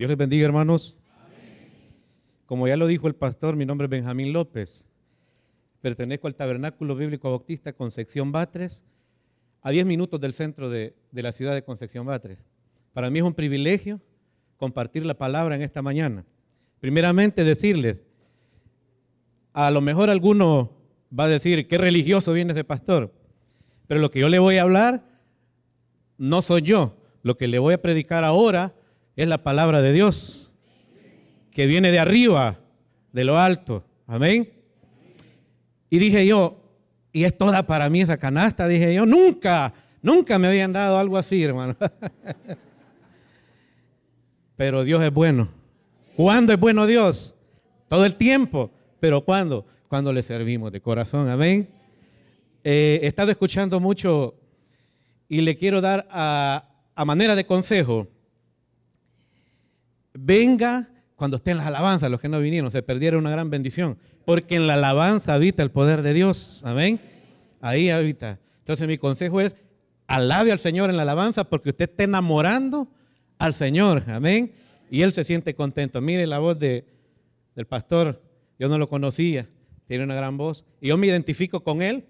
Dios 0.00 0.08
les 0.08 0.16
bendiga, 0.16 0.46
hermanos. 0.46 0.96
Como 2.46 2.66
ya 2.66 2.78
lo 2.78 2.86
dijo 2.86 3.06
el 3.06 3.14
pastor, 3.14 3.54
mi 3.54 3.66
nombre 3.66 3.84
es 3.84 3.90
Benjamín 3.90 4.32
López. 4.32 4.88
Pertenezco 5.82 6.26
al 6.26 6.34
Tabernáculo 6.34 6.96
Bíblico 6.96 7.28
Bautista 7.28 7.74
Concepción 7.74 8.32
Batres, 8.32 8.82
a 9.60 9.68
10 9.68 9.84
minutos 9.84 10.18
del 10.18 10.32
centro 10.32 10.70
de, 10.70 10.94
de 11.12 11.22
la 11.22 11.32
ciudad 11.32 11.52
de 11.52 11.64
Concepción 11.64 12.06
Batres. 12.06 12.38
Para 12.94 13.10
mí 13.10 13.18
es 13.18 13.26
un 13.26 13.34
privilegio 13.34 14.00
compartir 14.56 15.04
la 15.04 15.18
palabra 15.18 15.54
en 15.54 15.60
esta 15.60 15.82
mañana. 15.82 16.24
Primeramente 16.80 17.44
decirles, 17.44 18.00
a 19.52 19.70
lo 19.70 19.82
mejor 19.82 20.08
alguno 20.08 20.72
va 21.12 21.24
a 21.24 21.28
decir, 21.28 21.68
qué 21.68 21.76
religioso 21.76 22.32
viene 22.32 22.52
ese 22.52 22.64
pastor, 22.64 23.12
pero 23.86 24.00
lo 24.00 24.10
que 24.10 24.20
yo 24.20 24.30
le 24.30 24.38
voy 24.38 24.56
a 24.56 24.62
hablar 24.62 25.04
no 26.16 26.40
soy 26.40 26.62
yo, 26.62 26.96
lo 27.22 27.36
que 27.36 27.48
le 27.48 27.58
voy 27.58 27.74
a 27.74 27.82
predicar 27.82 28.24
ahora 28.24 28.72
es 29.22 29.28
la 29.28 29.42
palabra 29.42 29.82
de 29.82 29.92
Dios, 29.92 30.50
que 31.50 31.66
viene 31.66 31.90
de 31.90 31.98
arriba, 31.98 32.58
de 33.12 33.24
lo 33.24 33.38
alto. 33.38 33.84
Amén. 34.06 34.50
Y 35.90 35.98
dije 35.98 36.26
yo, 36.26 36.56
y 37.12 37.24
es 37.24 37.36
toda 37.36 37.66
para 37.66 37.90
mí 37.90 38.00
esa 38.00 38.16
canasta, 38.16 38.66
dije 38.66 38.94
yo, 38.94 39.04
nunca, 39.04 39.74
nunca 40.00 40.38
me 40.38 40.48
habían 40.48 40.72
dado 40.72 40.96
algo 40.96 41.18
así, 41.18 41.42
hermano. 41.42 41.76
Pero 44.56 44.84
Dios 44.84 45.02
es 45.02 45.12
bueno. 45.12 45.48
¿Cuándo 46.16 46.52
es 46.52 46.60
bueno 46.60 46.86
Dios? 46.86 47.34
Todo 47.88 48.06
el 48.06 48.16
tiempo. 48.16 48.70
Pero 49.00 49.22
¿cuándo? 49.22 49.66
Cuando 49.88 50.12
le 50.12 50.22
servimos 50.22 50.72
de 50.72 50.80
corazón. 50.80 51.28
Amén. 51.28 51.68
Eh, 52.62 53.00
he 53.02 53.06
estado 53.06 53.30
escuchando 53.30 53.80
mucho 53.80 54.34
y 55.28 55.40
le 55.40 55.56
quiero 55.56 55.80
dar 55.80 56.06
a, 56.10 56.68
a 56.94 57.04
manera 57.04 57.34
de 57.34 57.44
consejo. 57.44 58.06
Venga 60.12 60.88
cuando 61.16 61.36
estén 61.36 61.58
las 61.58 61.66
alabanzas, 61.66 62.10
los 62.10 62.20
que 62.20 62.28
no 62.28 62.40
vinieron, 62.40 62.70
se 62.70 62.82
perdieron 62.82 63.20
una 63.20 63.30
gran 63.30 63.50
bendición, 63.50 63.98
porque 64.24 64.56
en 64.56 64.66
la 64.66 64.74
alabanza 64.74 65.34
habita 65.34 65.62
el 65.62 65.70
poder 65.70 66.00
de 66.02 66.14
Dios. 66.14 66.62
Amén. 66.64 66.98
Ahí 67.60 67.90
habita. 67.90 68.38
Entonces 68.60 68.88
mi 68.88 68.96
consejo 68.96 69.40
es, 69.40 69.54
alabe 70.06 70.50
al 70.50 70.58
Señor 70.58 70.88
en 70.88 70.96
la 70.96 71.02
alabanza 71.02 71.44
porque 71.44 71.70
usted 71.70 71.90
está 71.90 72.04
enamorando 72.04 72.88
al 73.38 73.52
Señor. 73.54 74.04
Amén. 74.08 74.52
Y 74.90 75.02
Él 75.02 75.12
se 75.12 75.24
siente 75.24 75.54
contento. 75.54 76.00
Mire 76.00 76.26
la 76.26 76.38
voz 76.38 76.58
de, 76.58 76.86
del 77.54 77.66
pastor, 77.66 78.22
yo 78.58 78.68
no 78.68 78.78
lo 78.78 78.88
conocía, 78.88 79.48
tiene 79.86 80.04
una 80.04 80.14
gran 80.14 80.36
voz. 80.36 80.64
Y 80.80 80.88
yo 80.88 80.96
me 80.96 81.06
identifico 81.06 81.62
con 81.62 81.82
Él 81.82 82.06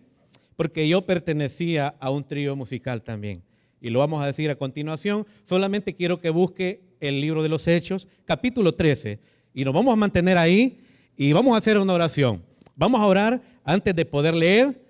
porque 0.56 0.88
yo 0.88 1.06
pertenecía 1.06 1.96
a 1.98 2.10
un 2.10 2.22
trío 2.22 2.54
musical 2.54 3.02
también. 3.02 3.42
Y 3.80 3.90
lo 3.90 3.98
vamos 3.98 4.22
a 4.22 4.26
decir 4.26 4.50
a 4.50 4.56
continuación. 4.56 5.26
Solamente 5.44 5.94
quiero 5.94 6.20
que 6.20 6.30
busque 6.30 6.89
el 7.00 7.20
libro 7.20 7.42
de 7.42 7.48
los 7.48 7.66
Hechos, 7.66 8.06
capítulo 8.24 8.72
13. 8.72 9.18
Y 9.54 9.64
nos 9.64 9.74
vamos 9.74 9.92
a 9.92 9.96
mantener 9.96 10.38
ahí 10.38 10.80
y 11.16 11.32
vamos 11.32 11.54
a 11.54 11.58
hacer 11.58 11.78
una 11.78 11.94
oración. 11.94 12.42
Vamos 12.76 13.00
a 13.00 13.06
orar 13.06 13.42
antes 13.64 13.94
de 13.94 14.04
poder 14.04 14.34
leer 14.34 14.80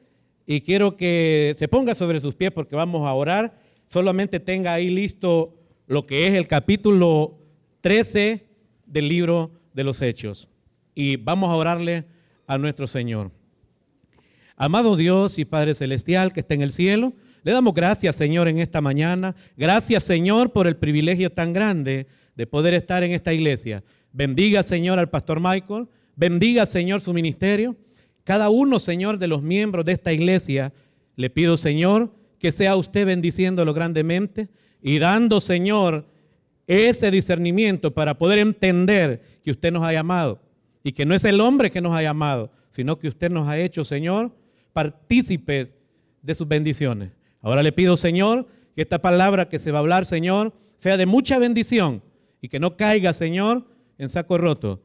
y 0.47 0.61
quiero 0.61 0.97
que 0.97 1.55
se 1.57 1.69
ponga 1.69 1.95
sobre 1.95 2.21
sus 2.21 2.35
pies 2.35 2.51
porque 2.51 2.77
vamos 2.77 3.07
a 3.07 3.15
orar. 3.15 3.59
Solamente 3.89 4.41
tenga 4.41 4.75
ahí 4.75 4.91
listo 4.91 5.55
lo 5.87 6.07
que 6.07 6.27
es 6.27 6.35
el 6.35 6.47
capítulo 6.47 7.39
13 7.81 8.47
del 8.87 9.09
libro 9.09 9.53
de 9.73 9.85
los 9.85 10.03
Hechos. 10.03 10.49
Y 10.95 11.17
vamos 11.17 11.51
a 11.51 11.55
orarle 11.55 12.05
a 12.47 12.59
nuestro 12.59 12.87
Señor. 12.87 13.31
Amado 14.57 14.97
Dios 14.97 15.39
y 15.39 15.45
Padre 15.45 15.75
Celestial 15.75 16.33
que 16.33 16.41
está 16.41 16.55
en 16.55 16.63
el 16.63 16.73
cielo, 16.73 17.15
le 17.43 17.53
damos 17.53 17.75
gracias, 17.75 18.17
Señor, 18.17 18.49
en 18.49 18.59
esta 18.59 18.81
mañana. 18.81 19.35
Gracias, 19.57 20.05
Señor, 20.05 20.53
por 20.53 20.67
el 20.67 20.77
privilegio 20.77 21.31
tan 21.31 21.53
grande 21.53 22.07
de 22.37 22.47
poder 22.47 22.75
estar 22.75 23.03
en 23.03 23.13
esta 23.13 23.33
iglesia. 23.33 23.83
Bendiga, 24.13 24.63
Señor, 24.63 24.99
al 24.99 25.09
pastor 25.09 25.41
Michael. 25.41 25.89
Bendiga, 26.17 26.67
Señor, 26.67 27.01
su 27.01 27.13
ministerio. 27.13 27.77
Cada 28.25 28.51
uno, 28.51 28.79
Señor, 28.79 29.19
de 29.19 29.27
los 29.27 29.43
miembros 29.43 29.85
de 29.85 29.93
esta 29.93 30.13
iglesia, 30.13 30.73
le 31.17 31.31
pido, 31.31 31.57
Señor, 31.57 32.13
que 32.39 32.53
sea 32.53 32.77
usted 32.77 33.07
bendiciéndolo 33.07 33.73
grandemente 33.73 34.49
y 34.83 34.99
dando, 34.99 35.41
Señor, 35.41 36.07
ese 36.67 37.11
discernimiento 37.11 37.93
para 37.93 38.17
poder 38.17 38.39
entender 38.39 39.23
que 39.43 39.51
usted 39.51 39.73
nos 39.73 39.83
ha 39.83 39.93
llamado 39.93 40.41
y 40.85 40.93
que 40.93 41.05
no 41.05 41.15
es 41.15 41.25
el 41.25 41.41
hombre 41.41 41.71
que 41.71 41.81
nos 41.81 41.95
ha 41.95 42.03
llamado, 42.03 42.51
sino 42.71 42.99
que 42.99 43.09
usted 43.09 43.31
nos 43.31 43.49
ha 43.49 43.59
hecho, 43.59 43.85
Señor, 43.85 44.33
partícipes 44.73 45.75
de 46.23 46.35
sus 46.35 46.47
bendiciones. 46.47 47.11
Ahora 47.43 47.63
le 47.63 47.73
pido, 47.73 47.97
Señor, 47.97 48.47
que 48.75 48.83
esta 48.83 49.01
palabra 49.01 49.49
que 49.49 49.59
se 49.59 49.73
va 49.73 49.79
a 49.79 49.81
hablar, 49.81 50.07
Señor, 50.07 50.53
sea 50.77 50.97
de 50.97 51.07
mucha 51.07 51.39
bendición 51.39 52.03
y 52.41 52.49
que 52.49 52.61
no 52.61 52.77
caiga, 52.77 53.13
Señor, 53.13 53.67
en 53.99 54.09
saco 54.09 54.39
roto. 54.39 54.83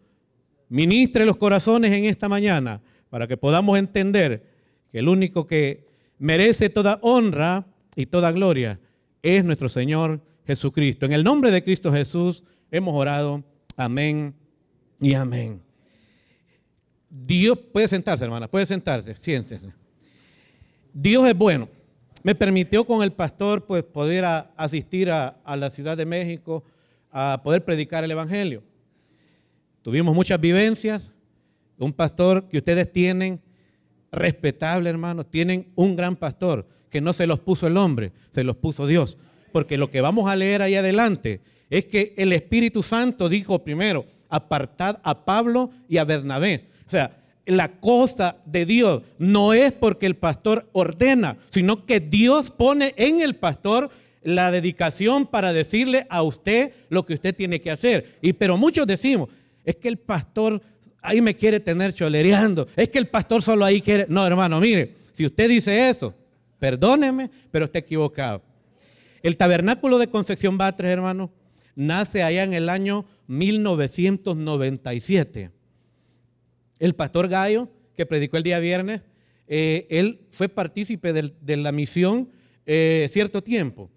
Ministre 0.70 1.26
los 1.26 1.38
corazones 1.38 1.94
en 1.94 2.06
esta 2.06 2.28
mañana 2.28 2.82
para 3.10 3.28
que 3.28 3.38
podamos 3.38 3.78
entender 3.78 4.44
que 4.92 5.00
el 5.00 5.08
único 5.08 5.48
que 5.48 5.88
merece 6.18 6.70
toda 6.70 7.00
honra 7.02 7.66
y 7.96 8.08
toda 8.08 8.32
gloria 8.32 8.80
es 9.22 9.44
nuestro 9.44 9.70
Señor 9.70 10.22
Jesucristo. 10.46 11.06
En 11.06 11.14
el 11.14 11.24
nombre 11.24 11.52
de 11.52 11.64
Cristo 11.64 11.92
Jesús 11.92 12.44
hemos 12.72 12.96
orado. 12.96 13.44
Amén 13.78 14.34
y 15.00 15.14
amén. 15.14 15.62
Dios 17.10 17.58
puede 17.72 17.88
sentarse, 17.88 18.24
hermana, 18.24 18.50
puede 18.50 18.66
sentarse, 18.66 19.16
siéntese. 19.16 19.74
Dios 20.94 21.28
es 21.28 21.38
bueno 21.38 21.70
me 22.26 22.34
permitió 22.34 22.88
con 22.88 23.04
el 23.04 23.12
pastor 23.12 23.68
pues, 23.68 23.84
poder 23.84 24.26
asistir 24.58 25.12
a, 25.12 25.38
la 25.46 25.70
Ciudad 25.70 25.96
de 25.96 26.08
México 26.08 26.64
a 27.12 27.40
poder 27.44 27.64
predicar 27.64 28.04
el 28.04 28.10
Evangelio. 28.10 28.64
Tuvimos 29.84 30.16
muchas 30.16 30.42
vivencias. 30.42 31.12
Un 31.78 31.94
pastor 31.94 32.50
que 32.50 32.58
ustedes 32.58 32.92
tienen, 32.92 33.40
respetable 34.12 34.90
hermanos, 34.90 35.30
tienen 35.30 35.72
un 35.76 35.96
gran 35.96 36.16
pastor 36.16 36.68
que 36.90 37.00
no 37.00 37.14
se 37.14 37.28
los 37.28 37.38
puso 37.38 37.68
el 37.68 37.78
hombre, 37.78 38.12
se 38.32 38.44
los 38.44 38.56
puso 38.56 38.88
Dios. 38.88 39.18
Porque 39.52 39.78
lo 39.78 39.92
que 39.92 40.02
vamos 40.02 40.28
a 40.28 40.36
leer 40.36 40.64
ahí 40.64 40.74
adelante 40.74 41.42
es 41.70 41.86
que 41.86 42.16
el 42.18 42.34
Espíritu 42.34 42.82
Santo 42.82 43.30
dijo 43.30 43.64
primero, 43.64 44.04
apartad 44.30 45.00
a 45.04 45.26
Pablo 45.26 45.70
y 45.88 45.98
a 45.98 46.06
Bernabé. 46.06 46.70
O 46.88 46.90
sea, 46.90 47.24
la 47.46 47.80
cosa 47.80 48.38
de 48.46 48.66
Dios 48.66 49.04
no 49.18 49.54
es 49.54 49.72
porque 49.72 50.06
el 50.06 50.16
pastor 50.16 50.68
ordena, 50.74 51.38
sino 51.50 51.86
que 51.86 52.00
Dios 52.00 52.52
pone 52.52 52.94
en 52.98 53.22
el 53.22 53.36
pastor 53.36 53.90
la 54.24 54.52
dedicación 54.52 55.28
para 55.28 55.54
decirle 55.54 56.08
a 56.10 56.24
usted 56.24 56.74
lo 56.90 57.06
que 57.06 57.14
usted 57.14 57.36
tiene 57.36 57.62
que 57.62 57.72
hacer. 57.72 58.18
Y 58.22 58.34
pero 58.34 58.58
muchos 58.58 58.88
decimos, 58.88 59.30
es 59.64 59.76
que 59.76 59.88
el 59.88 59.98
pastor 59.98 60.62
ahí 61.02 61.22
me 61.22 61.36
quiere 61.36 61.60
tener 61.60 61.94
cholereando, 61.94 62.68
es 62.76 62.90
que 62.90 62.98
el 62.98 63.08
pastor 63.08 63.44
solo 63.44 63.64
ahí 63.64 63.82
quiere. 63.82 64.08
No, 64.10 64.26
hermano, 64.26 64.60
mire, 64.60 64.96
si 65.14 65.26
usted 65.26 65.48
dice 65.48 65.90
eso, 65.90 66.14
perdóneme, 66.58 67.30
pero 67.52 67.66
está 67.66 67.80
equivocado. 67.80 68.42
El 69.22 69.38
tabernáculo 69.38 70.00
de 70.00 70.08
Concepción 70.08 70.58
Batres, 70.58 70.92
hermano, 70.92 71.32
nace 71.76 72.24
allá 72.24 72.44
en 72.44 72.54
el 72.54 72.70
año 72.70 73.06
1997. 73.28 75.52
El 76.80 76.96
pastor 76.96 77.28
Gallo, 77.28 77.70
que 77.96 78.06
predicó 78.06 78.38
el 78.38 78.44
día 78.44 78.60
viernes, 78.60 79.02
eh, 79.48 79.88
él 79.90 80.22
fue 80.32 80.50
partícipe 80.50 81.14
de, 81.14 81.58
la 81.58 81.72
misión 81.72 82.30
eh, 82.66 83.08
cierto 83.12 83.42
tiempo. 83.44 83.90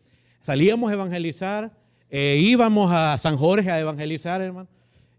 Salíamos 0.43 0.91
a 0.91 0.95
evangelizar, 0.95 1.77
eh, 2.11 2.39
íbamos 2.43 2.91
a 2.93 3.17
San 3.19 3.37
Jorge 3.37 3.71
a 3.71 3.81
evangelizar, 3.81 4.41
hermano. 4.41 4.69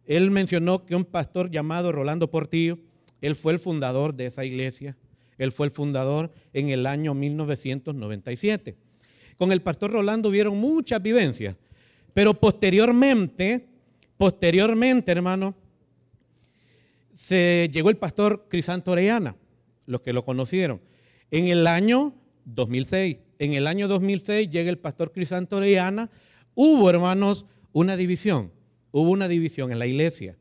Él 0.05 0.31
mencionó 0.31 0.85
que 0.85 0.95
un 0.95 1.05
pastor 1.05 1.51
llamado 1.51 1.91
Rolando 1.91 2.31
Portillo, 2.31 2.79
él 3.21 3.35
fue 3.35 3.53
el 3.53 3.59
fundador 3.59 4.13
de 4.13 4.27
esa 4.27 4.45
iglesia. 4.45 4.97
Él 5.37 5.51
fue 5.51 5.67
el 5.67 5.71
fundador 5.71 6.31
en 6.53 6.69
el 6.69 6.85
año 6.85 7.13
1997. 7.13 8.75
Con 9.37 9.51
el 9.51 9.61
pastor 9.61 9.91
Rolando 9.91 10.29
hubieron 10.29 10.57
muchas 10.57 11.01
vivencias, 11.01 11.55
pero 12.13 12.33
posteriormente, 12.33 13.67
posteriormente, 14.17 15.11
hermano, 15.11 15.55
se 17.19 17.69
llegó 17.73 17.89
el 17.89 17.97
pastor 17.97 18.45
Crisanto 18.47 18.91
Orellana, 18.91 19.35
los 19.85 19.99
que 19.99 20.13
lo 20.13 20.23
conocieron. 20.23 20.79
En 21.31 21.47
el 21.47 21.67
año 21.67 22.13
2006, 22.45 23.17
en 23.39 23.53
el 23.55 23.67
año 23.67 23.89
2006 23.89 24.49
llega 24.49 24.69
el 24.69 24.77
pastor 24.77 25.11
Crisanto 25.11 25.57
Orellana. 25.57 26.09
Hubo, 26.55 26.89
hermanos, 26.89 27.45
una 27.73 27.97
división. 27.97 28.53
Hubo 28.91 29.09
una 29.09 29.27
división 29.27 29.73
en 29.73 29.79
la 29.79 29.85
iglesia. 29.85 30.37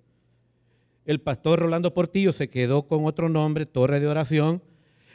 El 1.04 1.20
pastor 1.20 1.58
Rolando 1.58 1.92
Portillo 1.92 2.30
se 2.30 2.48
quedó 2.48 2.86
con 2.86 3.06
otro 3.06 3.28
nombre, 3.28 3.66
Torre 3.66 3.98
de 3.98 4.06
Oración, 4.06 4.62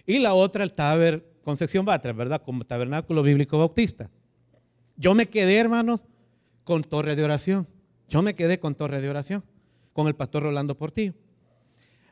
y 0.06 0.19
la 0.19 0.33
otra, 0.33 0.65
el 0.65 0.74
Taber 0.74 1.25
Concepción 1.45 1.86
Batres, 1.86 2.13
¿verdad? 2.13 2.42
Como 2.44 2.65
Tabernáculo 2.65 3.24
Bíblico 3.24 3.57
Bautista. 3.57 4.12
Yo 4.98 5.15
me 5.15 5.27
quedé, 5.27 5.60
hermanos, 5.60 6.04
con 6.65 6.83
Torre 6.83 7.15
de 7.15 7.24
Oración. 7.24 7.69
Yo 8.10 8.21
me 8.21 8.36
quedé 8.36 8.60
con 8.60 8.75
Torre 8.75 9.00
de 9.00 9.10
Oración, 9.10 9.45
con 9.94 10.07
el 10.07 10.15
pastor 10.15 10.44
Rolando 10.44 10.77
Portillo. 10.77 11.13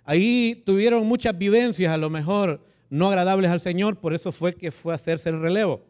Ahí 0.03 0.61
tuvieron 0.65 1.05
muchas 1.05 1.37
vivencias, 1.37 1.91
a 1.91 1.97
lo 1.97 2.09
mejor 2.09 2.63
no 2.89 3.07
agradables 3.07 3.49
al 3.49 3.61
Señor, 3.61 3.97
por 3.97 4.13
eso 4.13 4.31
fue 4.31 4.53
que 4.53 4.71
fue 4.71 4.93
a 4.93 4.95
hacerse 4.95 5.29
el 5.29 5.41
relevo. 5.41 5.81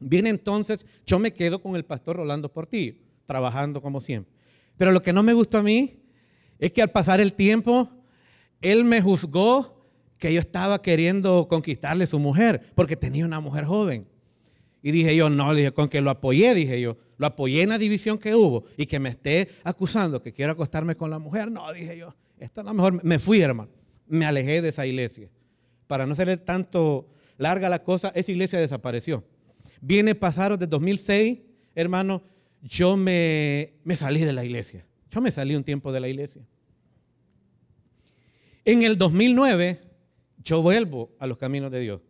Bien, 0.00 0.26
entonces 0.26 0.84
yo 1.06 1.18
me 1.18 1.32
quedo 1.32 1.60
con 1.60 1.76
el 1.76 1.84
pastor 1.84 2.16
Rolando 2.16 2.50
Portillo. 2.50 2.94
trabajando 3.26 3.80
como 3.80 4.00
siempre. 4.00 4.34
Pero 4.76 4.90
lo 4.90 5.02
que 5.02 5.12
no 5.12 5.22
me 5.22 5.34
gustó 5.34 5.58
a 5.58 5.62
mí 5.62 6.00
es 6.58 6.72
que 6.72 6.82
al 6.82 6.90
pasar 6.90 7.20
el 7.20 7.32
tiempo, 7.34 7.88
él 8.60 8.82
me 8.82 9.00
juzgó 9.00 9.86
que 10.18 10.32
yo 10.32 10.40
estaba 10.40 10.82
queriendo 10.82 11.46
conquistarle 11.48 12.06
su 12.06 12.18
mujer, 12.18 12.72
porque 12.74 12.96
tenía 12.96 13.24
una 13.24 13.38
mujer 13.40 13.64
joven. 13.64 14.06
Y 14.82 14.90
dije 14.90 15.14
yo, 15.14 15.30
no, 15.30 15.54
dije, 15.54 15.72
con 15.72 15.88
que 15.88 16.00
lo 16.00 16.10
apoyé, 16.10 16.54
dije 16.54 16.80
yo, 16.80 16.96
lo 17.16 17.26
apoyé 17.26 17.62
en 17.62 17.68
la 17.68 17.78
división 17.78 18.18
que 18.18 18.34
hubo 18.34 18.64
y 18.76 18.86
que 18.86 18.98
me 18.98 19.10
esté 19.10 19.48
acusando 19.62 20.22
que 20.22 20.32
quiero 20.32 20.52
acostarme 20.52 20.96
con 20.96 21.10
la 21.10 21.18
mujer, 21.18 21.50
no, 21.50 21.72
dije 21.72 21.98
yo, 21.98 22.14
esto 22.40 22.62
es 22.62 22.66
lo 22.66 22.74
mejor, 22.74 23.04
me 23.04 23.18
fui, 23.18 23.40
hermano, 23.40 23.70
me 24.06 24.24
alejé 24.24 24.62
de 24.62 24.70
esa 24.70 24.86
iglesia. 24.86 25.28
Para 25.86 26.06
no 26.06 26.14
ser 26.14 26.36
tanto 26.38 27.08
larga 27.36 27.68
la 27.68 27.82
cosa, 27.82 28.12
esa 28.14 28.32
iglesia 28.32 28.58
desapareció. 28.58 29.24
Viene 29.80 30.14
pasaron 30.14 30.58
de 30.58 30.66
2006, 30.66 31.38
hermano, 31.74 32.22
yo 32.62 32.96
me, 32.96 33.74
me 33.84 33.96
salí 33.96 34.20
de 34.24 34.32
la 34.32 34.44
iglesia. 34.44 34.86
Yo 35.10 35.20
me 35.20 35.30
salí 35.30 35.54
un 35.54 35.64
tiempo 35.64 35.92
de 35.92 36.00
la 36.00 36.08
iglesia. 36.08 36.42
En 38.64 38.82
el 38.82 38.96
2009, 38.98 39.80
yo 40.42 40.62
vuelvo 40.62 41.10
a 41.18 41.26
los 41.26 41.38
caminos 41.38 41.70
de 41.70 41.80
Dios. 41.80 42.00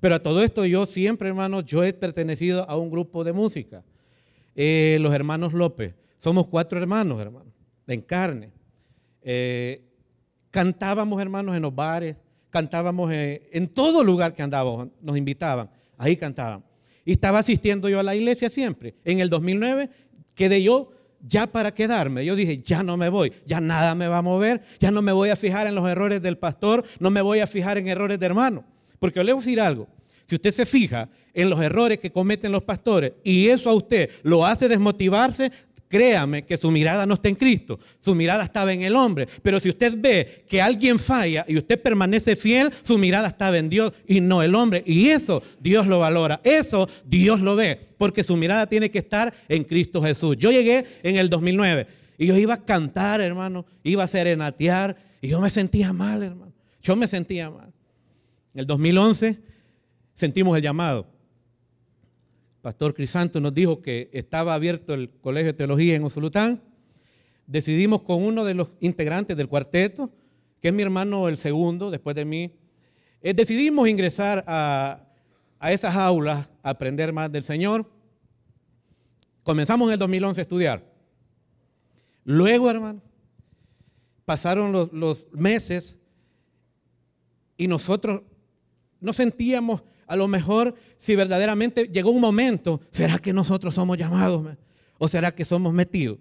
Pero 0.00 0.14
a 0.14 0.22
todo 0.22 0.42
esto 0.42 0.64
yo 0.64 0.86
siempre, 0.86 1.28
hermano, 1.28 1.60
yo 1.60 1.82
he 1.82 1.92
pertenecido 1.92 2.68
a 2.68 2.76
un 2.76 2.90
grupo 2.90 3.24
de 3.24 3.32
música. 3.32 3.84
Eh, 4.54 4.98
los 5.00 5.12
hermanos 5.12 5.52
López. 5.52 5.94
Somos 6.18 6.48
cuatro 6.48 6.80
hermanos, 6.80 7.20
hermano, 7.20 7.52
en 7.86 8.00
carne. 8.00 8.50
Eh, 9.30 9.82
cantábamos, 10.50 11.20
hermanos, 11.20 11.54
en 11.54 11.60
los 11.60 11.74
bares, 11.74 12.16
cantábamos 12.48 13.12
eh, 13.12 13.46
en 13.52 13.68
todo 13.68 14.02
lugar 14.02 14.32
que 14.32 14.40
andábamos, 14.40 14.88
nos 15.02 15.18
invitaban, 15.18 15.68
ahí 15.98 16.16
cantábamos. 16.16 16.66
Y 17.04 17.12
estaba 17.12 17.40
asistiendo 17.40 17.90
yo 17.90 18.00
a 18.00 18.02
la 18.02 18.14
iglesia 18.14 18.48
siempre. 18.48 18.94
En 19.04 19.20
el 19.20 19.28
2009 19.28 19.90
quedé 20.34 20.62
yo 20.62 20.92
ya 21.20 21.46
para 21.46 21.74
quedarme. 21.74 22.24
Yo 22.24 22.36
dije, 22.36 22.62
ya 22.62 22.82
no 22.82 22.96
me 22.96 23.10
voy, 23.10 23.34
ya 23.44 23.60
nada 23.60 23.94
me 23.94 24.08
va 24.08 24.16
a 24.16 24.22
mover, 24.22 24.62
ya 24.80 24.90
no 24.90 25.02
me 25.02 25.12
voy 25.12 25.28
a 25.28 25.36
fijar 25.36 25.66
en 25.66 25.74
los 25.74 25.86
errores 25.86 26.22
del 26.22 26.38
pastor, 26.38 26.82
no 26.98 27.10
me 27.10 27.20
voy 27.20 27.40
a 27.40 27.46
fijar 27.46 27.76
en 27.76 27.86
errores 27.86 28.18
de 28.18 28.24
hermano. 28.24 28.64
Porque 28.98 29.22
le 29.22 29.34
voy 29.34 29.42
a 29.42 29.44
decir 29.44 29.60
algo, 29.60 29.88
si 30.24 30.36
usted 30.36 30.52
se 30.52 30.64
fija 30.64 31.10
en 31.34 31.50
los 31.50 31.60
errores 31.60 31.98
que 31.98 32.12
cometen 32.12 32.50
los 32.50 32.62
pastores 32.62 33.12
y 33.24 33.48
eso 33.48 33.68
a 33.68 33.74
usted 33.74 34.10
lo 34.22 34.46
hace 34.46 34.68
desmotivarse, 34.68 35.52
créame 35.88 36.44
que 36.44 36.56
su 36.56 36.70
mirada 36.70 37.06
no 37.06 37.14
está 37.14 37.28
en 37.28 37.34
Cristo, 37.34 37.80
su 38.00 38.14
mirada 38.14 38.44
estaba 38.44 38.72
en 38.72 38.82
el 38.82 38.94
hombre. 38.94 39.26
Pero 39.42 39.58
si 39.58 39.70
usted 39.70 39.94
ve 39.96 40.44
que 40.48 40.60
alguien 40.60 40.98
falla 40.98 41.44
y 41.48 41.56
usted 41.56 41.80
permanece 41.80 42.36
fiel, 42.36 42.70
su 42.82 42.98
mirada 42.98 43.28
estaba 43.28 43.58
en 43.58 43.68
Dios 43.68 43.92
y 44.06 44.20
no 44.20 44.42
el 44.42 44.54
hombre. 44.54 44.82
Y 44.86 45.08
eso 45.08 45.42
Dios 45.60 45.86
lo 45.86 45.98
valora, 45.98 46.40
eso 46.44 46.88
Dios 47.04 47.40
lo 47.40 47.56
ve, 47.56 47.80
porque 47.96 48.22
su 48.22 48.36
mirada 48.36 48.66
tiene 48.66 48.90
que 48.90 48.98
estar 48.98 49.32
en 49.48 49.64
Cristo 49.64 50.02
Jesús. 50.02 50.36
Yo 50.38 50.50
llegué 50.50 50.84
en 51.02 51.16
el 51.16 51.30
2009 51.30 51.86
y 52.18 52.26
yo 52.26 52.36
iba 52.36 52.54
a 52.54 52.64
cantar, 52.64 53.20
hermano, 53.20 53.64
iba 53.82 54.04
a 54.04 54.08
serenatear 54.08 54.96
y 55.20 55.28
yo 55.28 55.40
me 55.40 55.50
sentía 55.50 55.92
mal, 55.92 56.22
hermano. 56.22 56.52
Yo 56.82 56.94
me 56.96 57.06
sentía 57.06 57.50
mal. 57.50 57.72
En 58.54 58.60
el 58.60 58.66
2011 58.66 59.38
sentimos 60.14 60.56
el 60.56 60.62
llamado. 60.62 61.17
Pastor 62.68 62.92
Crisanto 62.92 63.40
nos 63.40 63.54
dijo 63.54 63.80
que 63.80 64.10
estaba 64.12 64.52
abierto 64.52 64.92
el 64.92 65.08
Colegio 65.08 65.52
de 65.52 65.56
Teología 65.56 65.96
en 65.96 66.04
Osulután. 66.04 66.60
Decidimos 67.46 68.02
con 68.02 68.22
uno 68.22 68.44
de 68.44 68.52
los 68.52 68.68
integrantes 68.80 69.38
del 69.38 69.48
cuarteto, 69.48 70.10
que 70.60 70.68
es 70.68 70.74
mi 70.74 70.82
hermano 70.82 71.28
el 71.28 71.38
segundo 71.38 71.90
después 71.90 72.14
de 72.14 72.26
mí, 72.26 72.52
eh, 73.22 73.32
decidimos 73.32 73.88
ingresar 73.88 74.44
a, 74.46 75.00
a 75.58 75.72
esas 75.72 75.96
aulas 75.96 76.46
a 76.62 76.68
aprender 76.68 77.10
más 77.10 77.32
del 77.32 77.42
Señor. 77.42 77.90
Comenzamos 79.44 79.88
en 79.88 79.94
el 79.94 79.98
2011 79.98 80.38
a 80.38 80.42
estudiar. 80.42 80.84
Luego, 82.24 82.68
hermano, 82.68 83.00
pasaron 84.26 84.72
los, 84.72 84.92
los 84.92 85.26
meses 85.32 85.96
y 87.56 87.66
nosotros 87.66 88.24
no 89.00 89.14
sentíamos 89.14 89.82
a 90.08 90.16
lo 90.16 90.26
mejor 90.26 90.74
si 90.96 91.14
verdaderamente 91.14 91.88
llegó 91.92 92.10
un 92.10 92.20
momento, 92.20 92.80
¿será 92.90 93.18
que 93.18 93.32
nosotros 93.32 93.74
somos 93.74 93.96
llamados? 93.96 94.56
¿O 94.98 95.06
será 95.06 95.34
que 95.34 95.44
somos 95.44 95.72
metidos? 95.72 96.18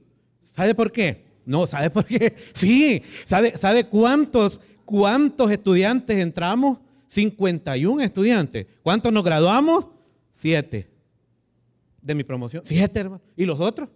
¿Sabe 0.53 0.75
por 0.75 0.91
qué? 0.91 1.25
No, 1.45 1.65
¿sabe 1.65 1.89
por 1.89 2.05
qué? 2.05 2.35
Sí, 2.53 3.01
¿sabe, 3.25 3.57
sabe 3.57 3.85
cuántos, 3.85 4.59
cuántos 4.85 5.49
estudiantes 5.49 6.19
entramos? 6.19 6.79
51 7.07 8.01
estudiantes. 8.01 8.67
¿Cuántos 8.83 9.13
nos 9.13 9.23
graduamos? 9.23 9.87
Siete. 10.31 10.89
De 12.01 12.13
mi 12.13 12.23
promoción. 12.23 12.63
Siete, 12.65 12.99
hermano. 12.99 13.21
¿Y 13.37 13.45
los 13.45 13.59
otros? 13.59 13.87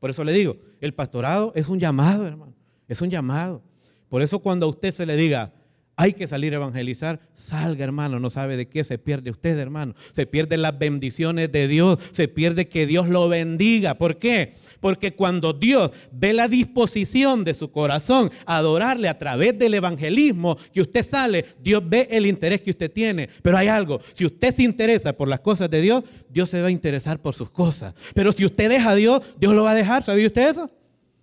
Por 0.00 0.10
eso 0.10 0.24
le 0.24 0.32
digo, 0.32 0.56
el 0.80 0.94
pastorado 0.94 1.52
es 1.54 1.68
un 1.68 1.78
llamado, 1.78 2.26
hermano. 2.26 2.54
Es 2.88 3.02
un 3.02 3.10
llamado. 3.10 3.62
Por 4.08 4.22
eso 4.22 4.38
cuando 4.38 4.66
a 4.66 4.68
usted 4.70 4.90
se 4.90 5.06
le 5.06 5.16
diga, 5.16 5.52
hay 5.96 6.14
que 6.14 6.26
salir 6.26 6.52
a 6.54 6.56
evangelizar. 6.56 7.20
Salga, 7.34 7.84
hermano. 7.84 8.18
No 8.18 8.30
sabe 8.30 8.56
de 8.56 8.66
qué 8.66 8.82
se 8.82 8.98
pierde 8.98 9.30
usted, 9.30 9.58
hermano. 9.58 9.94
Se 10.12 10.26
pierde 10.26 10.56
las 10.56 10.78
bendiciones 10.78 11.52
de 11.52 11.68
Dios. 11.68 11.98
Se 12.12 12.28
pierde 12.28 12.66
que 12.66 12.86
Dios 12.86 13.08
lo 13.08 13.28
bendiga. 13.28 13.94
¿Por 13.94 14.18
qué? 14.18 14.54
Porque 14.80 15.14
cuando 15.14 15.52
Dios 15.52 15.92
ve 16.10 16.32
la 16.32 16.48
disposición 16.48 17.44
de 17.44 17.54
su 17.54 17.70
corazón 17.70 18.30
a 18.46 18.56
adorarle 18.56 19.08
a 19.08 19.18
través 19.18 19.58
del 19.58 19.74
evangelismo 19.74 20.56
que 20.72 20.80
usted 20.80 21.04
sale, 21.04 21.44
Dios 21.62 21.82
ve 21.86 22.08
el 22.10 22.26
interés 22.26 22.62
que 22.62 22.70
usted 22.70 22.90
tiene. 22.90 23.28
Pero 23.42 23.58
hay 23.58 23.68
algo, 23.68 24.00
si 24.14 24.24
usted 24.24 24.50
se 24.50 24.62
interesa 24.62 25.12
por 25.12 25.28
las 25.28 25.40
cosas 25.40 25.70
de 25.70 25.80
Dios, 25.82 26.04
Dios 26.28 26.48
se 26.48 26.60
va 26.60 26.68
a 26.68 26.72
interesar 26.72 27.20
por 27.20 27.34
sus 27.34 27.50
cosas. 27.50 27.94
Pero 28.14 28.32
si 28.32 28.44
usted 28.44 28.70
deja 28.70 28.90
a 28.90 28.94
Dios, 28.94 29.20
Dios 29.38 29.54
lo 29.54 29.64
va 29.64 29.72
a 29.72 29.74
dejar. 29.74 30.02
¿Sabía 30.02 30.26
usted 30.26 30.50
eso? 30.50 30.70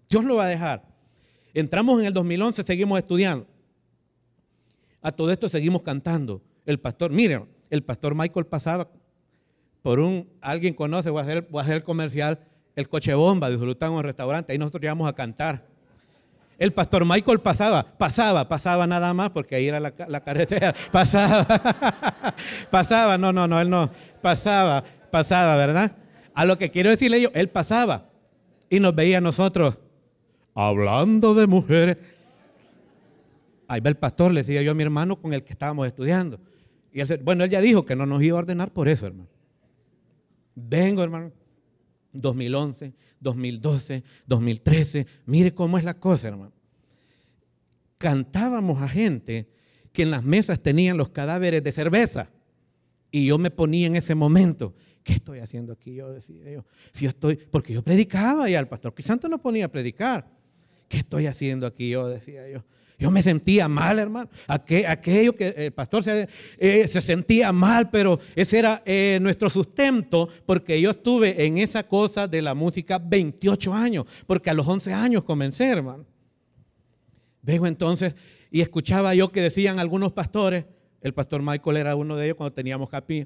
Dios 0.08 0.24
lo 0.24 0.36
va 0.36 0.46
a 0.46 0.48
dejar. 0.50 0.88
Entramos 1.54 2.00
en 2.00 2.06
el 2.06 2.14
2011, 2.14 2.64
seguimos 2.64 3.00
estudiando. 3.00 3.49
A 5.02 5.12
todo 5.12 5.32
esto 5.32 5.48
seguimos 5.50 5.82
cantando. 5.82 6.42
El 6.66 6.80
pastor, 6.80 7.12
miren, 7.12 7.48
el 7.70 7.84
pastor 7.84 8.16
Michael 8.16 8.46
pasaba 8.46 8.88
por 9.82 10.00
un, 10.00 10.28
alguien 10.42 10.74
conoce, 10.74 11.10
voy 11.10 11.20
a 11.20 11.24
hacer, 11.24 11.48
voy 11.50 11.60
a 11.60 11.64
hacer 11.64 11.76
el 11.78 11.84
comercial, 11.84 12.40
el 12.76 12.90
coche 12.90 13.14
bomba, 13.14 13.50
disfrutamos 13.50 13.96
en 13.96 13.98
un 14.00 14.04
restaurante, 14.04 14.52
ahí 14.52 14.58
nosotros 14.58 14.84
íbamos 14.84 15.08
a 15.08 15.14
cantar. 15.14 15.66
El 16.58 16.74
pastor 16.74 17.06
Michael 17.06 17.40
pasaba, 17.40 17.86
pasaba, 17.98 18.50
pasaba 18.50 18.86
nada 18.86 19.14
más 19.14 19.30
porque 19.30 19.56
ahí 19.56 19.68
era 19.68 19.80
la, 19.80 19.94
la 20.10 20.20
carretera, 20.22 20.76
pasaba, 20.92 21.46
pasaba, 22.70 23.18
no, 23.18 23.32
no, 23.32 23.48
no, 23.48 23.62
él 23.62 23.70
no, 23.70 23.90
pasaba, 24.22 24.84
pasaba, 25.10 25.56
¿verdad? 25.56 25.96
A 26.34 26.44
lo 26.44 26.58
que 26.58 26.70
quiero 26.70 26.90
decirle 26.90 27.22
yo, 27.22 27.30
él 27.34 27.50
pasaba 27.50 28.10
y 28.70 28.82
nos 28.82 28.94
veía 28.94 29.20
a 29.20 29.22
nosotros 29.22 29.78
hablando 30.54 31.34
de 31.34 31.48
mujeres 31.48 31.98
ahí 33.70 33.80
va 33.80 33.90
el 33.90 33.98
pastor, 33.98 34.34
le 34.34 34.42
decía 34.42 34.62
yo 34.62 34.72
a 34.72 34.74
mi 34.74 34.84
hermano 34.84 35.22
con 35.22 35.34
el 35.34 35.44
que 35.44 35.54
estábamos 35.54 35.88
estudiando. 35.88 36.42
Y 36.92 37.00
él, 37.00 37.22
bueno, 37.24 37.44
él 37.44 37.50
ya 37.50 37.62
dijo 37.62 37.86
que 37.86 37.96
no 37.96 38.06
nos 38.06 38.22
iba 38.22 38.38
a 38.38 38.42
ordenar 38.42 38.74
por 38.74 38.90
eso, 38.90 39.06
hermano. 39.06 39.30
Vengo, 40.56 41.04
hermano. 41.04 41.32
2011, 42.12 42.94
2012, 43.20 44.04
2013. 44.26 45.08
Mire 45.28 45.54
cómo 45.54 45.78
es 45.78 45.84
la 45.84 45.94
cosa, 45.94 46.30
hermano. 46.30 46.52
Cantábamos 48.00 48.82
a 48.82 48.88
gente 48.88 49.48
que 49.92 50.02
en 50.04 50.12
las 50.12 50.24
mesas 50.24 50.60
tenían 50.60 50.98
los 50.98 51.10
cadáveres 51.10 51.64
de 51.64 51.72
cerveza. 51.72 52.30
Y 53.12 53.28
yo 53.28 53.38
me 53.38 53.52
ponía 53.52 53.88
en 53.88 53.96
ese 53.96 54.16
momento, 54.16 54.74
¿qué 55.04 55.14
estoy 55.14 55.40
haciendo 55.40 55.74
aquí? 55.74 55.96
Yo 55.96 56.12
decía 56.12 56.52
yo, 56.52 56.66
si 56.92 57.06
yo 57.06 57.10
estoy, 57.10 57.36
porque 57.36 57.74
yo 57.74 57.84
predicaba 57.84 58.50
y 58.50 58.56
al 58.56 58.68
pastor 58.68 58.94
Crisanto 58.94 59.28
no 59.28 59.40
ponía 59.40 59.66
a 59.66 59.72
predicar. 59.72 60.28
¿Qué 60.88 60.98
estoy 60.98 61.28
haciendo 61.28 61.68
aquí? 61.68 61.90
Yo 61.90 62.08
decía 62.08 62.50
yo. 62.50 62.64
Yo 63.00 63.10
me 63.10 63.22
sentía 63.22 63.70
mal, 63.70 63.98
hermano. 63.98 64.30
Aquello 64.46 65.34
que 65.34 65.48
el 65.56 65.72
pastor 65.72 66.04
se, 66.04 66.28
eh, 66.58 66.86
se 66.86 67.00
sentía 67.00 67.54
mal, 67.54 67.90
pero 67.90 68.20
ese 68.36 68.60
era 68.60 68.84
eh, 68.86 69.20
nuestro 69.22 69.50
sustento, 69.50 70.28
porque 70.46 70.82
yo 70.82 70.92
estuve 70.92 71.46
en 71.46 71.60
esa 71.60 71.88
cosa 71.88 72.28
de 72.28 72.42
la 72.42 72.54
música 72.54 73.00
28 73.00 73.74
años, 73.74 74.06
porque 74.28 74.50
a 74.50 74.54
los 74.54 74.68
11 74.68 74.94
años 74.94 75.24
comencé, 75.24 75.70
hermano. 75.70 76.06
Vengo 77.42 77.68
entonces 77.68 78.16
y 78.52 78.60
escuchaba 78.60 79.16
yo 79.16 79.32
que 79.32 79.42
decían 79.42 79.80
algunos 79.80 80.12
pastores, 80.12 80.66
el 81.02 81.14
pastor 81.14 81.42
Michael 81.42 81.78
era 81.78 81.96
uno 81.96 82.18
de 82.18 82.26
ellos 82.26 82.36
cuando 82.36 82.54
teníamos 82.54 82.90
capi, 82.90 83.26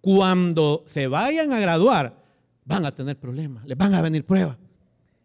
cuando 0.00 0.82
se 0.86 1.08
vayan 1.08 1.52
a 1.52 1.60
graduar, 1.60 2.24
van 2.64 2.86
a 2.86 2.94
tener 2.94 3.18
problemas, 3.18 3.66
les 3.66 3.76
van 3.76 3.94
a 3.94 4.00
venir 4.00 4.24
pruebas. 4.24 4.56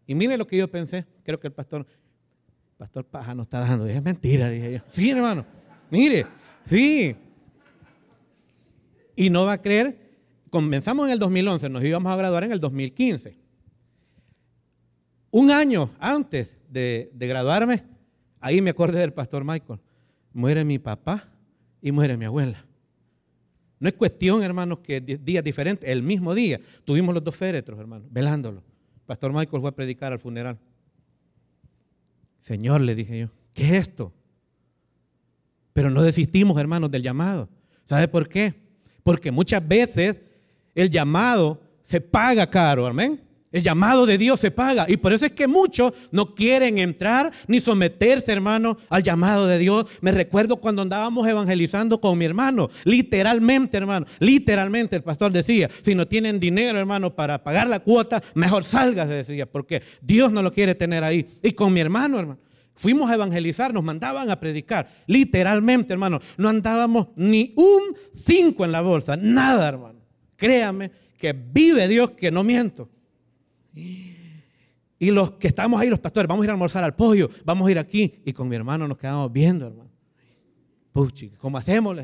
Y 0.06 0.14
mire 0.14 0.36
lo 0.36 0.46
que 0.46 0.58
yo 0.58 0.70
pensé, 0.70 1.06
creo 1.24 1.40
que 1.40 1.46
el 1.46 1.54
pastor 1.54 1.86
Pastor 2.76 3.04
Paja 3.04 3.34
no 3.34 3.44
está 3.44 3.60
dando. 3.60 3.86
Es 3.86 4.02
mentira, 4.02 4.50
dije 4.50 4.72
yo. 4.74 4.78
Sí, 4.90 5.10
hermano. 5.10 5.44
Mire, 5.90 6.26
sí. 6.66 7.16
Y 9.14 9.30
no 9.30 9.44
va 9.44 9.52
a 9.52 9.62
creer. 9.62 10.06
Comenzamos 10.50 11.06
en 11.06 11.12
el 11.12 11.18
2011, 11.18 11.68
nos 11.68 11.84
íbamos 11.84 12.12
a 12.12 12.16
graduar 12.16 12.44
en 12.44 12.52
el 12.52 12.60
2015. 12.60 13.36
Un 15.30 15.50
año 15.50 15.90
antes 15.98 16.56
de, 16.68 17.10
graduarme, 17.12 17.82
ahí 18.40 18.60
me 18.60 18.70
acordé 18.70 19.00
del 19.00 19.12
pastor 19.12 19.44
Michael. 19.44 19.80
Muere 20.32 20.64
mi 20.64 20.78
papá 20.78 21.28
y 21.82 21.92
muere 21.92 22.16
mi 22.16 22.24
abuela. 22.24 22.64
No 23.78 23.88
es 23.88 23.94
cuestión, 23.94 24.42
hermanos, 24.42 24.78
que 24.78 25.00
días 25.00 25.44
diferentes, 25.44 25.88
el 25.88 26.02
mismo 26.02 26.34
día 26.34 26.60
tuvimos 26.84 27.14
los 27.14 27.22
dos 27.22 27.36
féretros, 27.36 27.78
hermanos, 27.78 28.08
velándolo. 28.10 28.62
Pastor 29.04 29.32
Michael 29.32 29.60
fue 29.60 29.68
a 29.68 29.74
predicar 29.74 30.12
al 30.12 30.18
funeral. 30.18 30.58
Señor, 32.46 32.80
le 32.80 32.94
dije 32.94 33.18
yo, 33.18 33.28
¿qué 33.54 33.64
es 33.64 33.72
esto? 33.72 34.12
Pero 35.72 35.90
no 35.90 36.00
desistimos, 36.00 36.56
hermanos, 36.60 36.92
del 36.92 37.02
llamado. 37.02 37.48
¿Sabe 37.86 38.06
por 38.06 38.28
qué? 38.28 38.54
Porque 39.02 39.32
muchas 39.32 39.66
veces 39.66 40.20
el 40.72 40.88
llamado 40.88 41.60
se 41.82 42.00
paga 42.00 42.48
caro, 42.48 42.86
amén. 42.86 43.20
El 43.52 43.62
llamado 43.62 44.06
de 44.06 44.18
Dios 44.18 44.40
se 44.40 44.50
paga. 44.50 44.86
Y 44.88 44.96
por 44.96 45.12
eso 45.12 45.24
es 45.24 45.32
que 45.32 45.46
muchos 45.46 45.92
no 46.10 46.34
quieren 46.34 46.78
entrar 46.78 47.32
ni 47.46 47.60
someterse, 47.60 48.32
hermano, 48.32 48.76
al 48.88 49.02
llamado 49.02 49.46
de 49.46 49.58
Dios. 49.58 49.86
Me 50.00 50.12
recuerdo 50.12 50.56
cuando 50.56 50.82
andábamos 50.82 51.26
evangelizando 51.26 52.00
con 52.00 52.18
mi 52.18 52.24
hermano. 52.24 52.68
Literalmente, 52.84 53.76
hermano. 53.76 54.06
Literalmente 54.18 54.96
el 54.96 55.02
pastor 55.02 55.32
decía, 55.32 55.70
si 55.82 55.94
no 55.94 56.06
tienen 56.06 56.40
dinero, 56.40 56.78
hermano, 56.78 57.14
para 57.14 57.42
pagar 57.42 57.68
la 57.68 57.80
cuota, 57.80 58.22
mejor 58.34 58.64
salgas, 58.64 59.08
decía, 59.08 59.46
porque 59.46 59.82
Dios 60.02 60.32
no 60.32 60.42
lo 60.42 60.52
quiere 60.52 60.74
tener 60.74 61.04
ahí. 61.04 61.26
Y 61.42 61.52
con 61.52 61.72
mi 61.72 61.80
hermano, 61.80 62.18
hermano. 62.18 62.40
Fuimos 62.74 63.10
a 63.10 63.14
evangelizar, 63.14 63.72
nos 63.72 63.84
mandaban 63.84 64.28
a 64.28 64.38
predicar. 64.38 64.86
Literalmente, 65.06 65.94
hermano. 65.94 66.20
No 66.36 66.50
andábamos 66.50 67.08
ni 67.16 67.54
un 67.56 67.96
cinco 68.12 68.66
en 68.66 68.72
la 68.72 68.82
bolsa. 68.82 69.16
Nada, 69.16 69.66
hermano. 69.66 70.00
Créame 70.36 70.90
que 71.16 71.32
vive 71.32 71.88
Dios 71.88 72.10
que 72.10 72.30
no 72.30 72.44
miento. 72.44 72.90
Y 74.98 75.10
los 75.10 75.32
que 75.32 75.48
estamos 75.48 75.80
ahí, 75.80 75.90
los 75.90 75.98
pastores, 75.98 76.28
vamos 76.28 76.42
a 76.42 76.46
ir 76.46 76.50
a 76.50 76.52
almorzar 76.54 76.82
al 76.82 76.94
pollo, 76.94 77.28
vamos 77.44 77.68
a 77.68 77.70
ir 77.70 77.78
aquí. 77.78 78.22
Y 78.24 78.32
con 78.32 78.48
mi 78.48 78.56
hermano 78.56 78.88
nos 78.88 78.96
quedamos 78.96 79.30
viendo, 79.30 79.66
hermano. 79.66 79.90
Puchi, 80.92 81.30
¿cómo 81.30 81.58
hacemos? 81.58 81.96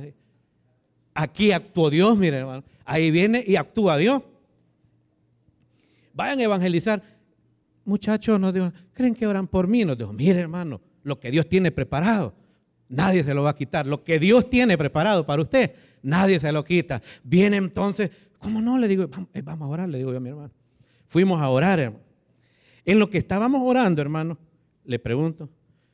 Aquí 1.14 1.52
actuó 1.52 1.88
Dios, 1.88 2.19
mire, 2.19 2.38
hermano. 2.38 2.64
Ahí 2.85 3.11
viene 3.11 3.43
y 3.47 3.57
actúa 3.57 3.97
Dios. 3.97 4.23
Vayan 6.12 6.41
a 6.41 6.43
evangelizar. 6.43 7.02
Muchachos, 7.85 8.38
nos 8.38 8.52
dijo, 8.52 8.71
¿creen 8.93 9.14
que 9.14 9.26
oran 9.26 9.49
por 9.49 9.67
mí? 9.67 9.85
Nos 9.85 9.97
dijo, 9.97 10.12
mire, 10.12 10.41
hermano, 10.41 10.81
lo 11.02 11.19
que 11.19 11.31
Dios 11.31 11.49
tiene 11.49 11.71
preparado, 11.71 12.35
nadie 12.88 13.25
se 13.25 13.33
lo 13.33 13.43
va 13.43 13.50
a 13.50 13.57
quitar. 13.57 13.87
Lo 13.87 14.05
que 14.05 14.19
Dios 14.19 14.50
tiene 14.50 14.76
preparado 14.76 15.25
para 15.25 15.41
usted, 15.41 15.75
nadie 16.02 16.38
se 16.38 16.52
lo 16.52 16.62
quita. 16.62 17.00
Viene 17.25 17.57
entonces, 17.57 18.11
¿cómo 18.38 18.61
no? 18.61 18.76
Le 18.76 18.87
digo, 18.88 19.09
vamos, 19.09 19.31
eh, 19.33 19.41
vamos 19.43 19.67
a 19.67 19.69
orar, 19.71 19.88
le 19.88 19.99
digo 19.99 20.11
yo 20.12 20.19
a 20.19 20.21
mi 20.21 20.29
hermano. 20.29 20.52
Fuimos 21.12 21.42
a 21.42 21.50
orar, 21.50 21.78
hermano. 21.78 22.02
En 22.87 22.99
lo 22.99 23.11
que 23.11 23.19
estábamos 23.19 23.61
orando, 23.62 24.00
hermano, 24.00 24.38
le 24.83 24.99
pregunto, 24.99 25.50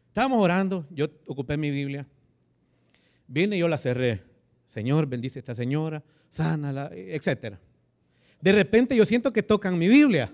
estábamos 0.06 0.40
orando, 0.40 0.86
yo 0.92 1.08
ocupé 1.26 1.56
mi 1.56 1.72
Biblia, 1.72 2.06
vine 3.26 3.56
y 3.56 3.58
yo 3.58 3.66
la 3.66 3.78
cerré. 3.78 4.22
Señor, 4.68 5.06
bendice 5.06 5.40
a 5.40 5.40
esta 5.40 5.56
señora, 5.56 6.04
sánala, 6.30 6.92
etc. 6.94 7.56
De 8.40 8.52
repente 8.52 8.94
yo 8.94 9.04
siento 9.04 9.32
que 9.32 9.42
tocan 9.42 9.76
mi 9.76 9.88
Biblia. 9.88 10.32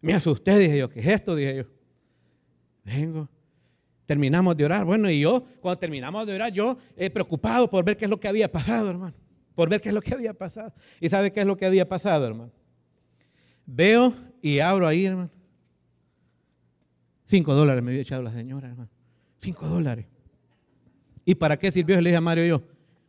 Me 0.00 0.14
asusté, 0.14 0.58
dije 0.58 0.78
yo, 0.78 0.88
¿qué 0.88 1.00
es 1.00 1.08
esto? 1.08 1.36
Dije 1.36 1.56
yo. 1.56 1.64
Vengo. 2.82 3.28
Terminamos 4.06 4.56
de 4.56 4.64
orar. 4.64 4.86
Bueno, 4.86 5.10
y 5.10 5.20
yo, 5.20 5.44
cuando 5.60 5.78
terminamos 5.78 6.26
de 6.26 6.34
orar, 6.34 6.50
yo 6.50 6.78
he 6.96 7.10
preocupado 7.10 7.68
por 7.68 7.84
ver 7.84 7.98
qué 7.98 8.06
es 8.06 8.10
lo 8.10 8.18
que 8.18 8.26
había 8.26 8.50
pasado, 8.50 8.88
hermano. 8.88 9.16
Por 9.54 9.68
ver 9.68 9.82
qué 9.82 9.90
es 9.90 9.94
lo 9.94 10.00
que 10.00 10.14
había 10.14 10.32
pasado. 10.32 10.72
¿Y 10.98 11.10
sabe 11.10 11.30
qué 11.30 11.40
es 11.40 11.46
lo 11.46 11.58
que 11.58 11.66
había 11.66 11.86
pasado, 11.86 12.26
hermano? 12.26 12.52
Veo 13.72 14.12
y 14.42 14.58
abro 14.58 14.86
ahí, 14.86 15.06
hermano. 15.06 15.30
Cinco 17.26 17.54
dólares 17.54 17.82
me 17.84 17.92
había 17.92 18.02
echado 18.02 18.20
la 18.20 18.32
señora, 18.32 18.68
hermano. 18.68 18.90
Cinco 19.38 19.68
dólares. 19.68 20.06
¿Y 21.24 21.36
para 21.36 21.56
qué 21.56 21.70
sirvió? 21.70 22.00
Le 22.00 22.10
dije 22.10 22.16
a 22.16 22.20
Mario 22.20 22.44
yo, 22.44 22.62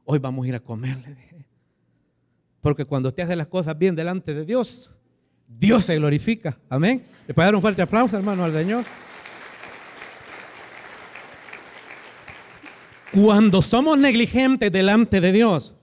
hoy 0.05 0.19
vamos 0.19 0.45
a 0.45 0.49
ir 0.49 0.55
a 0.55 0.59
comer, 0.59 0.97
le 0.97 1.15
dije. 1.15 1.45
Porque 2.61 2.85
cuando 2.85 3.09
usted 3.09 3.23
hace 3.23 3.35
las 3.35 3.47
cosas 3.47 3.75
bien 3.75 3.95
delante 3.95 4.35
de 4.35 4.45
Dios, 4.45 4.95
Dios 5.47 5.83
se 5.83 5.95
glorifica. 5.95 6.59
Amén. 6.69 7.03
Le 7.27 7.33
puede 7.33 7.47
dar 7.47 7.55
un 7.55 7.61
fuerte 7.61 7.81
aplauso, 7.81 8.15
hermano, 8.15 8.43
al 8.43 8.53
Señor. 8.53 8.85
Cuando 13.11 13.63
somos 13.63 13.97
negligentes 13.97 14.71
delante 14.71 15.19
de 15.19 15.31
Dios, 15.31 15.75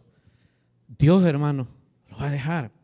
Dios, 0.87 1.25
hermano, 1.25 1.67
lo 2.09 2.17
va 2.19 2.29
a 2.29 2.31
dejar. 2.31 2.78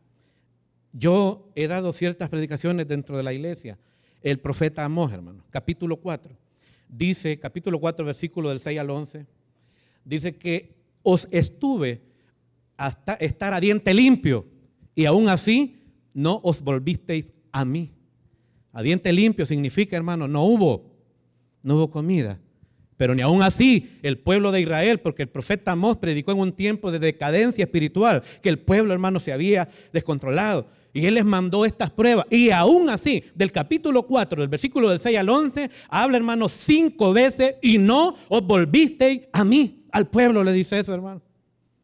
Yo 0.97 1.51
he 1.55 1.67
dado 1.67 1.91
ciertas 1.91 2.29
predicaciones 2.29 2.87
dentro 2.87 3.17
de 3.17 3.23
la 3.23 3.33
iglesia. 3.33 3.77
El 4.21 4.39
profeta 4.39 4.85
Amós, 4.85 5.11
hermano, 5.11 5.43
capítulo 5.49 5.97
4. 5.97 6.31
Dice, 6.87 7.37
capítulo 7.37 7.81
4, 7.81 8.05
versículo 8.05 8.47
del 8.47 8.61
6 8.61 8.79
al 8.79 8.89
11, 8.89 9.25
dice 10.05 10.37
que 10.37 10.73
os 11.03 11.27
estuve 11.31 12.01
hasta 12.77 13.15
estar 13.15 13.53
a 13.53 13.59
diente 13.59 13.93
limpio 13.93 14.45
y 14.95 15.03
aún 15.03 15.27
así 15.27 15.83
no 16.13 16.39
os 16.43 16.61
volvisteis 16.61 17.33
a 17.51 17.65
mí. 17.65 17.91
A 18.71 18.81
diente 18.81 19.11
limpio 19.11 19.45
significa, 19.45 19.97
hermano, 19.97 20.29
no 20.29 20.45
hubo, 20.45 20.93
no 21.61 21.75
hubo 21.75 21.91
comida. 21.91 22.39
Pero 22.95 23.13
ni 23.13 23.21
aún 23.21 23.43
así 23.43 23.97
el 24.01 24.17
pueblo 24.17 24.53
de 24.53 24.61
Israel, 24.61 24.99
porque 24.99 25.23
el 25.23 25.29
profeta 25.29 25.73
Amós 25.73 25.97
predicó 25.97 26.31
en 26.31 26.39
un 26.39 26.53
tiempo 26.53 26.89
de 26.89 26.99
decadencia 26.99 27.65
espiritual, 27.65 28.23
que 28.41 28.47
el 28.47 28.59
pueblo, 28.59 28.93
hermano, 28.93 29.19
se 29.19 29.33
había 29.33 29.67
descontrolado. 29.91 30.69
Y 30.95 31.07
Él 31.07 31.15
les 31.15 31.25
mandó 31.25 31.65
estas 31.65 31.91
pruebas. 31.91 32.25
Y 32.29 32.51
aún 32.51 32.89
así, 32.89 33.21
del 33.35 33.51
capítulo 33.51 34.03
4, 34.03 34.41
del 34.41 34.47
versículo 34.47 34.89
del 34.89 34.97
6 34.97 35.17
al 35.17 35.27
11, 35.27 35.69
habla, 35.89 36.15
hermano, 36.15 36.47
cinco 36.47 37.11
veces 37.11 37.55
y 37.61 37.77
no 37.77 38.15
os 38.29 38.41
volvisteis 38.41 39.23
a 39.33 39.43
mí. 39.43 39.83
Al 39.91 40.07
pueblo 40.07 40.41
le 40.41 40.53
dice 40.53 40.79
eso, 40.79 40.93
hermano. 40.93 41.21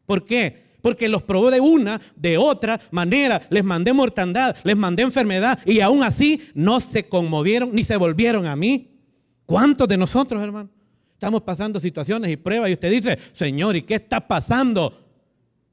¿Por 0.06 0.24
qué? 0.24 0.62
Porque 0.80 1.10
los 1.10 1.22
probó 1.24 1.50
de 1.50 1.60
una, 1.60 2.00
de 2.16 2.38
otra 2.38 2.80
manera. 2.90 3.42
Les 3.50 3.62
mandé 3.62 3.92
mortandad, 3.92 4.56
les 4.64 4.78
mandé 4.78 5.02
enfermedad. 5.02 5.58
Y 5.66 5.80
aún 5.80 6.02
así 6.02 6.40
no 6.54 6.80
se 6.80 7.04
conmovieron 7.04 7.74
ni 7.74 7.84
se 7.84 7.98
volvieron 7.98 8.46
a 8.46 8.56
mí. 8.56 8.96
¿Cuántos 9.44 9.88
de 9.88 9.98
nosotros, 9.98 10.42
hermano? 10.42 10.70
Estamos 11.12 11.42
pasando 11.42 11.78
situaciones 11.78 12.30
y 12.30 12.38
pruebas 12.38 12.70
y 12.70 12.72
usted 12.72 12.90
dice, 12.90 13.18
Señor, 13.32 13.76
¿y 13.76 13.82
qué 13.82 13.96
está 13.96 14.26
pasando? 14.26 14.98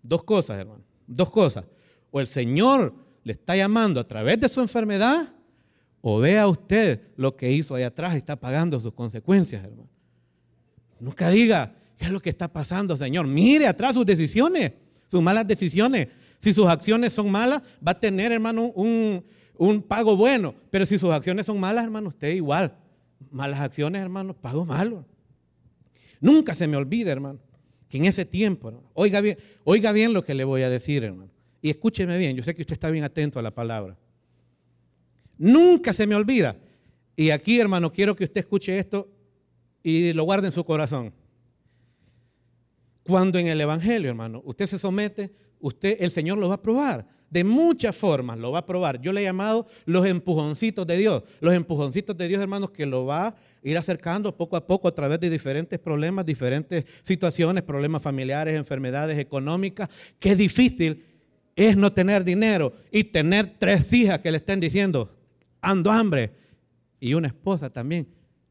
Dos 0.04 0.24
cosas, 0.24 0.60
hermano. 0.60 0.84
Dos 1.08 1.30
cosas. 1.32 1.64
O 2.12 2.20
el 2.20 2.28
Señor 2.28 3.08
le 3.24 3.34
está 3.34 3.56
llamando 3.56 4.00
a 4.00 4.08
través 4.08 4.40
de 4.40 4.48
su 4.50 4.62
enfermedad, 4.62 5.34
o 6.02 6.20
vea 6.20 6.48
usted 6.48 7.02
lo 7.18 7.36
que 7.36 7.52
hizo 7.52 7.76
ahí 7.76 7.84
atrás 7.84 8.14
y 8.14 8.18
está 8.18 8.36
pagando 8.36 8.80
sus 8.80 8.94
consecuencias, 8.94 9.64
hermano. 9.64 9.90
Nunca 11.00 11.30
diga, 11.30 11.76
¿qué 11.98 12.06
es 12.06 12.12
lo 12.12 12.22
que 12.22 12.30
está 12.30 12.48
pasando, 12.48 12.96
Señor? 12.96 13.28
Mire 13.28 13.68
atrás 13.68 13.96
sus 13.96 14.06
decisiones, 14.06 14.74
sus 15.08 15.22
malas 15.22 15.48
decisiones. 15.48 16.08
Si 16.40 16.54
sus 16.54 16.68
acciones 16.68 17.14
son 17.14 17.30
malas, 17.30 17.62
va 17.86 17.92
a 17.92 18.00
tener, 18.00 18.32
hermano, 18.32 18.72
un, 18.76 19.24
un 19.58 19.82
pago 19.82 20.16
bueno. 20.16 20.56
Pero 20.70 20.86
si 20.86 20.98
sus 20.98 21.10
acciones 21.10 21.46
son 21.46 21.60
malas, 21.60 21.84
hermano, 21.84 22.10
usted 22.10 22.34
igual. 22.34 22.76
Malas 23.30 23.60
acciones, 23.60 24.02
hermano, 24.02 24.34
pago 24.34 24.66
malo. 24.66 25.06
Nunca 26.22 26.56
se 26.56 26.68
me 26.68 26.78
olvide, 26.78 27.12
hermano, 27.12 27.40
que 27.90 27.98
en 27.98 28.06
ese 28.06 28.26
tiempo, 28.26 28.84
oiga 28.94 29.22
bien, 29.22 29.38
oiga 29.64 29.92
bien 29.92 30.14
lo 30.14 30.24
que 30.24 30.34
le 30.34 30.44
voy 30.44 30.62
a 30.64 30.70
decir, 30.70 31.04
hermano. 31.04 31.32
Y 31.62 31.70
escúcheme 31.70 32.18
bien, 32.18 32.36
yo 32.36 32.44
sé 32.44 32.56
que 32.56 32.62
usted 32.62 32.74
está 32.74 32.90
bien 32.90 33.04
atento 33.04 33.40
a 33.40 33.42
la 33.42 33.52
palabra. 33.52 33.98
Nunca 35.38 35.94
se 35.94 36.08
me 36.08 36.16
olvida. 36.16 36.58
Y 37.16 37.32
aquí, 37.32 37.60
hermano, 37.60 37.92
quiero 37.92 38.16
que 38.16 38.24
usted 38.24 38.40
escuche 38.40 38.78
esto 38.78 39.10
y 39.84 40.14
lo 40.14 40.24
guarde 40.24 40.48
en 40.48 40.54
su 40.54 40.64
corazón. 40.64 41.14
Cuando 43.04 43.40
en 43.40 43.48
el 43.48 43.60
Evangelio, 43.60 44.10
hermano, 44.10 44.42
usted 44.46 44.68
se 44.68 44.80
somete, 44.80 45.32
usted, 45.60 45.98
el 46.00 46.12
Señor 46.12 46.38
lo 46.38 46.50
va 46.50 46.56
a 46.56 46.62
probar. 46.62 47.08
De 47.30 47.44
muchas 47.44 47.96
formas 47.96 48.38
lo 48.40 48.52
va 48.52 48.60
a 48.60 48.66
probar. 48.66 49.02
Yo 49.02 49.14
le 49.14 49.22
he 49.22 49.24
llamado 49.24 49.68
los 49.86 50.06
empujoncitos 50.06 50.86
de 50.88 50.98
Dios. 50.98 51.24
Los 51.42 51.54
empujoncitos 51.54 52.18
de 52.18 52.28
Dios, 52.28 52.42
hermanos, 52.42 52.72
que 52.72 52.86
lo 52.86 53.06
va 53.06 53.28
a 53.28 53.36
ir 53.64 53.78
acercando 53.78 54.36
poco 54.36 54.56
a 54.56 54.66
poco 54.66 54.88
a 54.88 54.94
través 54.94 55.20
de 55.20 55.30
diferentes 55.30 55.78
problemas, 55.80 56.26
diferentes 56.26 56.86
situaciones, 57.04 57.64
problemas 57.64 58.02
familiares, 58.02 58.56
enfermedades 58.56 59.20
económicas. 59.20 59.90
Qué 60.18 60.36
difícil 60.36 61.06
es 61.60 61.76
no 61.76 61.92
tener 61.92 62.24
dinero 62.24 62.72
y 62.90 63.04
tener 63.04 63.56
tres 63.58 63.92
hijas 63.92 64.20
que 64.20 64.32
le 64.32 64.38
estén 64.38 64.62
diciendo, 64.62 65.14
ando 65.60 65.92
hambre, 65.92 66.32
y 67.02 67.14
una 67.16 67.28
esposa 67.28 67.70
también 67.70 68.08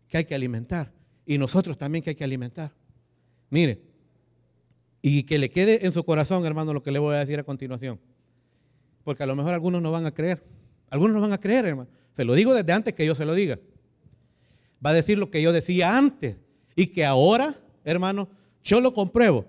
que 0.08 0.18
hay 0.18 0.24
que 0.26 0.34
alimentar, 0.34 0.92
y 1.24 1.38
nosotros 1.38 1.78
también 1.78 2.04
que 2.04 2.10
hay 2.10 2.16
que 2.16 2.24
alimentar. 2.24 2.70
Mire, 3.48 3.80
y 5.00 5.22
que 5.22 5.38
le 5.38 5.48
quede 5.48 5.86
en 5.86 5.92
su 5.92 6.04
corazón, 6.04 6.44
hermano, 6.44 6.74
lo 6.74 6.82
que 6.82 6.92
le 6.92 6.98
voy 6.98 7.16
a 7.16 7.20
decir 7.20 7.38
a 7.38 7.44
continuación, 7.44 7.98
porque 9.04 9.22
a 9.22 9.26
lo 9.26 9.34
mejor 9.34 9.54
algunos 9.54 9.80
no 9.80 9.90
van 9.90 10.04
a 10.04 10.12
creer, 10.12 10.44
algunos 10.90 11.14
no 11.14 11.22
van 11.22 11.32
a 11.32 11.38
creer, 11.38 11.64
hermano. 11.64 11.88
Se 12.14 12.26
lo 12.26 12.34
digo 12.34 12.52
desde 12.52 12.72
antes 12.72 12.92
que 12.92 13.06
yo 13.06 13.14
se 13.14 13.24
lo 13.24 13.32
diga. 13.32 13.58
Va 14.84 14.90
a 14.90 14.92
decir 14.92 15.16
lo 15.16 15.30
que 15.30 15.40
yo 15.40 15.54
decía 15.54 15.96
antes 15.96 16.36
y 16.76 16.88
que 16.88 17.06
ahora, 17.06 17.54
hermano, 17.84 18.28
yo 18.62 18.82
lo 18.82 18.92
compruebo, 18.92 19.46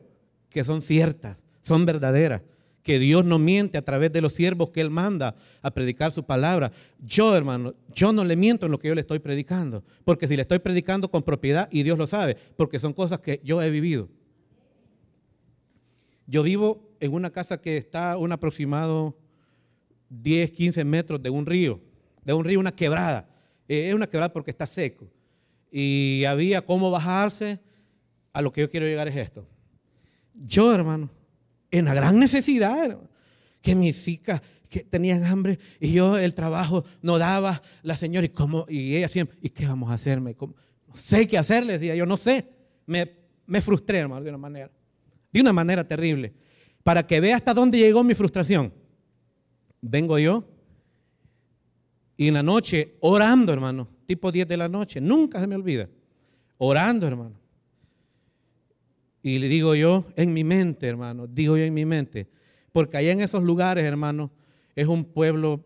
que 0.50 0.64
son 0.64 0.82
ciertas, 0.82 1.36
son 1.62 1.86
verdaderas 1.86 2.42
que 2.90 2.98
Dios 2.98 3.24
no 3.24 3.38
miente 3.38 3.78
a 3.78 3.84
través 3.84 4.12
de 4.12 4.20
los 4.20 4.34
siervos 4.34 4.72
que 4.72 4.82
Él 4.82 4.90
manda 4.90 5.36
a 5.62 5.70
predicar 5.70 6.12
su 6.12 6.24
palabra. 6.24 6.72
Yo, 6.98 7.36
hermano, 7.38 7.76
yo 7.94 8.12
no 8.12 8.26
le 8.26 8.36
miento 8.36 8.66
en 8.66 8.72
lo 8.72 8.80
que 8.80 8.88
yo 8.88 8.96
le 8.96 9.02
estoy 9.02 9.20
predicando, 9.20 9.84
porque 10.04 10.28
si 10.28 10.36
le 10.36 10.42
estoy 10.42 10.58
predicando 10.58 11.12
con 11.12 11.22
propiedad, 11.22 11.70
y 11.72 11.84
Dios 11.84 12.00
lo 12.00 12.08
sabe, 12.08 12.36
porque 12.58 12.80
son 12.80 12.94
cosas 12.94 13.20
que 13.20 13.42
yo 13.44 13.62
he 13.62 13.70
vivido. 13.70 14.10
Yo 16.26 16.42
vivo 16.42 16.90
en 17.00 17.14
una 17.14 17.30
casa 17.30 17.62
que 17.62 17.78
está 17.78 18.14
a 18.14 18.18
un 18.18 18.32
aproximado 18.32 19.16
10, 20.10 20.50
15 20.50 20.84
metros 20.84 21.22
de 21.22 21.30
un 21.30 21.46
río. 21.46 21.80
de 22.24 22.34
un 22.34 22.44
río, 22.44 22.60
una 22.60 22.72
quebrada. 22.72 23.30
Eh, 23.68 23.90
es 23.90 23.94
una 23.94 24.08
quebrada 24.08 24.34
porque 24.34 24.50
está 24.50 24.66
seco. 24.66 25.08
Y 25.70 26.24
había 26.24 26.66
cómo 26.66 26.90
bajarse. 26.90 27.60
A 28.34 28.42
lo 28.42 28.52
que 28.52 28.62
yo 28.62 28.70
quiero 28.72 28.88
llegar 28.88 29.08
es 29.08 29.16
esto. 29.16 29.46
Yo, 30.34 30.74
hermano, 30.74 31.12
en 31.72 31.86
la 31.86 31.94
gran 31.94 32.20
necesidad, 32.20 32.98
que 33.62 33.76
mis 33.76 34.08
hijas 34.08 34.42
que 34.70 34.84
tenían 34.84 35.24
hambre 35.24 35.60
y 35.80 35.94
yo 35.94 36.18
el 36.18 36.34
trabajo 36.34 36.86
no 37.02 37.18
daba, 37.18 37.62
la 37.82 37.98
señora, 37.98 38.26
y, 38.26 38.30
cómo, 38.30 38.66
y 38.70 38.96
ella 38.96 39.10
siempre, 39.10 39.38
¿y 39.42 39.50
qué 39.50 39.66
vamos 39.66 39.90
a 39.90 39.96
hacerme? 39.96 40.36
No 40.40 40.96
sé 40.96 41.28
qué 41.28 41.38
hacer, 41.38 41.66
les 41.66 41.80
decía 41.80 41.96
yo, 41.96 42.06
no 42.06 42.18
sé. 42.18 42.48
Me, 42.86 43.12
me 43.46 43.62
frustré, 43.62 44.00
hermano, 44.00 44.24
de 44.24 44.30
una 44.30 44.38
manera, 44.38 44.72
de 45.32 45.42
una 45.42 45.54
manera 45.54 45.88
terrible. 45.88 46.34
Para 46.84 47.06
que 47.06 47.20
vea 47.20 47.36
hasta 47.36 47.54
dónde 47.54 47.78
llegó 47.78 48.04
mi 48.04 48.14
frustración. 48.14 48.74
Vengo 49.82 50.18
yo 50.20 50.48
y 52.20 52.28
en 52.28 52.34
la 52.34 52.44
noche 52.44 52.98
orando, 53.00 53.54
hermano, 53.54 53.88
tipo 54.06 54.30
10 54.30 54.46
de 54.46 54.58
la 54.58 54.68
noche, 54.68 55.00
nunca 55.00 55.40
se 55.40 55.48
me 55.48 55.56
olvida, 55.56 55.88
orando, 56.58 57.08
hermano. 57.08 57.39
Y 59.22 59.40
le 59.40 59.48
digo 59.48 59.76
yo 59.76 60.06
en 60.16 60.34
mi 60.34 60.44
mente, 60.44 60.88
hermano, 60.88 61.28
digo 61.28 61.58
yo 61.58 61.64
en 61.64 61.74
mi 61.74 61.86
mente, 61.86 62.28
porque 62.72 62.98
allá 62.98 63.12
en 63.12 63.22
esos 63.22 63.44
lugares, 63.44 63.84
hermano, 63.84 64.32
es 64.76 64.88
un 64.88 65.04
pueblo, 65.04 65.66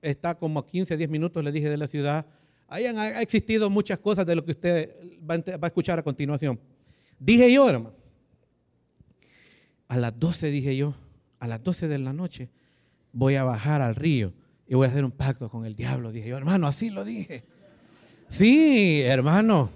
está 0.00 0.36
como 0.36 0.60
a 0.60 0.66
15, 0.66 0.96
10 0.96 1.10
minutos, 1.10 1.42
le 1.42 1.50
dije, 1.50 1.68
de 1.68 1.76
la 1.76 1.88
ciudad. 1.88 2.26
Ahí 2.68 2.86
han 2.86 2.98
ha 2.98 3.20
existido 3.22 3.70
muchas 3.70 3.98
cosas 3.98 4.26
de 4.26 4.36
lo 4.36 4.44
que 4.44 4.52
usted 4.52 4.94
va 5.28 5.42
a 5.60 5.66
escuchar 5.66 5.98
a 5.98 6.02
continuación. 6.02 6.60
Dije 7.18 7.52
yo, 7.52 7.68
hermano, 7.68 7.96
a 9.88 9.96
las 9.96 10.18
12 10.18 10.50
dije 10.50 10.76
yo, 10.76 10.94
a 11.40 11.48
las 11.48 11.62
12 11.62 11.88
de 11.88 11.98
la 11.98 12.12
noche 12.12 12.50
voy 13.12 13.36
a 13.36 13.42
bajar 13.42 13.80
al 13.80 13.94
río 13.94 14.32
y 14.66 14.74
voy 14.74 14.86
a 14.86 14.90
hacer 14.90 15.04
un 15.04 15.10
pacto 15.10 15.48
con 15.48 15.64
el 15.64 15.74
diablo. 15.74 16.12
Dije 16.12 16.28
yo, 16.28 16.36
hermano, 16.36 16.66
así 16.66 16.90
lo 16.90 17.04
dije. 17.04 17.44
Sí, 18.28 19.00
hermano. 19.00 19.70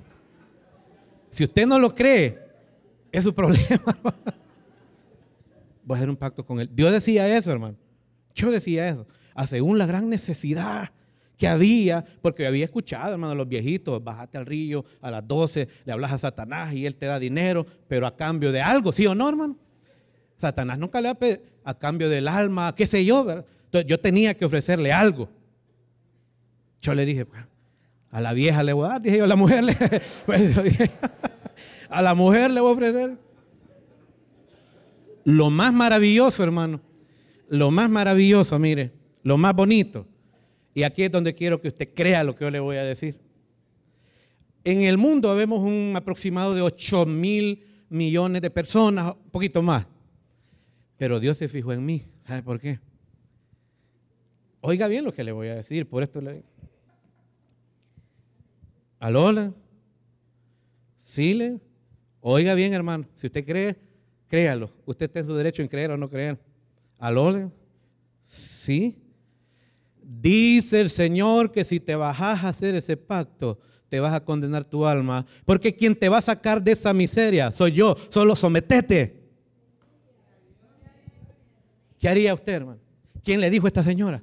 Si 1.30 1.44
usted 1.44 1.66
no 1.66 1.78
lo 1.78 1.94
cree, 1.94 2.42
es 3.12 3.23
su 3.23 3.35
problema. 3.35 3.97
Voy 5.85 5.95
a 5.95 5.99
hacer 5.99 6.11
un 6.11 6.16
pacto 6.16 6.45
con 6.45 6.59
él. 6.59 6.71
Dios 6.73 6.92
decía 6.92 7.37
eso, 7.37 7.52
hermano. 7.52 7.76
Yo 8.35 8.50
decía 8.50 8.88
eso. 8.88 9.07
A 9.35 9.47
según 9.47 9.78
la 9.78 9.87
gran 9.87 10.09
necesidad 10.09 10.90
que 11.37 11.49
había, 11.49 12.04
porque 12.23 12.47
había 12.47 12.64
escuchado, 12.64 13.12
hermano, 13.12 13.35
los 13.35 13.49
viejitos, 13.49 14.02
bájate 14.02 14.38
al 14.38 14.47
río 14.47 14.85
a 15.00 15.11
las 15.11 15.26
12, 15.26 15.69
le 15.85 15.92
hablas 15.92 16.12
a 16.12 16.19
Satanás 16.19 16.73
y 16.73 16.87
él 16.87 16.95
te 16.95 17.07
da 17.07 17.19
dinero, 17.19 17.66
pero 17.88 18.07
a 18.07 18.16
cambio 18.16 18.52
de 18.52 18.62
algo, 18.62 18.92
¿sí 18.92 19.07
o 19.07 19.14
no, 19.14 19.28
hermano? 19.28 19.57
Satanás 20.37 20.78
nunca 20.78 21.00
le 21.00 21.09
va 21.09 21.12
a 21.12 21.19
pedir 21.19 21.42
a 21.64 21.75
cambio 21.75 22.09
del 22.09 22.28
alma, 22.28 22.75
qué 22.75 22.87
sé 22.87 23.04
yo, 23.04 23.25
¿verdad? 23.25 23.45
Entonces 23.64 23.88
yo 23.88 23.99
tenía 23.99 24.35
que 24.35 24.45
ofrecerle 24.45 24.92
algo. 24.92 25.28
Yo 26.81 26.95
le 26.95 27.04
dije, 27.04 27.26
a 28.11 28.21
la 28.21 28.33
vieja 28.33 28.62
le 28.62 28.73
voy 28.73 28.87
a 28.87 28.88
dar, 28.90 29.02
dije 29.02 29.19
yo, 29.19 29.25
a 29.25 29.28
la 29.28 29.37
mujer 29.37 29.64
le, 29.64 29.75
pues, 30.26 30.54
a 31.93 32.03
la 32.03 32.15
mujer 32.15 32.51
le 32.51 32.61
voy 32.61 32.71
a 32.71 32.73
ofrecer. 32.73 33.19
Lo 35.25 35.51
más 35.51 35.73
maravilloso, 35.73 36.43
hermano, 36.43 36.81
lo 37.49 37.71
más 37.71 37.89
maravilloso, 37.89 38.59
mire, 38.59 38.93
lo 39.23 39.39
más 39.39 39.55
bonito, 39.55 40.07
y 40.75 40.83
aquí 40.83 41.03
es 41.03 41.13
donde 41.13 41.35
quiero 41.35 41.61
que 41.61 41.69
usted 41.69 41.91
crea 41.95 42.25
lo 42.25 42.35
que 42.35 42.45
yo 42.45 42.51
le 42.51 42.59
voy 42.59 42.77
a 42.77 42.83
decir. 42.83 43.21
En 44.65 44.83
el 44.83 44.99
mundo 44.99 45.35
vemos 45.35 45.61
un 45.61 45.93
aproximado 45.95 46.55
de 46.55 46.63
8 46.63 47.07
mil 47.07 47.65
millones 47.89 48.43
de 48.43 48.51
personas, 48.51 49.15
un 49.15 49.31
poquito 49.31 49.63
más. 49.63 49.87
Pero 50.97 51.21
Dios 51.21 51.37
se 51.37 51.49
fijó 51.49 51.73
en 51.73 51.85
mí. 51.85 52.07
¿Sabe 52.27 52.43
por 52.43 52.61
qué? 52.61 52.81
Oiga 54.61 54.87
bien 54.87 55.05
lo 55.05 55.13
que 55.13 55.25
le 55.25 55.33
voy 55.33 55.49
a 55.49 55.57
decir, 55.57 55.89
por 55.89 56.03
esto 56.03 56.21
le 56.21 56.35
digo. 56.35 56.47
Alola, 59.01 59.53
Sile, 61.00 61.61
oiga 62.23 62.54
bien 62.54 62.73
hermano, 62.73 63.04
si 63.17 63.26
usted 63.26 63.45
cree, 63.45 63.76
créalo. 64.28 64.73
Usted 64.87 65.11
en 65.15 65.26
su 65.26 65.35
derecho 65.35 65.61
en 65.61 65.69
creer 65.69 65.91
o 65.91 65.99
no 65.99 66.08
creer. 66.08 66.39
Alole, 66.99 67.50
sí. 68.25 68.97
Dice 70.02 70.80
el 70.80 70.89
Señor 70.89 71.52
que 71.52 71.65
si 71.65 71.80
te 71.80 71.95
bajas 71.95 72.43
a 72.43 72.49
hacer 72.49 72.75
ese 72.75 72.97
pacto, 72.97 73.58
te 73.89 74.00
vas 74.00 74.15
a 74.15 74.25
condenar 74.25 74.65
tu 74.65 74.87
alma. 74.87 75.26
Porque 75.45 75.75
quien 75.75 75.95
te 75.95 76.08
va 76.08 76.19
a 76.19 76.23
sacar 76.23 76.63
de 76.63 76.73
esa 76.73 76.95
miseria 76.95 77.52
soy 77.52 77.73
yo. 77.73 77.97
Solo 78.08 78.35
sometete. 78.35 79.21
¿Qué 81.99 82.08
haría 82.08 82.35
usted, 82.35 82.54
hermano? 82.54 82.80
¿Quién 83.23 83.41
le 83.41 83.50
dijo 83.50 83.67
a 83.67 83.69
esta 83.69 83.85
señora? 83.85 84.23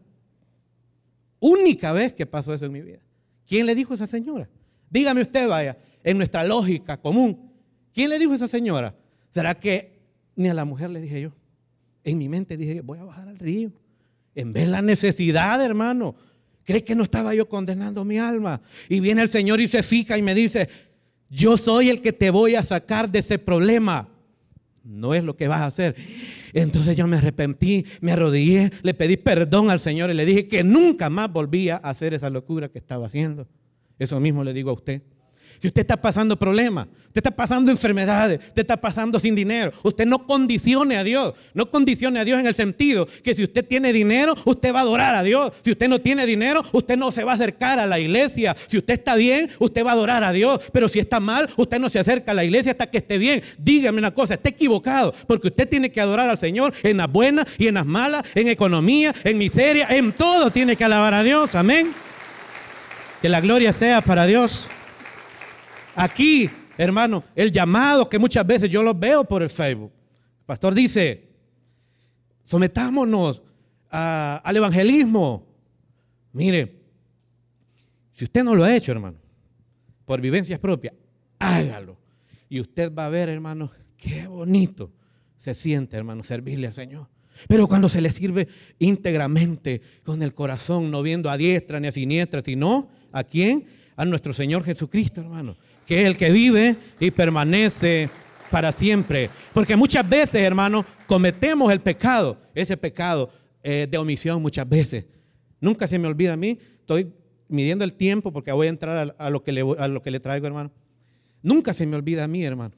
Única 1.39 1.93
vez 1.93 2.13
que 2.13 2.25
pasó 2.25 2.53
eso 2.53 2.65
en 2.65 2.71
mi 2.71 2.81
vida. 2.81 2.99
¿Quién 3.47 3.65
le 3.65 3.75
dijo 3.75 3.93
a 3.93 3.95
esa 3.95 4.07
señora? 4.07 4.49
Dígame 4.89 5.21
usted, 5.21 5.47
vaya, 5.47 5.77
en 6.03 6.17
nuestra 6.17 6.43
lógica 6.43 6.97
común. 6.97 7.48
¿Quién 7.93 8.10
le 8.10 8.19
dijo 8.19 8.34
a 8.34 8.36
esa 8.36 8.47
señora? 8.47 8.95
¿Será 9.34 9.56
que 9.56 9.99
ni 10.36 10.49
a 10.49 10.54
la 10.54 10.65
mujer 10.65 10.89
le 10.89 11.02
dije 11.02 11.21
yo? 11.21 11.32
En 12.04 12.17
mi 12.17 12.30
mente 12.30 12.58
dije, 12.58 12.82
voy 12.82 12.99
a 12.99 13.04
bajar 13.04 13.28
al 13.28 13.38
río. 13.38 13.71
En 14.36 14.54
vez 14.54 14.65
de 14.65 14.71
la 14.71 14.82
necesidad, 14.82 15.63
hermano. 15.63 16.15
¿Cree 16.63 16.84
que 16.84 16.95
no 16.95 17.04
estaba 17.04 17.34
yo 17.34 17.49
condenando 17.49 18.06
mi 18.06 18.19
alma? 18.19 18.62
Y 18.88 18.99
viene 18.99 19.21
el 19.21 19.30
Señor 19.30 19.60
y 19.60 19.67
se 19.67 19.82
fija 19.82 20.17
y 20.17 20.21
me 20.21 20.36
dice, 20.36 20.69
yo 21.30 21.58
soy 21.58 21.89
el 21.89 22.02
que 22.02 22.13
te 22.13 22.30
voy 22.30 22.56
a 22.56 22.62
sacar 22.62 23.10
de 23.10 23.19
ese 23.19 23.39
problema. 23.39 24.10
No 24.84 25.13
es 25.13 25.23
lo 25.23 25.36
que 25.36 25.47
vas 25.47 25.62
a 25.62 25.65
hacer. 25.65 25.95
Entonces 26.54 26.95
yo 26.95 27.08
me 27.08 27.17
arrepentí, 27.17 27.86
me 28.02 28.12
arrodillé, 28.12 28.71
le 28.82 28.93
pedí 28.93 29.17
perdón 29.17 29.69
al 29.69 29.80
Señor 29.80 30.10
y 30.10 30.13
le 30.13 30.25
dije 30.25 30.47
que 30.47 30.63
nunca 30.63 31.10
más 31.10 31.32
volvía 31.32 31.75
a 31.75 31.89
hacer 31.89 32.13
esa 32.13 32.30
locura 32.30 32.69
que 32.69 32.80
estaba 32.80 33.08
haciendo. 33.08 33.47
Eso 33.97 34.19
mismo 34.19 34.43
le 34.43 34.54
digo 34.54 34.69
a 34.69 34.73
usted. 34.73 35.02
Si 35.59 35.67
usted 35.67 35.81
está 35.81 35.97
pasando 35.97 36.39
problemas, 36.39 36.87
usted 37.07 37.17
está 37.17 37.31
pasando 37.31 37.69
enfermedades, 37.69 38.39
usted 38.39 38.61
está 38.61 38.77
pasando 38.77 39.19
sin 39.19 39.35
dinero, 39.35 39.73
usted 39.83 40.05
no 40.05 40.25
condicione 40.25 40.95
a 40.95 41.03
Dios. 41.03 41.33
No 41.53 41.69
condicione 41.69 42.17
a 42.17 42.23
Dios 42.23 42.39
en 42.39 42.47
el 42.47 42.55
sentido 42.55 43.07
que 43.23 43.35
si 43.35 43.43
usted 43.43 43.65
tiene 43.65 43.91
dinero, 43.91 44.35
usted 44.45 44.73
va 44.73 44.79
a 44.79 44.83
adorar 44.83 45.15
a 45.15 45.23
Dios. 45.23 45.51
Si 45.63 45.71
usted 45.71 45.89
no 45.89 45.99
tiene 45.99 46.25
dinero, 46.25 46.63
usted 46.71 46.97
no 46.97 47.11
se 47.11 47.25
va 47.25 47.33
a 47.33 47.35
acercar 47.35 47.77
a 47.77 47.87
la 47.87 47.99
iglesia. 47.99 48.55
Si 48.67 48.77
usted 48.77 48.93
está 48.93 49.15
bien, 49.15 49.49
usted 49.59 49.85
va 49.85 49.89
a 49.91 49.93
adorar 49.93 50.23
a 50.23 50.31
Dios. 50.31 50.61
Pero 50.71 50.87
si 50.87 50.99
está 50.99 51.19
mal, 51.19 51.49
usted 51.57 51.77
no 51.77 51.89
se 51.89 51.99
acerca 51.99 52.31
a 52.31 52.35
la 52.35 52.45
iglesia 52.45 52.71
hasta 52.71 52.89
que 52.89 52.99
esté 52.99 53.17
bien. 53.17 53.41
Dígame 53.57 53.97
una 53.97 54.11
cosa, 54.11 54.35
está 54.35 54.47
equivocado, 54.47 55.13
porque 55.27 55.49
usted 55.49 55.67
tiene 55.67 55.91
que 55.91 55.99
adorar 55.99 56.29
al 56.29 56.37
Señor 56.37 56.73
en 56.83 56.97
las 56.97 57.11
buenas 57.11 57.45
y 57.57 57.67
en 57.67 57.73
las 57.75 57.85
malas, 57.85 58.23
en 58.33 58.47
economía, 58.47 59.13
en 59.25 59.37
miseria, 59.37 59.87
en 59.89 60.13
todo 60.13 60.51
tiene 60.51 60.77
que 60.77 60.85
alabar 60.85 61.13
a 61.13 61.23
Dios. 61.23 61.53
Amén. 61.55 61.91
Que 63.21 63.27
la 63.27 63.41
gloria 63.41 63.73
sea 63.73 63.99
para 64.01 64.25
Dios. 64.25 64.65
Aquí, 65.99 66.49
hermano, 66.77 67.21
el 67.35 67.51
llamado 67.51 68.07
que 68.07 68.17
muchas 68.17 68.47
veces 68.47 68.69
yo 68.69 68.81
lo 68.81 68.93
veo 68.93 69.25
por 69.25 69.43
el 69.43 69.49
Facebook. 69.49 69.91
El 70.39 70.45
pastor 70.45 70.73
dice, 70.73 71.27
sometámonos 72.45 73.41
al 73.89 74.55
evangelismo. 74.55 75.45
Mire, 76.31 76.73
si 78.13 78.23
usted 78.23 78.45
no 78.45 78.55
lo 78.55 78.63
ha 78.63 78.73
hecho, 78.73 78.93
hermano, 78.93 79.17
por 80.05 80.21
vivencias 80.21 80.57
propias, 80.57 80.93
hágalo. 81.38 81.97
Y 82.47 82.62
usted 82.62 82.93
va 82.93 83.07
a 83.07 83.09
ver, 83.09 83.27
hermano, 83.27 83.69
qué 83.97 84.25
bonito 84.25 84.93
se 85.38 85.53
siente, 85.53 85.97
hermano, 85.97 86.23
servirle 86.23 86.67
al 86.67 86.73
Señor. 86.73 87.09
Pero 87.49 87.67
cuando 87.67 87.89
se 87.89 87.99
le 87.99 88.09
sirve 88.09 88.47
íntegramente, 88.79 89.81
con 90.05 90.23
el 90.23 90.33
corazón, 90.33 90.91
no 90.91 91.01
viendo 91.01 91.29
a 91.29 91.35
diestra 91.35 91.77
ni 91.81 91.89
a 91.89 91.91
siniestra, 91.91 92.41
sino 92.41 92.88
a 93.12 93.25
quién? 93.25 93.67
A 93.97 94.05
nuestro 94.05 94.31
Señor 94.31 94.63
Jesucristo, 94.63 95.19
hermano 95.19 95.57
que 95.89 96.02
es 96.02 96.06
el 96.06 96.17
que 96.17 96.30
vive 96.30 96.75
y 96.99 97.10
permanece 97.10 98.12
para 98.52 98.71
siempre. 98.71 99.32
Porque 99.56 99.75
muchas 99.75 100.08
veces, 100.08 100.36
hermano, 100.36 100.86
cometemos 101.08 101.73
el 101.73 101.82
pecado, 101.82 102.38
ese 102.54 102.78
pecado 102.78 103.32
eh, 103.63 103.88
de 103.89 103.97
omisión 103.97 104.39
muchas 104.39 104.69
veces. 104.69 105.08
Nunca 105.60 105.88
se 105.88 105.97
me 105.97 106.08
olvida 106.08 106.34
a 106.34 106.38
mí, 106.38 106.60
estoy 106.80 107.12
midiendo 107.47 107.84
el 107.84 107.93
tiempo 107.93 108.32
porque 108.32 108.52
voy 108.52 108.67
a 108.67 108.69
entrar 108.69 109.15
a, 109.17 109.30
lo, 109.32 109.41
que 109.41 109.52
le, 109.52 109.62
a 109.80 109.88
lo 109.88 110.04
que 110.04 110.12
le 110.12 110.19
traigo, 110.19 110.45
hermano. 110.45 110.71
Nunca 111.41 111.73
se 111.73 111.88
me 111.88 111.95
olvida 111.95 112.25
a 112.25 112.28
mí, 112.28 112.45
hermano, 112.45 112.75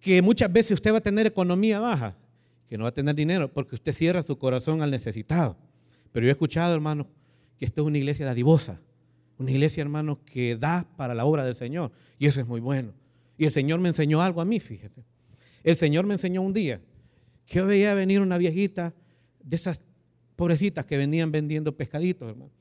que 0.00 0.22
muchas 0.22 0.50
veces 0.50 0.72
usted 0.72 0.94
va 0.94 0.96
a 0.96 1.02
tener 1.02 1.26
economía 1.26 1.78
baja, 1.78 2.16
que 2.70 2.78
no 2.78 2.84
va 2.84 2.88
a 2.88 2.94
tener 2.94 3.14
dinero, 3.14 3.52
porque 3.52 3.74
usted 3.74 3.92
cierra 3.92 4.22
su 4.22 4.38
corazón 4.38 4.80
al 4.80 4.90
necesitado. 4.90 5.58
Pero 6.10 6.24
yo 6.24 6.30
he 6.30 6.32
escuchado, 6.32 6.72
hermano, 6.72 7.06
que 7.58 7.66
esto 7.66 7.82
es 7.82 7.86
una 7.86 7.98
iglesia 7.98 8.24
dadivosa. 8.24 8.80
Una 9.42 9.50
iglesia, 9.50 9.80
hermano, 9.82 10.20
que 10.24 10.56
da 10.56 10.86
para 10.96 11.14
la 11.14 11.24
obra 11.24 11.44
del 11.44 11.56
Señor. 11.56 11.90
Y 12.16 12.26
eso 12.26 12.40
es 12.40 12.46
muy 12.46 12.60
bueno. 12.60 12.94
Y 13.36 13.44
el 13.44 13.50
Señor 13.50 13.80
me 13.80 13.88
enseñó 13.88 14.22
algo 14.22 14.40
a 14.40 14.44
mí, 14.44 14.60
fíjate. 14.60 15.04
El 15.64 15.74
Señor 15.74 16.06
me 16.06 16.14
enseñó 16.14 16.42
un 16.42 16.52
día 16.52 16.80
que 17.44 17.58
yo 17.58 17.66
veía 17.66 17.92
venir 17.94 18.20
una 18.20 18.38
viejita 18.38 18.94
de 19.42 19.56
esas 19.56 19.80
pobrecitas 20.36 20.86
que 20.86 20.96
venían 20.96 21.32
vendiendo 21.32 21.76
pescaditos, 21.76 22.28
hermano. 22.28 22.52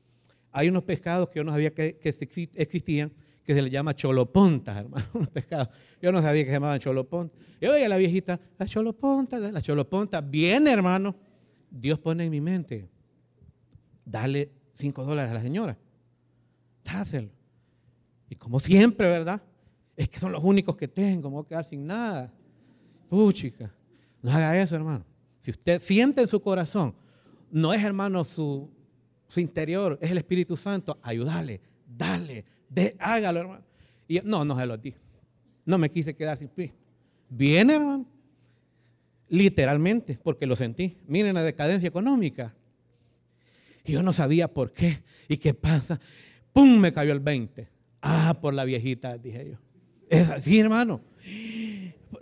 Hay 0.52 0.70
unos 0.70 0.84
pescados 0.84 1.30
que 1.30 1.38
yo 1.38 1.44
no 1.44 1.52
sabía 1.52 1.72
que, 1.72 2.00
existían, 2.02 3.14
que 3.44 3.54
se 3.54 3.62
les 3.62 3.72
llama 3.72 3.96
cholopontas, 3.96 4.78
hermano, 4.78 5.06
unos 5.14 5.30
pescados. 5.30 5.70
Yo 6.02 6.12
no 6.12 6.22
sabía 6.22 6.44
que 6.44 6.50
se 6.50 6.56
llamaban 6.56 6.80
cholopontas. 6.80 7.40
Yo 7.62 7.72
veía 7.72 7.86
a 7.86 7.90
la 7.90 7.98
viejita, 7.98 8.40
la 8.58 8.66
choloponta, 8.66 9.38
la 9.38 9.62
choloponta. 9.62 10.20
Bien, 10.20 10.68
hermano. 10.68 11.16
Dios 11.70 12.00
pone 12.00 12.26
en 12.26 12.32
mi 12.32 12.42
mente 12.42 12.90
dale 14.12 14.52
cinco 14.74 15.04
dólares 15.04 15.32
a 15.32 15.36
la 15.36 15.42
señora. 15.42 15.78
Dáselo. 16.84 17.30
Y 18.30 18.36
como 18.36 18.60
siempre, 18.60 19.08
¿verdad? 19.08 19.42
Es 19.96 20.10
que 20.10 20.20
son 20.20 20.32
los 20.32 20.44
únicos 20.44 20.76
que 20.76 20.88
tengo, 20.88 21.30
me 21.30 21.36
voy 21.36 21.46
a 21.46 21.48
quedar 21.48 21.66
sin 21.66 21.86
nada. 21.86 22.32
Uh, 23.10 23.32
chica, 23.32 23.74
no 24.22 24.32
haga 24.32 24.60
eso, 24.62 24.76
hermano. 24.76 25.04
Si 25.42 25.52
usted 25.52 25.82
siente 25.82 26.22
en 26.22 26.28
su 26.28 26.42
corazón, 26.42 26.96
no 27.52 27.74
es, 27.74 27.84
hermano, 27.84 28.24
su, 28.24 28.70
su 29.28 29.40
interior, 29.40 29.98
es 30.02 30.12
el 30.12 30.18
Espíritu 30.18 30.56
Santo, 30.56 30.98
ayúdale, 31.02 31.62
dale, 31.86 32.46
de, 32.70 32.96
hágalo, 33.00 33.40
hermano. 33.40 33.64
Y 34.08 34.20
no, 34.24 34.46
no 34.46 34.58
se 34.58 34.66
lo 34.66 34.78
di. 34.78 34.94
No 35.66 35.78
me 35.78 35.90
quise 35.90 36.16
quedar 36.16 36.38
sin 36.38 36.50
pisto. 36.50 36.78
Viene, 37.30 37.76
hermano. 37.76 38.06
Literalmente, 39.30 40.20
porque 40.22 40.46
lo 40.46 40.56
sentí. 40.56 40.98
Miren 41.08 41.34
la 41.34 41.44
decadencia 41.44 41.88
económica. 41.88 42.54
Y 43.86 43.94
yo 43.94 44.04
no 44.04 44.14
sabía 44.14 44.48
por 44.48 44.74
qué 44.74 45.02
y 45.28 45.38
qué 45.38 45.54
pasa. 45.54 46.00
¡Pum! 46.54 46.80
Me 46.80 46.92
cayó 46.92 47.14
el 47.14 47.20
20. 47.20 47.68
Ah, 48.02 48.38
por 48.42 48.54
la 48.54 48.66
viejita, 48.66 49.18
dije 49.18 49.52
yo. 49.52 49.58
Es 50.10 50.30
así, 50.30 50.60
hermano. 50.60 51.02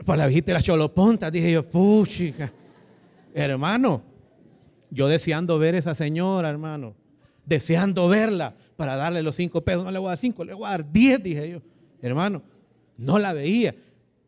Por 0.06 0.18
la 0.18 0.28
viejita 0.28 0.48
de 0.48 0.54
la 0.54 0.62
choloponta, 0.62 1.32
dije 1.32 1.52
yo. 1.52 1.68
Puchica. 1.68 2.52
Hermano, 3.34 4.04
yo 4.90 5.08
deseando 5.08 5.58
ver 5.60 5.76
a 5.76 5.78
esa 5.80 5.96
señora, 5.96 6.50
hermano. 6.50 6.96
Deseando 7.46 8.08
verla 8.08 8.56
para 8.76 8.96
darle 8.96 9.24
los 9.24 9.36
cinco 9.36 9.62
pesos. 9.62 9.84
No 9.84 9.92
le 9.92 10.00
voy 10.00 10.08
a 10.08 10.12
dar 10.12 10.18
cinco, 10.18 10.44
le 10.44 10.54
voy 10.54 10.66
a 10.66 10.70
dar 10.70 10.92
diez, 10.92 11.22
dije 11.22 11.50
yo. 11.50 11.62
Hermano, 12.02 12.44
no 12.98 13.18
la 13.20 13.34
veía. 13.34 13.76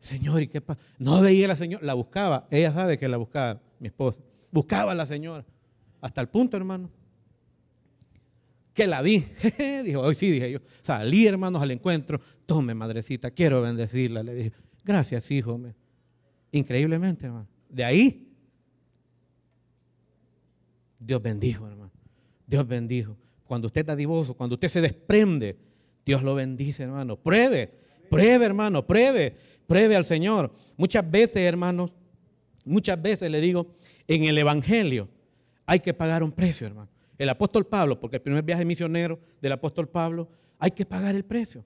Señor, 0.00 0.42
¿y 0.42 0.48
qué 0.48 0.60
pasa? 0.60 0.80
No 0.98 1.20
veía 1.20 1.44
a 1.44 1.48
la 1.48 1.54
señora, 1.54 1.84
la 1.84 1.94
buscaba. 1.94 2.46
Ella 2.50 2.72
sabe 2.72 2.98
que 2.98 3.06
la 3.08 3.16
buscaba, 3.16 3.60
mi 3.78 3.86
esposa. 3.86 4.18
Buscaba 4.50 4.92
a 4.92 4.94
la 4.94 5.06
señora. 5.06 5.44
Hasta 6.00 6.20
el 6.20 6.28
punto, 6.28 6.56
hermano, 6.56 6.90
que 8.74 8.86
la 8.86 9.02
vi. 9.02 9.24
dijo, 9.84 10.00
hoy 10.00 10.14
sí, 10.14 10.30
dije 10.30 10.52
yo. 10.52 10.58
Salí, 10.82 11.26
hermanos, 11.26 11.62
al 11.62 11.70
encuentro. 11.70 12.20
Tome, 12.46 12.74
madrecita, 12.74 13.30
quiero 13.30 13.62
bendecirla. 13.62 14.22
Le 14.22 14.34
dije, 14.34 14.52
gracias, 14.84 15.30
hijo. 15.30 15.60
Increíblemente, 16.50 17.26
hermano. 17.26 17.48
De 17.68 17.84
ahí, 17.84 18.32
Dios 20.98 21.22
bendijo, 21.22 21.66
hermano. 21.66 21.92
Dios 22.46 22.66
bendijo. 22.66 23.16
Cuando 23.46 23.66
usted 23.66 23.80
está 23.80 23.96
divoso, 23.96 24.34
cuando 24.34 24.54
usted 24.54 24.68
se 24.68 24.80
desprende, 24.80 25.56
Dios 26.04 26.22
lo 26.22 26.34
bendice, 26.34 26.84
hermano. 26.84 27.16
Pruebe, 27.16 27.70
pruebe, 28.10 28.44
hermano, 28.44 28.86
pruebe, 28.86 29.36
pruebe 29.66 29.96
al 29.96 30.04
Señor. 30.04 30.54
Muchas 30.76 31.08
veces, 31.10 31.38
hermanos, 31.38 31.92
muchas 32.64 33.00
veces 33.00 33.30
le 33.30 33.40
digo, 33.40 33.74
en 34.06 34.24
el 34.24 34.38
Evangelio 34.38 35.08
hay 35.66 35.80
que 35.80 35.94
pagar 35.94 36.22
un 36.22 36.32
precio, 36.32 36.66
hermano. 36.66 36.91
El 37.22 37.28
apóstol 37.28 37.64
Pablo, 37.64 38.00
porque 38.00 38.16
el 38.16 38.22
primer 38.22 38.42
viaje 38.42 38.64
misionero 38.64 39.16
del 39.40 39.52
apóstol 39.52 39.88
Pablo, 39.88 40.28
hay 40.58 40.72
que 40.72 40.84
pagar 40.84 41.14
el 41.14 41.24
precio. 41.24 41.64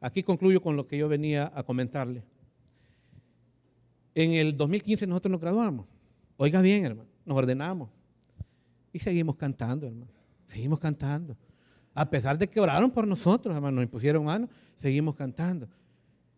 Aquí 0.00 0.24
concluyo 0.24 0.60
con 0.60 0.74
lo 0.74 0.88
que 0.88 0.98
yo 0.98 1.08
venía 1.08 1.52
a 1.54 1.62
comentarle. 1.62 2.24
En 4.12 4.32
el 4.32 4.56
2015 4.56 5.06
nosotros 5.06 5.30
nos 5.30 5.40
graduamos. 5.40 5.86
Oiga 6.36 6.60
bien, 6.62 6.84
hermano, 6.84 7.08
nos 7.24 7.38
ordenamos. 7.38 7.90
Y 8.92 8.98
seguimos 8.98 9.36
cantando, 9.36 9.86
hermano. 9.86 10.10
Seguimos 10.46 10.80
cantando. 10.80 11.36
A 11.94 12.10
pesar 12.10 12.36
de 12.36 12.48
que 12.48 12.58
oraron 12.58 12.90
por 12.90 13.06
nosotros, 13.06 13.54
hermano, 13.54 13.76
nos 13.76 13.84
impusieron 13.84 14.24
manos, 14.24 14.50
seguimos 14.78 15.14
cantando. 15.14 15.68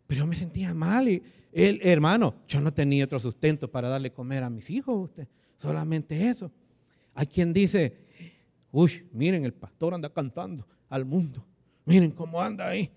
Pero 0.07 0.19
yo 0.19 0.27
me 0.27 0.37
sentía 0.37 0.75
mal 0.75 1.09
y 1.09 1.23
hermano, 1.51 2.35
yo 2.47 2.61
no 2.61 2.75
tenía 2.75 3.07
otro 3.07 3.19
sustento 3.19 3.71
para 3.71 3.89
darle 3.89 4.13
comer 4.13 4.43
a 4.43 4.51
mis 4.51 4.69
hijos, 4.69 5.09
usted, 5.09 5.27
solamente 5.57 6.29
eso. 6.29 6.53
Hay 7.15 7.27
quien 7.27 7.55
dice, 7.55 8.07
uy, 8.73 9.07
miren, 9.13 9.45
el 9.45 9.53
pastor 9.53 9.95
anda 9.95 10.13
cantando 10.13 10.67
al 10.89 11.05
mundo, 11.05 11.45
miren 11.85 12.11
cómo 12.11 12.41
anda 12.41 12.69
ahí. 12.69 12.91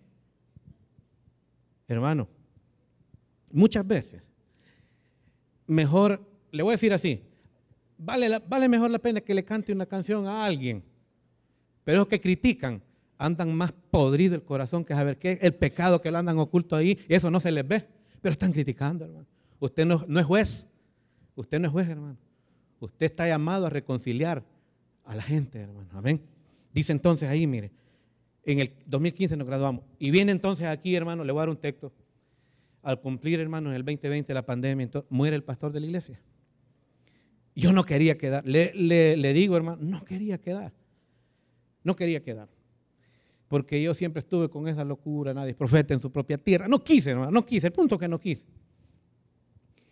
Hermano, 1.88 2.27
muchas 3.51 3.86
veces, 3.86 4.21
mejor, 5.67 6.21
le 6.51 6.63
voy 6.63 6.71
a 6.71 6.75
decir 6.75 6.93
así, 6.93 7.23
vale, 7.97 8.39
vale 8.47 8.69
mejor 8.69 8.91
la 8.91 8.99
pena 8.99 9.21
que 9.21 9.34
le 9.34 9.43
cante 9.43 9.73
una 9.73 9.86
canción 9.86 10.25
a 10.25 10.45
alguien, 10.45 10.84
pero 11.84 11.99
los 11.99 12.07
que 12.07 12.21
critican 12.21 12.81
andan 13.17 13.55
más 13.55 13.71
podrido 13.91 14.36
el 14.36 14.43
corazón 14.43 14.84
que 14.84 14.95
saber 14.95 15.17
qué 15.17 15.38
el 15.41 15.53
pecado 15.53 16.01
que 16.01 16.12
lo 16.12 16.17
andan 16.17 16.39
oculto 16.39 16.75
ahí, 16.75 16.97
eso 17.07 17.29
no 17.29 17.39
se 17.39 17.51
les 17.51 17.67
ve, 17.67 17.88
pero 18.21 18.34
están 18.34 18.51
criticando, 18.51 19.05
hermano. 19.05 19.27
Usted 19.60 19.86
no, 19.86 20.03
no 20.07 20.19
es 20.19 20.25
juez, 20.25 20.71
usted 21.36 21.60
no 21.60 21.67
es 21.67 21.71
juez, 21.71 21.89
hermano. 21.89 22.17
Usted 22.79 23.05
está 23.05 23.27
llamado 23.27 23.67
a 23.67 23.69
reconciliar 23.69 24.43
a 25.05 25.15
la 25.15 25.21
gente, 25.21 25.59
hermano. 25.59 25.89
Amén. 25.93 26.21
Dice 26.73 26.91
entonces 26.91 27.27
ahí, 27.27 27.47
mire, 27.47 27.71
en 28.43 28.59
el 28.59 28.73
2015 28.85 29.37
nos 29.37 29.47
graduamos. 29.47 29.83
Y 29.99 30.11
viene 30.11 30.31
entonces 30.31 30.67
aquí, 30.67 30.95
hermano, 30.95 31.23
le 31.23 31.31
voy 31.31 31.39
a 31.39 31.41
dar 31.41 31.49
un 31.49 31.57
texto. 31.57 31.91
Al 32.83 32.99
cumplir, 32.99 33.39
hermano, 33.39 33.69
en 33.69 33.75
el 33.75 33.83
2020 33.85 34.33
la 34.33 34.45
pandemia, 34.45 34.89
muere 35.09 35.35
el 35.35 35.43
pastor 35.43 35.71
de 35.71 35.79
la 35.79 35.85
iglesia. 35.85 36.19
Yo 37.55 37.73
no 37.73 37.83
quería 37.83 38.17
quedar. 38.17 38.45
Le, 38.45 38.73
le 38.73 39.33
digo, 39.33 39.55
hermano, 39.57 39.77
no 39.81 40.03
quería 40.03 40.39
quedar. 40.39 40.73
No 41.83 41.95
quería 41.95 42.23
quedar 42.23 42.47
porque 43.51 43.83
yo 43.83 43.93
siempre 43.93 44.21
estuve 44.21 44.47
con 44.47 44.69
esa 44.69 44.85
locura, 44.85 45.33
nadie 45.33 45.51
es 45.51 45.57
profeta 45.57 45.93
en 45.93 45.99
su 45.99 46.09
propia 46.09 46.37
tierra. 46.37 46.69
No 46.69 46.81
quise, 46.81 47.09
hermano, 47.11 47.31
no 47.31 47.45
quise, 47.45 47.67
el 47.67 47.73
punto 47.73 47.99
que 47.99 48.07
no 48.07 48.17
quise. 48.17 48.45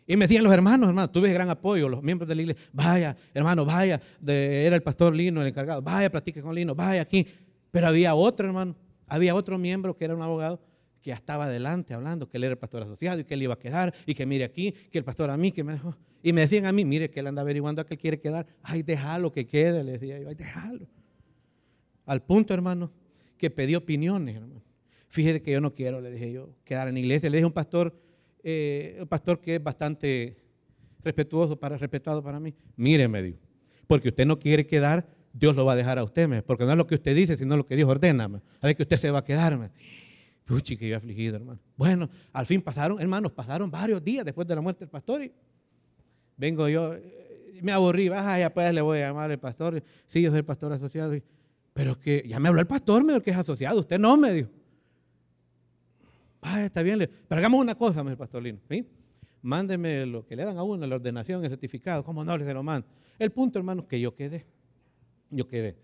Y 0.10 0.18
me 0.18 0.26
decían 0.26 0.44
los 0.44 0.52
hermanos, 0.52 0.90
hermano, 0.90 1.08
tuve 1.12 1.32
gran 1.32 1.52
apoyo, 1.52 1.88
los 1.88 2.02
miembros 2.02 2.28
de 2.28 2.34
la 2.34 2.42
iglesia, 2.42 2.64
vaya, 2.74 3.16
hermano, 3.32 3.64
vaya, 3.64 4.02
era 4.26 4.76
el 4.76 4.82
pastor 4.82 5.14
Lino 5.14 5.40
el 5.40 5.50
encargado, 5.50 5.84
vaya, 5.84 6.10
practique 6.10 6.42
con 6.42 6.56
Lino, 6.56 6.74
vaya 6.74 7.04
aquí. 7.04 7.28
Pero 7.70 7.86
había 7.86 8.16
otro, 8.16 8.48
hermano, 8.48 8.76
había 9.06 9.36
otro 9.36 9.60
miembro 9.60 9.96
que 9.96 10.06
era 10.06 10.16
un 10.16 10.24
abogado 10.24 10.60
que 11.04 11.12
estaba 11.12 11.46
adelante 11.46 11.94
hablando, 11.94 12.28
que 12.28 12.38
él 12.38 12.46
era 12.46 12.54
el 12.54 12.58
pastor 12.58 12.82
asociado 12.82 13.20
y 13.20 13.24
que 13.24 13.36
él 13.36 13.44
iba 13.44 13.54
a 13.54 13.60
quedar, 13.60 13.94
y 14.08 14.16
que 14.16 14.26
mire 14.26 14.46
aquí, 14.46 14.72
que 14.72 14.98
el 14.98 15.04
pastor 15.04 15.30
a 15.30 15.38
mí, 15.38 15.52
que 15.52 15.64
me 15.64 15.74
dejó. 15.74 15.96
Y 16.24 16.34
me 16.34 16.42
decían 16.42 16.66
a 16.66 16.72
mí, 16.72 16.86
mire 16.86 17.12
que 17.12 17.20
él 17.20 17.28
anda 17.28 17.44
averiguando 17.44 17.80
a 17.84 17.86
que 17.86 17.94
él 17.94 18.00
quiere 18.00 18.20
quedar. 18.20 18.48
Ay, 18.64 18.82
déjalo 18.82 19.32
que 19.32 19.46
quede, 19.46 19.84
le 19.84 19.92
decía 19.92 20.18
yo, 20.18 20.30
ay, 20.30 20.34
déjalo. 20.34 20.88
Al 22.08 22.24
punto, 22.24 22.52
hermano, 22.56 22.92
que 23.38 23.52
pedí 23.52 23.76
opiniones, 23.76 24.38
hermano. 24.38 24.64
Fíjese 25.08 25.40
que 25.44 25.52
yo 25.52 25.62
no 25.62 25.72
quiero, 25.72 26.02
le 26.02 26.10
dije 26.10 26.32
yo, 26.32 26.56
quedar 26.64 26.88
en 26.88 26.96
la 26.96 27.00
iglesia. 27.00 27.30
Le 27.30 27.38
dije 27.38 27.44
a 27.44 27.48
un 27.48 27.54
pastor, 27.54 27.94
eh, 28.44 28.98
un 29.02 29.08
pastor 29.08 29.40
que 29.40 29.56
es 29.56 29.64
bastante 29.64 30.38
respetuoso, 31.04 31.60
para, 31.60 31.78
respetado 31.78 32.24
para 32.24 32.40
mí. 32.40 32.54
Mire, 32.76 33.08
me 33.08 33.22
dijo, 33.22 33.40
porque 33.88 34.10
usted 34.10 34.26
no 34.26 34.38
quiere 34.38 34.66
quedar, 34.66 35.08
Dios 35.34 35.56
lo 35.56 35.66
va 35.66 35.74
a 35.74 35.76
dejar 35.76 36.00
a 36.00 36.04
usted, 36.04 36.44
porque 36.44 36.66
no 36.66 36.72
es 36.72 36.78
lo 36.78 36.88
que 36.88 36.96
usted 36.96 37.16
dice, 37.16 37.38
sino 37.38 37.56
lo 37.56 37.66
que 37.66 37.76
Dios 37.76 37.90
ordena. 37.90 38.26
A 38.26 38.68
ver 38.68 38.76
que 38.76 38.84
usted 38.84 38.98
se 38.98 39.12
va 39.12 39.20
a 39.20 39.24
quedar. 39.24 39.72
Puchi, 40.46 40.78
que 40.78 40.90
yo 40.90 40.98
afligido, 40.98 41.36
hermano. 41.36 41.60
Bueno, 41.78 42.10
al 42.34 42.46
fin 42.46 42.62
pasaron, 42.62 43.00
hermanos, 43.00 43.32
pasaron 43.32 43.70
varios 43.70 44.04
días 44.04 44.26
después 44.26 44.48
de 44.48 44.56
la 44.56 44.62
muerte 44.62 44.80
del 44.80 44.90
pastor 44.90 45.24
y 45.24 45.32
vengo 46.36 46.68
yo, 46.68 46.96
eh, 46.96 47.60
me 47.62 47.72
aburrí, 47.72 48.06
ya 48.06 48.52
pues 48.54 48.74
le 48.74 48.82
voy 48.82 49.00
a 49.00 49.08
llamar 49.08 49.30
al 49.30 49.40
pastor. 49.40 49.84
Sí, 50.08 50.22
yo 50.22 50.30
soy 50.32 50.40
el 50.40 50.46
pastor 50.46 50.74
asociado. 50.74 51.14
Pero 51.74 52.00
que 52.00 52.26
ya 52.28 52.40
me 52.40 52.50
habló 52.50 52.62
el 52.62 52.68
pastor, 52.68 53.04
me 53.04 53.14
dijo 53.14 53.24
que 53.24 53.32
es 53.32 53.38
asociado. 53.38 53.80
Usted 53.80 54.00
no, 54.00 54.18
me 54.18 54.34
dijo. 54.34 54.50
Está 56.66 56.82
bien. 56.82 57.10
Pero 57.28 57.40
hagamos 57.40 57.60
una 57.60 57.76
cosa, 57.76 58.04
me 58.04 58.12
dijo 58.12 58.14
el 58.14 58.18
pastor 58.18 58.44
Lino. 58.44 58.60
¿sí? 58.70 58.86
Mándeme 59.42 60.06
lo 60.06 60.26
que 60.26 60.36
le 60.36 60.44
dan 60.44 60.58
a 60.58 60.64
uno, 60.64 60.86
la 60.86 60.96
ordenación, 60.96 61.44
el 61.44 61.50
certificado. 61.50 62.04
¿Cómo 62.04 62.24
no? 62.24 62.38
Se 62.38 62.54
lo 62.54 62.64
mando. 62.64 62.88
El 63.18 63.32
punto, 63.32 63.60
hermanos, 63.60 63.86
que 63.86 64.00
yo 64.00 64.16
quedé. 64.16 64.46
Yo 65.30 65.48
quedé. 65.48 65.78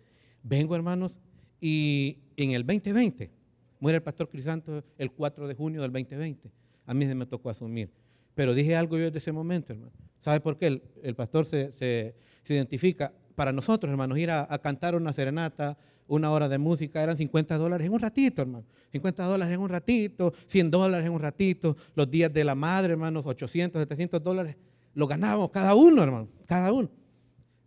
Vengo, 0.44 0.76
hermanos, 0.76 1.18
y 1.60 2.20
en 2.38 2.52
el 2.52 2.66
2020 2.66 3.32
muere 3.80 3.98
el 3.98 4.04
pastor 4.04 4.30
Crisanto 4.30 4.84
el 4.98 5.12
4 5.12 5.48
de 5.48 5.56
junio 5.56 5.82
del 5.82 5.92
2020. 5.92 6.52
A 6.86 6.94
mí 6.94 7.06
se 7.06 7.16
me 7.16 7.26
tocó 7.26 7.50
asumir. 7.50 7.92
Pero 8.34 8.54
dije 8.54 8.76
algo 8.76 8.98
yo 8.98 9.06
desde 9.06 9.20
ese 9.20 9.32
momento, 9.32 9.74
hermano. 9.74 9.92
¿Sabe 10.20 10.40
por 10.40 10.58
qué? 10.58 10.82
El, 11.04 11.16
pastor 11.16 11.46
se, 11.46 11.72
se 11.72 12.16
identifica 12.54 13.14
para 13.36 13.52
nosotros, 13.52 13.92
hermanos, 13.92 14.18
ir 14.18 14.32
a, 14.32 14.58
cantar 14.60 14.96
una 14.96 15.14
serenata, 15.14 15.78
una 16.08 16.32
hora 16.32 16.48
de 16.48 16.58
música, 16.58 17.02
eran 17.02 17.18
50 17.18 17.58
dólares 17.58 17.88
en 17.88 17.94
un 17.94 18.00
ratito, 18.00 18.42
hermano. 18.42 18.66
50 18.92 19.24
dólares 19.24 19.54
en 19.54 19.60
un 19.60 19.70
ratito, 19.70 20.34
100 20.46 20.72
dólares 20.72 21.06
en 21.06 21.14
un 21.14 21.20
ratito. 21.20 21.76
Los 21.96 22.10
días 22.10 22.32
de 22.32 22.44
la 22.44 22.56
madre, 22.56 22.94
hermanos, 22.94 23.24
800, 23.26 23.82
700 23.82 24.22
dólares. 24.22 24.56
Lo 24.94 25.08
ganábamos 25.08 25.50
cada 25.50 25.76
uno, 25.76 26.04
hermano, 26.04 26.28
cada 26.46 26.72
uno. 26.72 26.90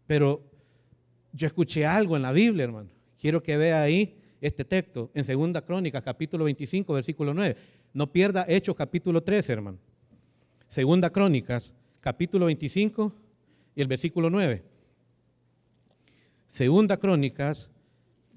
Pero 0.07 0.43
yo 1.33 1.47
escuché 1.47 1.85
algo 1.85 2.17
en 2.17 2.23
la 2.23 2.33
Biblia, 2.33 2.65
hermano. 2.65 2.89
Quiero 3.21 3.43
que 3.43 3.57
vea 3.57 3.83
ahí 3.83 4.17
este 4.41 4.65
texto 4.65 5.11
en 5.15 5.25
Segunda 5.25 5.63
Crónica, 5.63 6.01
capítulo 6.01 6.45
25, 6.45 6.93
versículo 6.93 7.35
9. 7.35 7.57
No 7.93 8.11
pierda 8.13 8.45
Hechos, 8.49 8.77
capítulo 8.77 9.23
13, 9.23 9.53
hermano. 9.53 9.79
Segunda 10.69 11.11
Crónicas, 11.11 11.73
capítulo 12.01 12.47
25 12.47 13.13
y 13.75 13.81
el 13.81 13.89
versículo 13.89 14.31
9. 14.31 14.63
Segunda 16.47 16.97
Crónicas 16.97 17.69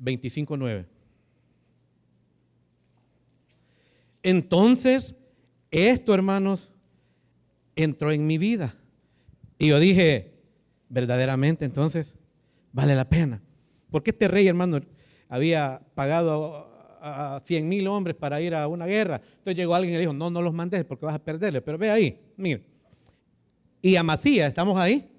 25.9. 0.02 0.86
Entonces, 4.24 5.16
esto, 5.72 6.14
hermanos, 6.14 6.72
entró 7.76 8.12
en 8.12 8.28
mi 8.28 8.38
vida. 8.38 8.76
Y 9.58 9.68
yo 9.68 9.80
dije, 9.80 10.34
verdaderamente, 10.90 11.66
entonces, 11.66 12.16
vale 12.72 12.96
la 12.96 13.08
pena. 13.10 13.42
Porque 13.90 14.12
este 14.12 14.28
rey, 14.28 14.48
hermano, 14.48 14.82
había 15.28 15.82
pagado 15.96 16.70
a 17.02 17.42
100 17.44 17.68
mil 17.68 17.88
hombres 17.88 18.16
para 18.16 18.42
ir 18.42 18.54
a 18.54 18.68
una 18.68 18.86
guerra. 18.86 19.22
Entonces 19.24 19.56
llegó 19.56 19.74
alguien 19.74 19.94
y 19.94 19.98
le 19.98 20.02
dijo, 20.02 20.14
no, 20.14 20.30
no 20.30 20.42
los 20.42 20.54
mandes 20.54 20.84
porque 20.86 21.06
vas 21.06 21.16
a 21.16 21.24
perderle. 21.24 21.62
Pero 21.62 21.78
ve 21.78 21.90
ahí, 21.90 22.20
mire. 22.38 22.64
Y 23.82 23.96
Amasías, 23.96 24.48
¿estamos 24.48 24.78
ahí? 24.78 25.10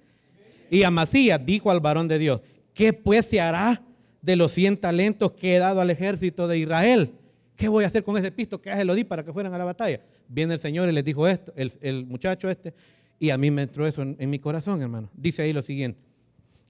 Y 0.70 0.84
Amasías 0.84 1.44
dijo 1.44 1.70
al 1.70 1.80
varón 1.80 2.06
de 2.08 2.18
Dios, 2.18 2.40
¿qué 2.72 2.92
pues 2.92 3.26
se 3.26 3.40
hará 3.40 3.82
de 4.22 4.37
los 4.37 4.52
100 4.52 4.78
talentos 4.78 5.32
que 5.32 5.56
he 5.56 5.58
dado 5.58 5.80
al 5.80 5.90
ejército 5.90 6.48
de 6.48 6.58
Israel? 6.58 7.11
¿Qué 7.56 7.68
voy 7.68 7.85
a 7.85 7.88
hacer 7.88 8.02
con 8.02 8.16
ese 8.16 8.32
pisto 8.32 8.61
que 8.61 8.74
se 8.74 8.85
lo 8.85 8.94
di 8.94 9.04
para 9.04 9.24
que 9.24 9.32
fueran 9.32 9.52
a 9.52 9.58
la 9.58 9.64
batalla? 9.64 10.00
Viene 10.28 10.54
el 10.54 10.61
Señor 10.61 10.88
y 10.88 10.92
les 10.92 11.04
dijo 11.04 11.28
esto, 11.28 11.52
el, 11.56 12.06
muchacho 12.06 12.48
este, 12.48 12.72
y 13.18 13.28
a 13.30 13.37
mí 13.37 13.50
me 13.50 13.62
entró 13.62 13.87
eso 13.87 14.02
en 14.02 14.30
mi 14.30 14.38
corazón, 14.38 14.80
hermano. 14.80 15.11
Dice 15.14 15.42
ahí 15.42 15.52
lo 15.52 15.62
siguiente. 15.62 16.00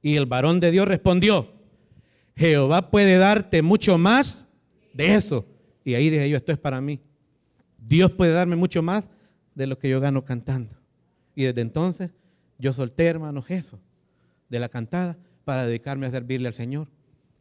Y 0.02 0.16
el 0.16 0.26
varón 0.26 0.58
de 0.58 0.72
Dios 0.72 0.88
respondió, 0.88 1.48
Jehová 2.36 2.90
puede 2.90 3.16
darte 3.18 3.62
mucho 3.62 3.96
más 3.98 4.48
de 4.92 5.14
eso. 5.14 5.46
Y 5.84 5.94
ahí 5.94 6.10
dije 6.10 6.28
yo, 6.28 6.36
esto 6.36 6.52
es 6.52 6.58
para 6.58 6.80
mí. 6.80 7.00
Dios 7.78 8.10
puede 8.10 8.32
darme 8.32 8.56
mucho 8.56 8.82
más 8.82 9.04
de 9.54 9.66
lo 9.66 9.78
que 9.78 9.88
yo 9.88 10.00
gano 10.00 10.24
cantando. 10.24 10.74
Y 11.34 11.44
desde 11.44 11.60
entonces 11.60 12.10
yo 12.58 12.72
solté, 12.72 13.06
hermanos, 13.06 13.44
eso 13.48 13.78
de 14.48 14.58
la 14.58 14.68
cantada 14.68 15.16
para 15.44 15.66
dedicarme 15.66 16.06
a 16.06 16.10
servirle 16.10 16.48
al 16.48 16.54
Señor. 16.54 16.88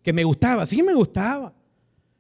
Que 0.02 0.14
me 0.14 0.24
gustaba, 0.24 0.66
sí 0.66 0.82
me 0.82 0.94
gustaba. 0.94 1.54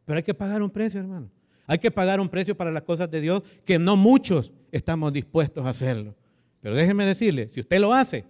Pero 0.06 0.17
hay 0.17 0.24
que 0.24 0.34
pagar 0.34 0.62
un 0.62 0.70
precio, 0.70 1.00
hermano. 1.00 1.30
Hay 1.67 1.80
que 1.80 1.91
pagar 1.91 2.20
un 2.20 2.28
precio 2.28 2.56
para 2.56 2.72
las 2.72 2.84
cosas 2.84 3.10
de 3.10 3.22
Dios 3.22 3.44
que 3.63 3.80
no 3.80 3.96
muchos 3.96 4.52
estamos 4.72 5.13
dispuestos 5.13 5.65
a 5.65 5.70
hacerlo. 5.70 6.15
Pero 6.60 6.76
déjeme 6.76 7.06
decirle, 7.06 7.50
si 7.52 7.62
usted 7.62 7.80
lo 7.80 7.94
hace, 7.94 8.26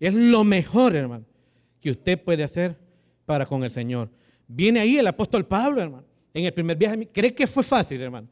es 0.00 0.14
lo 0.14 0.44
mejor, 0.44 0.94
hermano, 0.94 1.24
que 1.80 1.90
usted 1.90 2.22
puede 2.22 2.44
hacer 2.44 2.78
para 3.26 3.46
con 3.46 3.64
el 3.64 3.70
Señor. 3.70 4.10
Viene 4.46 4.80
ahí 4.80 4.96
el 4.96 5.06
apóstol 5.06 5.44
Pablo, 5.46 5.82
hermano, 5.82 6.04
en 6.32 6.44
el 6.44 6.52
primer 6.52 6.76
viaje. 6.76 7.08
¿Cree 7.12 7.34
que 7.34 7.46
fue 7.46 7.62
fácil, 7.62 8.00
hermano? 8.00 8.28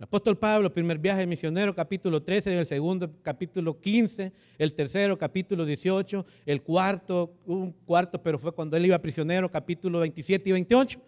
El 0.00 0.04
apóstol 0.04 0.38
Pablo, 0.38 0.72
primer 0.72 0.98
viaje 0.98 1.26
misionero, 1.26 1.74
capítulo 1.74 2.22
13, 2.22 2.58
el 2.58 2.64
segundo, 2.64 3.12
capítulo 3.20 3.78
15, 3.78 4.32
el 4.56 4.72
tercero, 4.72 5.18
capítulo 5.18 5.66
18, 5.66 6.24
el 6.46 6.62
cuarto, 6.62 7.34
un 7.44 7.72
cuarto, 7.84 8.22
pero 8.22 8.38
fue 8.38 8.50
cuando 8.50 8.78
él 8.78 8.86
iba 8.86 8.98
prisionero, 8.98 9.50
capítulo 9.50 10.00
27 10.00 10.48
y 10.48 10.52
28. 10.52 10.98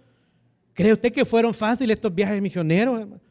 ¿Cree 0.75 0.93
usted 0.93 1.11
que 1.11 1.25
fueron 1.25 1.55
fáciles 1.55 1.95
estos 1.95 2.15
viajes 2.15 2.39
misioneros, 2.43 3.01
hermano? 3.01 3.23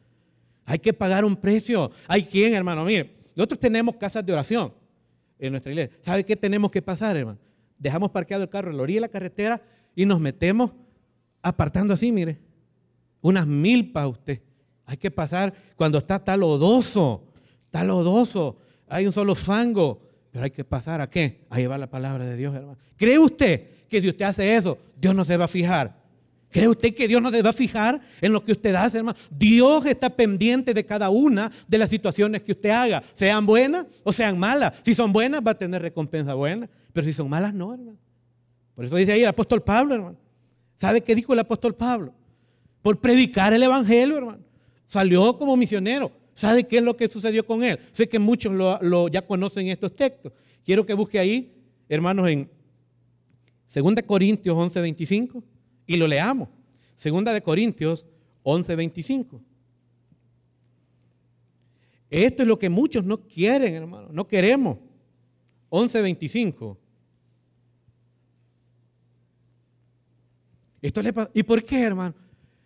Hay 0.64 0.80
que 0.80 0.92
pagar 0.92 1.24
un 1.24 1.36
precio. 1.36 1.92
Hay 2.08 2.24
quien, 2.24 2.54
hermano, 2.54 2.84
mire, 2.84 3.14
nosotros 3.36 3.60
tenemos 3.60 3.94
casas 3.94 4.26
de 4.26 4.32
oración 4.32 4.74
en 5.38 5.52
nuestra 5.52 5.70
iglesia. 5.70 5.96
¿Sabe 6.00 6.24
qué 6.24 6.34
tenemos 6.34 6.72
que 6.72 6.82
pasar, 6.82 7.16
hermano? 7.16 7.38
Dejamos 7.78 8.10
parqueado 8.10 8.42
el 8.42 8.50
carro 8.50 8.72
en 8.72 8.78
la 8.78 8.82
orilla 8.82 8.96
de 8.96 9.02
la 9.02 9.08
carretera 9.10 9.62
y 9.94 10.06
nos 10.06 10.18
metemos 10.18 10.72
apartando 11.40 11.94
así, 11.94 12.10
mire, 12.10 12.40
unas 13.20 13.46
mil 13.46 13.92
para 13.92 14.08
usted. 14.08 14.40
Hay 14.86 14.96
que 14.96 15.10
pasar 15.10 15.52
cuando 15.76 15.98
está 15.98 16.18
talodoso, 16.18 17.24
talodoso, 17.70 18.56
hay 18.88 19.06
un 19.06 19.12
solo 19.12 19.34
fango, 19.34 20.02
pero 20.30 20.44
hay 20.44 20.50
que 20.50 20.64
pasar 20.64 21.00
a 21.00 21.08
qué? 21.08 21.40
A 21.50 21.58
llevar 21.58 21.80
la 21.80 21.88
palabra 21.88 22.24
de 22.26 22.36
Dios, 22.36 22.54
hermano. 22.54 22.78
¿Cree 22.96 23.18
usted 23.18 23.68
que 23.88 24.00
si 24.00 24.08
usted 24.08 24.24
hace 24.24 24.56
eso, 24.56 24.78
Dios 25.00 25.14
no 25.14 25.24
se 25.24 25.36
va 25.36 25.46
a 25.46 25.48
fijar? 25.48 26.02
¿Cree 26.50 26.68
usted 26.68 26.94
que 26.94 27.08
Dios 27.08 27.22
no 27.22 27.30
se 27.30 27.40
va 27.40 27.50
a 27.50 27.54
fijar 27.54 28.00
en 28.20 28.32
lo 28.32 28.44
que 28.44 28.52
usted 28.52 28.74
hace, 28.74 28.98
hermano? 28.98 29.18
Dios 29.30 29.86
está 29.86 30.10
pendiente 30.10 30.74
de 30.74 30.84
cada 30.84 31.08
una 31.08 31.50
de 31.66 31.78
las 31.78 31.88
situaciones 31.88 32.42
que 32.42 32.52
usted 32.52 32.68
haga, 32.68 33.02
sean 33.14 33.46
buenas 33.46 33.86
o 34.04 34.12
sean 34.12 34.38
malas. 34.38 34.74
Si 34.82 34.94
son 34.94 35.12
buenas, 35.12 35.40
va 35.44 35.52
a 35.52 35.58
tener 35.58 35.80
recompensa 35.80 36.34
buena, 36.34 36.68
pero 36.92 37.06
si 37.06 37.14
son 37.14 37.30
malas, 37.30 37.54
no, 37.54 37.72
hermano. 37.72 37.96
Por 38.74 38.84
eso 38.84 38.96
dice 38.96 39.12
ahí 39.12 39.22
el 39.22 39.28
apóstol 39.28 39.62
Pablo, 39.62 39.94
hermano. 39.94 40.18
¿Sabe 40.76 41.00
qué 41.00 41.14
dijo 41.14 41.32
el 41.32 41.38
apóstol 41.38 41.74
Pablo? 41.74 42.12
Por 42.82 43.00
predicar 43.00 43.54
el 43.54 43.62
Evangelio, 43.62 44.18
hermano. 44.18 44.42
Salió 44.92 45.38
como 45.38 45.56
misionero. 45.56 46.12
¿Sabe 46.34 46.64
qué 46.64 46.76
es 46.76 46.82
lo 46.82 46.94
que 46.94 47.08
sucedió 47.08 47.46
con 47.46 47.64
él? 47.64 47.78
Sé 47.92 48.06
que 48.06 48.18
muchos 48.18 48.52
lo, 48.52 49.08
ya 49.08 49.26
conocen 49.26 49.68
estos 49.68 49.96
textos. 49.96 50.34
Quiero 50.66 50.84
que 50.84 50.92
busque 50.92 51.18
ahí, 51.18 51.50
hermanos, 51.88 52.28
en 52.28 52.50
2 53.74 53.94
Corintios 54.04 54.54
11, 54.54 54.82
25 54.82 55.42
y 55.86 55.96
lo 55.96 56.06
leamos. 56.06 56.50
2 57.02 57.24
de 57.24 57.40
Corintios 57.40 58.06
11, 58.42 58.76
25. 58.76 59.40
Esto 62.10 62.42
es 62.42 62.48
lo 62.48 62.58
que 62.58 62.68
muchos 62.68 63.02
no 63.02 63.26
quieren, 63.26 63.72
hermano. 63.72 64.08
No 64.12 64.28
queremos. 64.28 64.76
11, 65.70 66.02
25. 66.02 66.78
Esto 70.82 71.00
¿Y 71.32 71.42
por 71.44 71.64
qué, 71.64 71.80
hermano? 71.80 72.14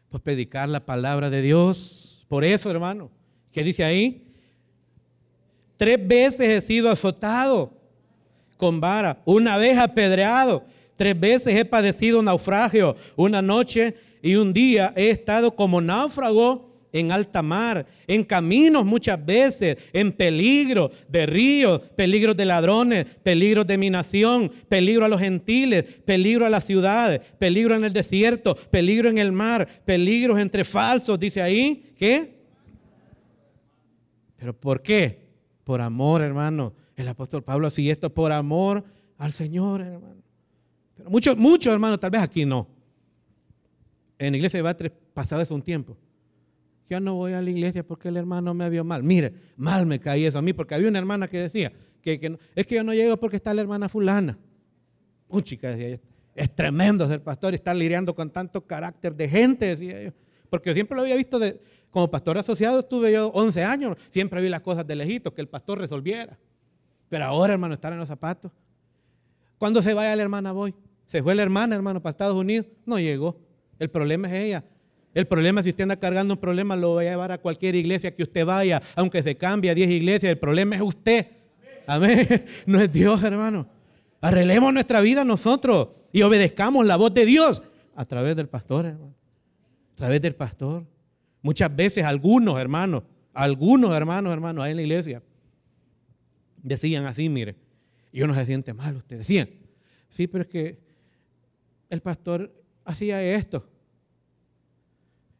Pues 0.08 0.20
predicar 0.24 0.68
la 0.68 0.84
palabra 0.84 1.30
de 1.30 1.40
Dios. 1.40 2.05
Por 2.28 2.44
eso, 2.44 2.70
hermano. 2.70 3.10
¿Qué 3.52 3.62
dice 3.62 3.84
ahí? 3.84 4.26
Tres 5.76 5.98
veces 6.06 6.48
he 6.48 6.60
sido 6.62 6.90
azotado 6.90 7.72
con 8.56 8.80
vara, 8.80 9.20
una 9.24 9.58
vez 9.58 9.76
apedreado, 9.76 10.64
tres 10.96 11.18
veces 11.18 11.54
he 11.54 11.64
padecido 11.64 12.22
naufragio, 12.22 12.96
una 13.14 13.42
noche 13.42 13.94
y 14.22 14.36
un 14.36 14.52
día 14.52 14.92
he 14.96 15.10
estado 15.10 15.54
como 15.54 15.80
náufrago 15.80 16.65
en 16.98 17.12
alta 17.12 17.42
mar, 17.42 17.86
en 18.06 18.24
caminos 18.24 18.86
muchas 18.86 19.24
veces, 19.24 19.76
en 19.92 20.12
peligro 20.12 20.90
de 21.08 21.26
ríos, 21.26 21.80
peligro 21.94 22.32
de 22.32 22.46
ladrones, 22.46 23.04
peligro 23.22 23.64
de 23.64 23.76
mi 23.76 23.90
nación, 23.90 24.50
peligro 24.68 25.04
a 25.04 25.08
los 25.08 25.20
gentiles, 25.20 25.84
peligro 26.06 26.46
a 26.46 26.50
las 26.50 26.64
ciudades, 26.64 27.20
peligro 27.38 27.74
en 27.74 27.84
el 27.84 27.92
desierto, 27.92 28.54
peligro 28.70 29.10
en 29.10 29.18
el 29.18 29.30
mar, 29.30 29.68
peligros 29.84 30.38
entre 30.38 30.64
falsos, 30.64 31.20
dice 31.20 31.42
ahí, 31.42 31.92
¿qué? 31.98 32.34
Pero 34.38 34.58
¿por 34.58 34.80
qué? 34.80 35.26
Por 35.64 35.82
amor, 35.82 36.22
hermano. 36.22 36.72
El 36.96 37.08
apóstol 37.08 37.42
Pablo 37.42 37.68
sigue 37.68 37.90
esto 37.90 38.08
por 38.08 38.32
amor 38.32 38.84
al 39.18 39.32
Señor, 39.32 39.82
hermano. 39.82 40.22
Pero 40.96 41.10
muchos, 41.10 41.36
muchos 41.36 41.74
hermanos, 41.74 42.00
tal 42.00 42.10
vez 42.10 42.22
aquí 42.22 42.46
no. 42.46 42.66
En 44.18 44.32
la 44.32 44.38
iglesia 44.38 44.56
de 44.56 44.62
Batres 44.62 44.92
pasado 45.12 45.42
eso 45.42 45.54
un 45.54 45.60
tiempo 45.60 45.98
ya 46.88 47.00
no 47.00 47.14
voy 47.14 47.32
a 47.32 47.42
la 47.42 47.50
iglesia 47.50 47.86
porque 47.86 48.08
el 48.08 48.16
hermano 48.16 48.54
me 48.54 48.68
vio 48.70 48.84
mal. 48.84 49.02
Mire, 49.02 49.32
mal 49.56 49.86
me 49.86 49.98
caí 50.00 50.24
eso 50.24 50.38
a 50.38 50.42
mí 50.42 50.52
porque 50.52 50.74
había 50.74 50.88
una 50.88 50.98
hermana 50.98 51.28
que 51.28 51.38
decía 51.38 51.72
que, 52.02 52.38
es 52.54 52.66
que 52.66 52.74
yo 52.74 52.84
no 52.84 52.94
llego 52.94 53.16
porque 53.16 53.36
está 53.36 53.52
la 53.54 53.62
hermana 53.62 53.88
fulana. 53.88 54.38
Un 55.28 55.42
chica 55.42 55.70
decía 55.70 55.98
es 56.36 56.54
tremendo 56.54 57.08
ser 57.08 57.22
pastor 57.22 57.54
y 57.54 57.56
estar 57.56 57.74
lidiando 57.74 58.14
con 58.14 58.30
tanto 58.30 58.66
carácter 58.66 59.14
de 59.16 59.28
gente, 59.28 59.74
decía 59.74 60.02
yo. 60.02 60.10
Porque 60.50 60.70
yo 60.70 60.74
siempre 60.74 60.94
lo 60.94 61.02
había 61.02 61.16
visto 61.16 61.40
como 61.90 62.10
pastor 62.10 62.36
asociado, 62.36 62.80
estuve 62.80 63.10
yo 63.10 63.28
11 63.28 63.64
años, 63.64 63.96
siempre 64.10 64.40
vi 64.42 64.50
las 64.50 64.60
cosas 64.60 64.86
de 64.86 64.94
lejito, 64.94 65.32
que 65.32 65.40
el 65.40 65.48
pastor 65.48 65.78
resolviera. 65.78 66.38
Pero 67.08 67.24
ahora, 67.24 67.54
hermano, 67.54 67.74
estar 67.74 67.92
en 67.92 67.98
los 67.98 68.08
zapatos. 68.08 68.52
Cuando 69.58 69.80
se 69.80 69.94
vaya 69.94 70.14
la 70.14 70.22
hermana 70.22 70.52
voy. 70.52 70.74
Se 71.06 71.22
fue 71.22 71.34
la 71.34 71.42
hermana, 71.42 71.74
hermano, 71.74 72.02
para 72.02 72.10
Estados 72.10 72.36
Unidos, 72.36 72.66
no 72.84 72.98
llegó. 72.98 73.40
El 73.78 73.88
problema 73.88 74.28
es 74.28 74.34
ella. 74.34 74.64
El 75.16 75.26
problema, 75.26 75.62
si 75.62 75.70
usted 75.70 75.84
anda 75.84 75.96
cargando 75.96 76.34
un 76.34 76.38
problema, 76.38 76.76
lo 76.76 76.96
va 76.96 77.00
a 77.00 77.04
llevar 77.04 77.32
a 77.32 77.38
cualquier 77.38 77.74
iglesia 77.74 78.14
que 78.14 78.22
usted 78.22 78.44
vaya, 78.44 78.82
aunque 78.94 79.22
se 79.22 79.34
cambie 79.34 79.70
a 79.70 79.74
10 79.74 79.88
iglesias. 79.88 80.30
El 80.30 80.36
problema 80.36 80.76
es 80.76 80.82
usted. 80.82 81.28
Amén. 81.86 82.26
No 82.66 82.78
es 82.82 82.92
Dios, 82.92 83.22
hermano. 83.22 83.66
Arreglemos 84.20 84.74
nuestra 84.74 85.00
vida 85.00 85.24
nosotros 85.24 85.88
y 86.12 86.20
obedezcamos 86.20 86.84
la 86.84 86.96
voz 86.96 87.14
de 87.14 87.24
Dios 87.24 87.62
a 87.94 88.04
través 88.04 88.36
del 88.36 88.50
pastor, 88.50 88.84
hermano. 88.84 89.14
A 89.94 89.96
través 89.96 90.20
del 90.20 90.34
pastor. 90.34 90.84
Muchas 91.40 91.74
veces 91.74 92.04
algunos 92.04 92.60
hermanos, 92.60 93.04
algunos 93.32 93.96
hermanos, 93.96 94.34
hermanos, 94.34 94.66
ahí 94.66 94.72
en 94.72 94.76
la 94.76 94.82
iglesia, 94.82 95.22
decían 96.62 97.06
así, 97.06 97.30
mire, 97.30 97.56
y 98.12 98.20
uno 98.20 98.34
se 98.34 98.44
siente 98.44 98.74
mal, 98.74 98.96
usted 98.96 99.16
decían, 99.16 99.48
sí, 100.10 100.26
pero 100.26 100.42
es 100.42 100.48
que 100.48 100.78
el 101.88 102.02
pastor 102.02 102.52
hacía 102.84 103.22
esto 103.22 103.66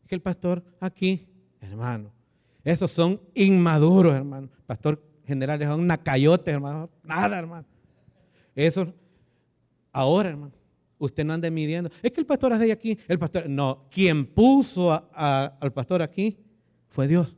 que 0.07 0.15
el 0.15 0.23
pastor 0.23 0.63
aquí, 0.81 1.27
hermano, 1.61 2.13
esos 2.65 2.91
son 2.91 3.21
inmaduros, 3.35 4.15
hermano. 4.15 4.49
Pastor 4.67 5.03
general 5.25 5.61
es 5.63 5.69
un 5.69 5.87
nacayote, 5.87 6.51
hermano. 6.51 6.91
Nada, 7.03 7.39
hermano. 7.39 7.67
Eso, 8.55 8.93
ahora, 9.93 10.31
hermano, 10.31 10.53
usted 10.99 11.25
no 11.25 11.33
ande 11.33 11.51
midiendo. 11.51 11.91
Es 12.03 12.11
que 12.11 12.21
el 12.21 12.27
pastor 12.27 12.53
hace 12.53 12.73
aquí, 12.73 12.99
el 13.07 13.19
pastor, 13.19 13.49
no, 13.49 13.87
quien 13.91 14.27
puso 14.27 15.09
al 15.13 15.73
pastor 15.73 16.03
aquí 16.03 16.39
fue 16.89 17.07
Dios. 17.07 17.35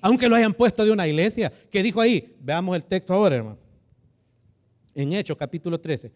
Aunque 0.00 0.28
lo 0.28 0.36
hayan 0.36 0.54
puesto 0.54 0.84
de 0.84 0.92
una 0.92 1.08
iglesia. 1.08 1.52
¿Qué 1.70 1.82
dijo 1.82 2.00
ahí? 2.00 2.36
Veamos 2.40 2.76
el 2.76 2.84
texto 2.84 3.14
ahora, 3.14 3.36
hermano. 3.36 3.58
En 4.94 5.12
Hechos, 5.12 5.36
capítulo 5.36 5.80
13. 5.80 6.12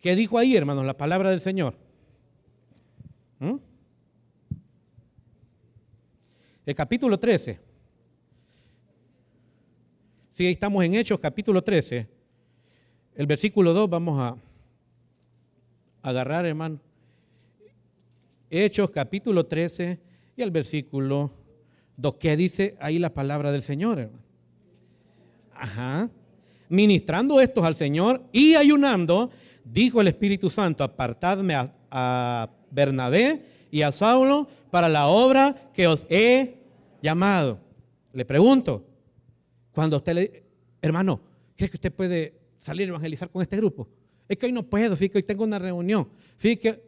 ¿Qué 0.00 0.16
dijo 0.16 0.38
ahí, 0.38 0.56
hermano? 0.56 0.82
La 0.82 0.96
palabra 0.96 1.30
del 1.30 1.40
Señor. 1.40 1.74
¿Mm? 3.38 3.56
El 6.70 6.76
capítulo 6.76 7.18
13. 7.18 7.58
Si 10.32 10.46
estamos 10.46 10.84
en 10.84 10.94
Hechos, 10.94 11.18
capítulo 11.18 11.62
13, 11.62 12.06
el 13.16 13.26
versículo 13.26 13.74
2, 13.74 13.90
vamos 13.90 14.20
a, 14.20 14.36
agarrar, 16.00 16.46
hermano. 16.46 16.78
Hechos 18.48 18.90
capítulo 18.90 19.46
13 19.46 20.00
y 20.36 20.42
el 20.42 20.52
versículo 20.52 21.32
2. 21.96 22.14
¿Qué 22.14 22.36
dice 22.36 22.76
ahí 22.78 23.00
la 23.00 23.12
palabra 23.12 23.50
del 23.50 23.62
Señor, 23.62 23.98
hermano? 23.98 24.22
Ajá. 25.52 26.08
Ministrando 26.68 27.40
estos 27.40 27.64
al 27.64 27.74
Señor 27.74 28.22
y 28.30 28.54
ayunando, 28.54 29.30
dijo 29.64 30.00
el 30.00 30.06
Espíritu 30.06 30.48
Santo, 30.48 30.84
apartadme 30.84 31.56
a, 31.56 31.74
a 31.90 32.48
Bernabé 32.70 33.44
y 33.72 33.82
a 33.82 33.90
Saulo 33.90 34.46
para 34.70 34.88
la 34.88 35.08
obra 35.08 35.72
que 35.74 35.88
os 35.88 36.06
he 36.08 36.59
llamado. 37.02 37.60
Le 38.12 38.24
pregunto, 38.24 38.84
cuando 39.72 39.96
usted 39.96 40.14
le 40.14 40.42
hermano, 40.82 41.20
¿cree 41.56 41.68
que 41.68 41.76
usted 41.76 41.92
puede 41.92 42.34
salir 42.60 42.88
a 42.88 42.90
evangelizar 42.90 43.30
con 43.30 43.42
este 43.42 43.56
grupo? 43.56 43.88
Es 44.28 44.38
que 44.38 44.46
hoy 44.46 44.52
no 44.52 44.62
puedo, 44.62 44.96
fíjate 44.96 45.18
hoy 45.18 45.22
tengo 45.22 45.44
una 45.44 45.58
reunión. 45.58 46.08
Fíjate 46.36 46.82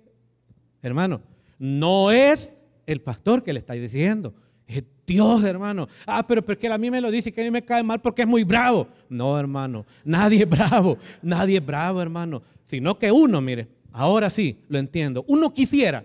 hermano, 0.83 1.23
no 1.59 2.11
es 2.11 2.57
el 2.87 3.01
pastor 3.01 3.43
que 3.43 3.53
le 3.53 3.61
está 3.61 3.75
diciendo, 3.75 4.35
es 4.67 4.83
Dios, 5.07 5.45
hermano. 5.45 5.89
Ah, 6.07 6.27
pero 6.27 6.45
porque 6.45 6.69
a 6.69 6.79
mí 6.79 6.91
me 6.91 7.01
lo 7.01 7.11
dice 7.11 7.33
que 7.33 7.43
a 7.43 7.45
mí 7.45 7.51
me 7.51 7.63
cae 7.63 7.83
mal 7.83 8.01
porque 8.01 8.23
es 8.23 8.29
muy 8.29 8.45
bravo. 8.45 8.89
No, 9.09 9.39
hermano, 9.39 9.85
nadie 10.05 10.43
es 10.43 10.49
bravo, 10.49 10.99
nadie 11.21 11.59
es 11.59 11.67
bravo, 11.67 12.01
hermano. 12.01 12.43
Sino 12.67 12.99
que 12.99 13.13
uno, 13.13 13.41
mire, 13.41 13.69
ahora 13.93 14.31
sí, 14.31 14.59
lo 14.69 14.79
entiendo. 14.79 15.25
Uno 15.29 15.53
quisiera, 15.53 16.05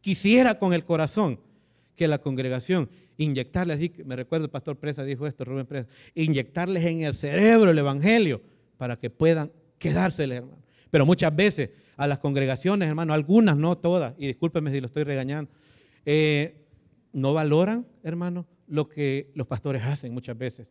quisiera 0.00 0.58
con 0.58 0.72
el 0.72 0.84
corazón 0.84 1.38
que 1.96 2.08
la 2.08 2.18
congregación 2.18 2.88
inyectarles, 3.16 3.78
me 4.04 4.16
recuerdo 4.16 4.46
el 4.46 4.50
pastor 4.50 4.76
Presa 4.78 5.04
dijo 5.04 5.26
esto, 5.26 5.44
Rubén 5.44 5.66
Presa, 5.66 5.88
inyectarles 6.14 6.84
en 6.84 7.02
el 7.02 7.14
cerebro 7.14 7.70
el 7.70 7.78
evangelio 7.78 8.42
para 8.76 8.96
que 8.96 9.10
puedan 9.10 9.52
quedárseles, 9.78 10.38
hermano. 10.38 10.62
Pero 10.90 11.06
muchas 11.06 11.34
veces 11.34 11.70
a 11.96 12.06
las 12.06 12.18
congregaciones, 12.18 12.88
hermano, 12.88 13.12
algunas, 13.12 13.56
no 13.56 13.76
todas, 13.76 14.14
y 14.18 14.26
discúlpeme 14.26 14.70
si 14.70 14.80
lo 14.80 14.86
estoy 14.86 15.04
regañando, 15.04 15.50
eh, 16.04 16.66
no 17.12 17.34
valoran, 17.34 17.86
hermano, 18.02 18.46
lo 18.66 18.88
que 18.88 19.30
los 19.34 19.46
pastores 19.46 19.82
hacen 19.82 20.12
muchas 20.12 20.36
veces. 20.36 20.66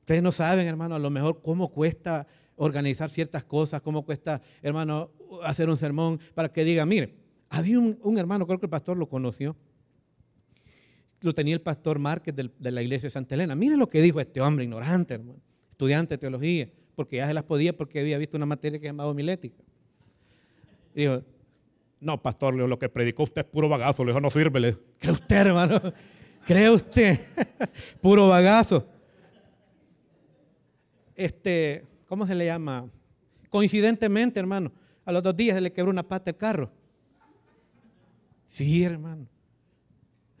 Ustedes 0.00 0.22
no 0.22 0.32
saben, 0.32 0.66
hermano, 0.66 0.94
a 0.94 0.98
lo 0.98 1.10
mejor 1.10 1.40
cómo 1.42 1.68
cuesta 1.68 2.26
organizar 2.56 3.10
ciertas 3.10 3.44
cosas, 3.44 3.80
cómo 3.80 4.04
cuesta, 4.04 4.40
hermano, 4.62 5.10
hacer 5.42 5.68
un 5.68 5.76
sermón 5.76 6.20
para 6.34 6.52
que 6.52 6.64
diga, 6.64 6.84
mire, 6.86 7.14
había 7.48 7.78
un 7.78 8.18
hermano, 8.18 8.46
creo 8.46 8.60
que 8.60 8.66
el 8.66 8.70
pastor 8.70 8.96
lo 8.96 9.08
conoció, 9.08 9.56
lo 11.20 11.34
tenía 11.34 11.54
el 11.54 11.60
pastor 11.60 11.98
Márquez 11.98 12.34
de 12.34 12.70
la 12.70 12.82
iglesia 12.82 13.06
de 13.06 13.10
Santa 13.10 13.34
Elena. 13.34 13.54
Miren 13.54 13.78
lo 13.78 13.88
que 13.88 14.00
dijo 14.00 14.20
este 14.20 14.40
hombre 14.40 14.64
ignorante, 14.64 15.14
hermano, 15.14 15.38
estudiante 15.70 16.14
de 16.14 16.18
teología, 16.18 16.68
porque 16.94 17.16
ya 17.16 17.26
se 17.26 17.34
las 17.34 17.44
podía 17.44 17.76
porque 17.76 18.00
había 18.00 18.18
visto 18.18 18.36
una 18.36 18.46
materia 18.46 18.78
que 18.78 18.84
se 18.84 18.88
llamaba 18.88 19.10
homilética. 19.10 19.62
dijo, 20.94 21.22
no, 22.00 22.20
pastor, 22.22 22.54
lo 22.54 22.78
que 22.78 22.88
predicó 22.88 23.24
usted 23.24 23.42
es 23.42 23.48
puro 23.48 23.68
bagazo, 23.68 24.04
le 24.04 24.12
dijo, 24.12 24.20
no 24.20 24.30
sirve. 24.30 24.76
¿Cree 24.98 25.12
usted, 25.12 25.36
hermano? 25.36 25.80
¿Cree 26.46 26.70
usted? 26.70 27.20
puro 28.00 28.28
bagazo. 28.28 28.86
Este, 31.14 31.84
¿cómo 32.06 32.26
se 32.26 32.34
le 32.34 32.46
llama? 32.46 32.88
Coincidentemente, 33.50 34.40
hermano, 34.40 34.72
a 35.04 35.12
los 35.12 35.22
dos 35.22 35.36
días 35.36 35.54
se 35.54 35.60
le 35.60 35.72
quebró 35.72 35.90
una 35.90 36.02
pata 36.02 36.30
el 36.30 36.36
carro. 36.36 36.70
Sí, 38.48 38.82
hermano 38.82 39.26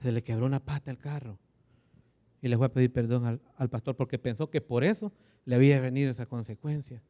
se 0.00 0.12
le 0.12 0.22
quebró 0.22 0.46
una 0.46 0.60
pata 0.60 0.90
al 0.90 0.98
carro. 0.98 1.38
Y 2.42 2.48
le 2.48 2.56
voy 2.56 2.66
a 2.66 2.72
pedir 2.72 2.92
perdón 2.92 3.40
al, 3.56 3.68
pastor 3.68 3.96
porque 3.96 4.18
pensó 4.18 4.48
que 4.48 4.60
por 4.60 4.82
eso 4.82 5.12
le 5.44 5.56
había 5.56 5.80
venido 5.80 6.10
esa 6.10 6.26
consecuencia. 6.26 7.02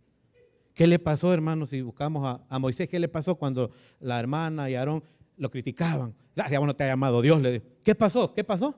¿Qué 0.75 0.87
le 0.87 0.99
pasó, 0.99 1.33
hermanos, 1.33 1.71
si 1.71 1.83
buscamos 1.83 2.41
a, 2.49 2.59
Moisés? 2.59 2.89
¿Qué 2.89 2.99
le 2.99 3.09
pasó 3.09 3.37
cuando 3.37 3.71
la 4.01 4.19
hermana 4.19 4.69
y 4.71 4.75
Aarón 4.75 5.05
lo 5.37 5.51
criticaban? 5.51 6.15
Ah, 6.37 6.51
ya 6.51 6.59
no 6.59 6.75
te 6.75 6.85
ha 6.85 6.89
llamado 6.89 7.23
Dios, 7.23 7.41
le 7.41 7.53
dijo. 7.53 7.65
¿Qué 7.83 7.95
pasó? 7.95 8.35
¿Qué 8.35 8.43
pasó? 8.43 8.75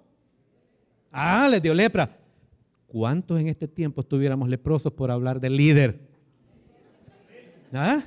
Ah, 1.11 1.48
le 1.48 1.61
dio 1.61 1.72
lepra. 1.72 2.18
¿Cuántos 2.87 3.40
en 3.40 3.48
este 3.48 3.68
tiempo 3.68 4.03
estuviéramos 4.03 4.48
leprosos 4.48 4.92
por 4.92 5.11
hablar 5.11 5.40
del 5.40 5.57
líder? 5.57 6.01
¿Ah? 7.72 8.03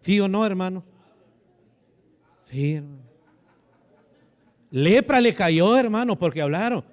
¿Sí 0.00 0.20
o 0.20 0.28
no, 0.28 0.46
hermano? 0.46 0.84
Sí, 2.44 2.74
hermano. 2.74 3.03
Lepra 4.74 5.20
le 5.20 5.32
cayó, 5.36 5.78
hermano, 5.78 6.18
porque 6.18 6.42
hablaron, 6.42 6.84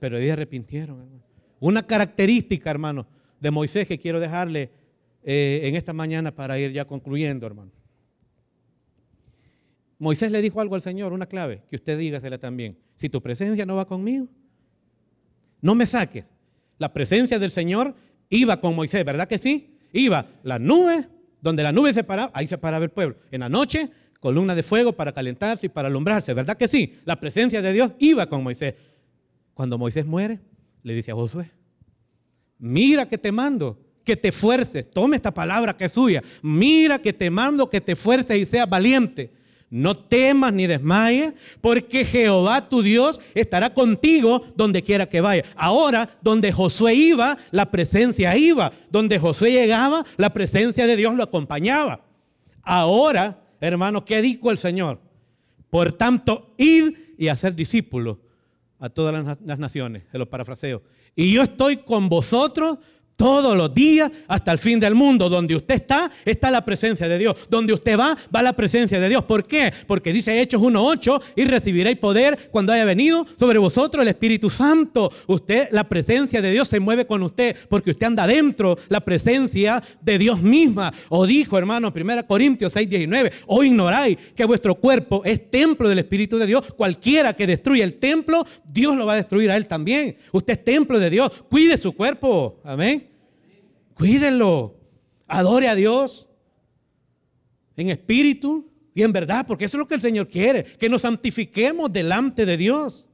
pero 0.00 0.18
ellos 0.18 0.32
arrepintieron, 0.32 0.98
hermano. 0.98 1.22
Una 1.60 1.86
característica, 1.86 2.68
hermano, 2.68 3.06
de 3.38 3.52
Moisés 3.52 3.86
que 3.86 3.96
quiero 3.96 4.18
dejarle 4.18 4.72
eh, 5.22 5.60
en 5.62 5.76
esta 5.76 5.92
mañana 5.92 6.34
para 6.34 6.58
ir 6.58 6.72
ya 6.72 6.84
concluyendo, 6.84 7.46
hermano. 7.46 7.70
Moisés 10.00 10.32
le 10.32 10.42
dijo 10.42 10.60
algo 10.60 10.74
al 10.74 10.82
Señor, 10.82 11.12
una 11.12 11.26
clave, 11.26 11.62
que 11.70 11.76
usted 11.76 11.96
dígasela 11.96 12.38
también. 12.38 12.76
Si 12.96 13.08
tu 13.08 13.22
presencia 13.22 13.64
no 13.64 13.76
va 13.76 13.86
conmigo, 13.86 14.26
no 15.60 15.76
me 15.76 15.86
saques. 15.86 16.24
La 16.76 16.92
presencia 16.92 17.38
del 17.38 17.52
Señor 17.52 17.94
iba 18.30 18.60
con 18.60 18.74
Moisés, 18.74 19.04
¿verdad 19.04 19.28
que 19.28 19.38
sí? 19.38 19.78
Iba 19.92 20.26
la 20.42 20.58
nube, 20.58 21.06
donde 21.40 21.62
la 21.62 21.70
nube 21.70 21.92
se 21.92 22.02
paraba, 22.02 22.32
ahí 22.34 22.48
se 22.48 22.58
paraba 22.58 22.84
el 22.84 22.90
pueblo. 22.90 23.14
En 23.30 23.42
la 23.42 23.48
noche 23.48 23.92
columna 24.20 24.54
de 24.54 24.62
fuego 24.62 24.92
para 24.92 25.12
calentarse 25.12 25.66
y 25.66 25.68
para 25.68 25.88
alumbrarse, 25.88 26.34
¿verdad 26.34 26.56
que 26.56 26.68
sí? 26.68 26.98
La 27.04 27.16
presencia 27.16 27.62
de 27.62 27.72
Dios 27.72 27.92
iba 27.98 28.26
con 28.26 28.42
Moisés. 28.42 28.74
Cuando 29.54 29.78
Moisés 29.78 30.06
muere, 30.06 30.40
le 30.82 30.94
dice 30.94 31.10
a 31.10 31.14
Josué, 31.14 31.50
mira 32.58 33.08
que 33.08 33.18
te 33.18 33.32
mando, 33.32 33.78
que 34.04 34.16
te 34.16 34.32
fuerces, 34.32 34.90
tome 34.90 35.16
esta 35.16 35.32
palabra 35.32 35.76
que 35.76 35.86
es 35.86 35.92
suya, 35.92 36.22
mira 36.42 36.98
que 36.98 37.12
te 37.12 37.30
mando 37.30 37.68
que 37.68 37.80
te 37.80 37.96
fuerces 37.96 38.38
y 38.38 38.46
seas 38.46 38.68
valiente. 38.68 39.32
No 39.70 39.94
temas 39.94 40.54
ni 40.54 40.66
desmayes, 40.66 41.34
porque 41.60 42.02
Jehová 42.04 42.70
tu 42.70 42.80
Dios 42.80 43.20
estará 43.34 43.74
contigo 43.74 44.42
donde 44.56 44.82
quiera 44.82 45.06
que 45.06 45.20
vaya. 45.20 45.44
Ahora, 45.56 46.08
donde 46.22 46.52
Josué 46.52 46.94
iba, 46.94 47.36
la 47.50 47.70
presencia 47.70 48.34
iba. 48.34 48.72
Donde 48.90 49.18
Josué 49.18 49.52
llegaba, 49.52 50.06
la 50.16 50.32
presencia 50.32 50.86
de 50.86 50.96
Dios 50.96 51.14
lo 51.14 51.22
acompañaba. 51.22 52.00
Ahora, 52.62 53.42
Hermano, 53.60 54.04
¿qué 54.04 54.22
dijo 54.22 54.50
el 54.50 54.58
Señor? 54.58 55.00
Por 55.70 55.92
tanto, 55.92 56.54
id 56.56 56.94
y 57.18 57.28
hacer 57.28 57.54
discípulos 57.54 58.18
a 58.78 58.88
todas 58.88 59.38
las, 59.44 59.58
naciones, 59.58 60.04
se 60.10 60.18
lo 60.18 60.28
parafraseo. 60.30 60.82
Y 61.16 61.32
yo 61.32 61.42
estoy 61.42 61.78
con 61.78 62.08
vosotros 62.08 62.78
todos 63.18 63.56
los 63.56 63.74
días 63.74 64.10
hasta 64.28 64.52
el 64.52 64.58
fin 64.58 64.78
del 64.78 64.94
mundo. 64.94 65.28
Donde 65.28 65.56
usted 65.56 65.74
está, 65.74 66.10
está 66.24 66.50
la 66.52 66.64
presencia 66.64 67.08
de 67.08 67.18
Dios. 67.18 67.36
Donde 67.50 67.72
usted 67.72 67.98
va, 67.98 68.16
va 68.34 68.42
la 68.42 68.54
presencia 68.54 69.00
de 69.00 69.08
Dios. 69.08 69.24
¿Por 69.24 69.44
qué? 69.44 69.72
Porque 69.88 70.12
dice 70.12 70.40
Hechos 70.40 70.62
1.8 70.62 71.20
y 71.34 71.44
recibiréis 71.44 71.98
poder 71.98 72.48
cuando 72.52 72.72
haya 72.72 72.84
venido 72.84 73.26
sobre 73.38 73.58
vosotros 73.58 74.02
el 74.02 74.08
Espíritu 74.08 74.48
Santo. 74.48 75.12
Usted, 75.26 75.68
la 75.72 75.84
presencia 75.84 76.40
de 76.40 76.52
Dios 76.52 76.68
se 76.68 76.78
mueve 76.78 77.06
con 77.06 77.22
usted 77.24 77.56
porque 77.68 77.90
usted 77.90 78.06
anda 78.06 78.24
dentro, 78.24 78.78
la 78.88 79.00
presencia 79.00 79.82
de 80.00 80.16
Dios 80.16 80.40
misma. 80.40 80.94
O 81.08 81.26
dijo, 81.26 81.58
hermano, 81.58 81.92
1 81.94 82.26
Corintios 82.26 82.76
6.19, 82.76 83.32
o 83.46 83.64
ignoráis 83.64 84.16
que 84.36 84.44
vuestro 84.44 84.76
cuerpo 84.76 85.22
es 85.24 85.50
templo 85.50 85.88
del 85.88 85.98
Espíritu 85.98 86.38
de 86.38 86.46
Dios. 86.46 86.72
Cualquiera 86.76 87.34
que 87.34 87.48
destruya 87.48 87.82
el 87.82 87.94
templo, 87.94 88.46
Dios 88.64 88.96
lo 88.96 89.06
va 89.06 89.14
a 89.14 89.16
destruir 89.16 89.50
a 89.50 89.56
él 89.56 89.66
también. 89.66 90.16
Usted 90.30 90.52
es 90.52 90.64
templo 90.64 91.00
de 91.00 91.10
Dios. 91.10 91.32
Cuide 91.48 91.76
su 91.76 91.92
cuerpo. 91.92 92.60
Amén. 92.62 93.07
Cuídenlo. 93.98 94.76
Adore 95.26 95.68
a 95.68 95.74
Dios 95.74 96.26
en 97.76 97.90
espíritu 97.90 98.70
y 98.94 99.02
en 99.02 99.12
verdad, 99.12 99.46
porque 99.46 99.66
eso 99.66 99.76
es 99.76 99.80
lo 99.80 99.86
que 99.86 99.96
el 99.96 100.00
Señor 100.00 100.28
quiere, 100.28 100.64
que 100.64 100.88
nos 100.88 101.02
santifiquemos 101.02 101.92
delante 101.92 102.46
de 102.46 102.56
Dios, 102.56 103.04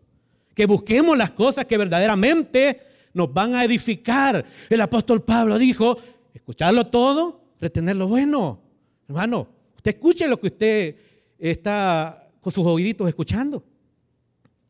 que 0.54 0.66
busquemos 0.66 1.18
las 1.18 1.32
cosas 1.32 1.64
que 1.64 1.76
verdaderamente 1.76 2.80
nos 3.12 3.32
van 3.32 3.54
a 3.54 3.64
edificar. 3.64 4.44
El 4.70 4.80
apóstol 4.80 5.22
Pablo 5.22 5.58
dijo, 5.58 5.98
escucharlo 6.32 6.86
todo, 6.86 7.42
retener 7.60 7.96
lo 7.96 8.06
bueno. 8.06 8.62
Hermano, 9.08 9.48
usted 9.76 9.94
escuche 9.94 10.28
lo 10.28 10.38
que 10.38 10.46
usted 10.46 10.96
está 11.38 12.30
con 12.40 12.52
sus 12.52 12.64
oíditos 12.64 13.08
escuchando. 13.08 13.64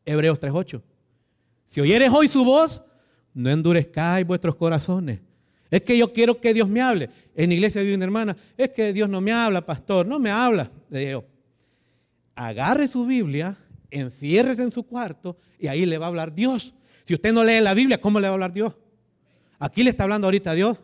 Hebreos 0.03 0.39
3.8. 0.39 0.81
Si 1.65 1.79
oyeres 1.79 2.11
hoy 2.11 2.27
su 2.27 2.43
voz, 2.43 2.81
no 3.33 3.49
endurezcáis 3.49 4.25
vuestros 4.25 4.55
corazones 4.55 5.21
es 5.75 5.83
que 5.83 5.97
yo 5.97 6.13
quiero 6.13 6.39
que 6.39 6.53
Dios 6.53 6.69
me 6.69 6.79
hable. 6.79 7.09
En 7.35 7.49
la 7.49 7.55
iglesia 7.55 7.81
vive 7.81 7.95
una 7.95 8.05
hermana, 8.05 8.37
es 8.55 8.69
que 8.69 8.93
Dios 8.93 9.09
no 9.09 9.19
me 9.19 9.33
habla, 9.33 9.65
pastor, 9.65 10.05
no 10.05 10.19
me 10.19 10.31
habla. 10.31 10.71
Le 10.89 11.07
digo, 11.07 11.25
agarre 12.33 12.87
su 12.87 13.05
Biblia, 13.05 13.57
enciérrese 13.91 14.63
en 14.63 14.71
su 14.71 14.83
cuarto 14.83 15.35
y 15.59 15.67
ahí 15.67 15.85
le 15.85 15.97
va 15.97 16.05
a 16.05 16.07
hablar 16.07 16.33
Dios. 16.33 16.73
Si 17.03 17.13
usted 17.13 17.33
no 17.33 17.43
lee 17.43 17.59
la 17.59 17.73
Biblia, 17.73 17.99
¿cómo 17.99 18.21
le 18.21 18.27
va 18.27 18.29
a 18.29 18.33
hablar 18.35 18.53
Dios? 18.53 18.73
Aquí 19.59 19.83
le 19.83 19.89
está 19.89 20.03
hablando 20.03 20.27
ahorita 20.27 20.53
Dios. 20.53 20.77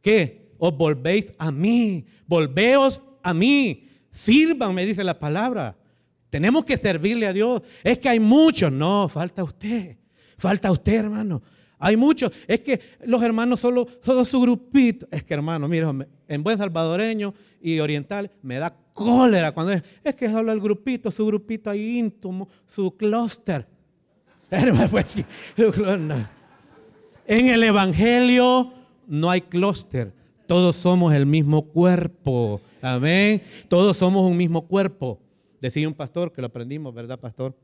¿Qué? 0.00 0.52
Os 0.56 0.76
volvéis 0.76 1.32
a 1.36 1.50
mí, 1.50 2.06
volveos 2.28 3.00
a 3.24 3.34
mí, 3.34 3.88
sirvan, 4.12 4.72
me 4.72 4.86
dice 4.86 5.02
la 5.02 5.18
palabra. 5.18 5.76
Tenemos 6.30 6.64
que 6.64 6.76
servirle 6.76 7.26
a 7.26 7.32
Dios. 7.32 7.62
Es 7.82 7.98
que 7.98 8.08
hay 8.08 8.20
muchos. 8.20 8.70
No, 8.70 9.08
falta 9.08 9.42
usted. 9.42 9.96
Falta 10.38 10.70
usted, 10.70 10.94
hermano. 10.94 11.42
Hay 11.84 11.96
muchos. 11.96 12.30
Es 12.46 12.60
que 12.60 12.80
los 13.04 13.20
hermanos 13.24 13.58
solo, 13.58 13.88
su 14.24 14.40
grupito. 14.40 15.08
Es 15.10 15.24
que 15.24 15.34
hermano, 15.34 15.66
mire, 15.66 15.84
en 16.28 16.42
buen 16.44 16.56
salvadoreño 16.56 17.34
y 17.60 17.80
oriental 17.80 18.30
me 18.40 18.58
da 18.58 18.72
cólera 18.92 19.50
cuando 19.50 19.72
es, 19.72 19.82
es 20.04 20.14
que 20.14 20.30
solo 20.30 20.52
el 20.52 20.60
grupito, 20.60 21.10
su 21.10 21.26
grupito 21.26 21.70
ahí 21.70 21.98
íntimo, 21.98 22.48
su 22.66 22.96
clúster. 22.96 23.66
Pues 24.90 25.16
en 27.26 27.48
el 27.48 27.62
Evangelio 27.64 28.72
no 29.08 29.30
hay 29.30 29.40
clúster. 29.40 30.12
Todos 30.46 30.76
somos 30.76 31.12
el 31.14 31.26
mismo 31.26 31.62
cuerpo. 31.62 32.60
Amén. 32.80 33.42
Todos 33.68 33.96
somos 33.96 34.30
un 34.30 34.36
mismo 34.36 34.68
cuerpo. 34.68 35.18
Decía 35.60 35.88
un 35.88 35.94
pastor 35.94 36.32
que 36.32 36.42
lo 36.42 36.48
aprendimos, 36.48 36.94
¿verdad, 36.94 37.18
pastor? 37.18 37.56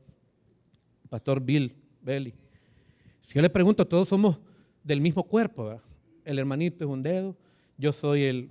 Pastor 1.09 1.39
Bill 1.39 1.73
Belly. 2.01 2.33
Si 3.29 3.35
yo 3.35 3.43
le 3.43 3.49
pregunto, 3.51 3.85
todos 3.85 4.09
somos 4.09 4.39
del 4.83 5.01
mismo 5.01 5.23
cuerpo. 5.23 5.79
El 6.25 6.39
hermanito 6.39 6.83
es 6.83 6.89
un 6.89 7.03
dedo, 7.03 7.37
yo 7.77 7.91
soy 7.91 8.23
el, 8.23 8.49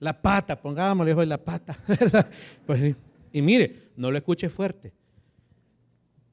la 0.00 0.20
pata, 0.20 0.60
pongámosle 0.60 1.14
hoy 1.14 1.26
la 1.26 1.38
pata, 1.38 1.78
¿verdad? 1.86 2.28
Pues, 2.66 2.96
y 3.30 3.40
mire, 3.40 3.92
no 3.96 4.10
lo 4.10 4.18
escuche 4.18 4.48
fuerte. 4.48 4.92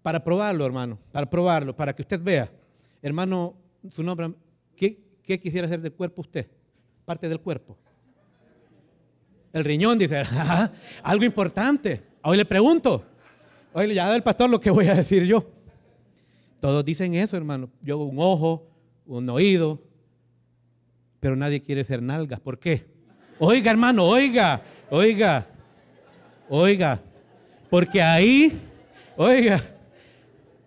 Para 0.01 0.23
probarlo, 0.23 0.65
hermano, 0.65 0.97
para 1.11 1.29
probarlo, 1.29 1.75
para 1.75 1.95
que 1.95 2.01
usted 2.01 2.19
vea. 2.19 2.51
Hermano, 2.99 3.53
su 3.91 4.01
nombre, 4.01 4.33
¿qué, 4.75 4.99
qué 5.21 5.39
quisiera 5.39 5.67
hacer 5.67 5.81
del 5.81 5.93
cuerpo 5.93 6.21
usted? 6.21 6.49
Parte 7.05 7.29
del 7.29 7.41
cuerpo. 7.41 7.77
El 9.53 9.63
riñón, 9.65 9.99
dice, 9.99 10.23
algo 11.03 11.23
importante. 11.23 12.01
Hoy 12.23 12.37
le 12.37 12.45
pregunto, 12.45 13.03
hoy 13.71 13.93
ya 13.93 14.07
da 14.07 14.15
el 14.15 14.23
pastor 14.23 14.49
lo 14.49 14.59
que 14.59 14.71
voy 14.71 14.87
a 14.87 14.95
decir 14.95 15.25
yo. 15.25 15.58
Todos 16.59 16.83
dicen 16.83 17.13
eso, 17.15 17.37
hermano. 17.37 17.69
Yo 17.81 17.97
un 17.97 18.17
ojo, 18.19 18.67
un 19.05 19.29
oído, 19.29 19.81
pero 21.19 21.35
nadie 21.35 21.61
quiere 21.61 21.83
ser 21.83 22.01
nalgas. 22.01 22.39
¿Por 22.39 22.59
qué? 22.59 22.85
Oiga, 23.39 23.71
hermano, 23.71 24.05
oiga, 24.05 24.61
oiga, 24.89 25.47
oiga. 26.49 27.01
Porque 27.69 28.01
ahí, 28.01 28.59
oiga, 29.15 29.61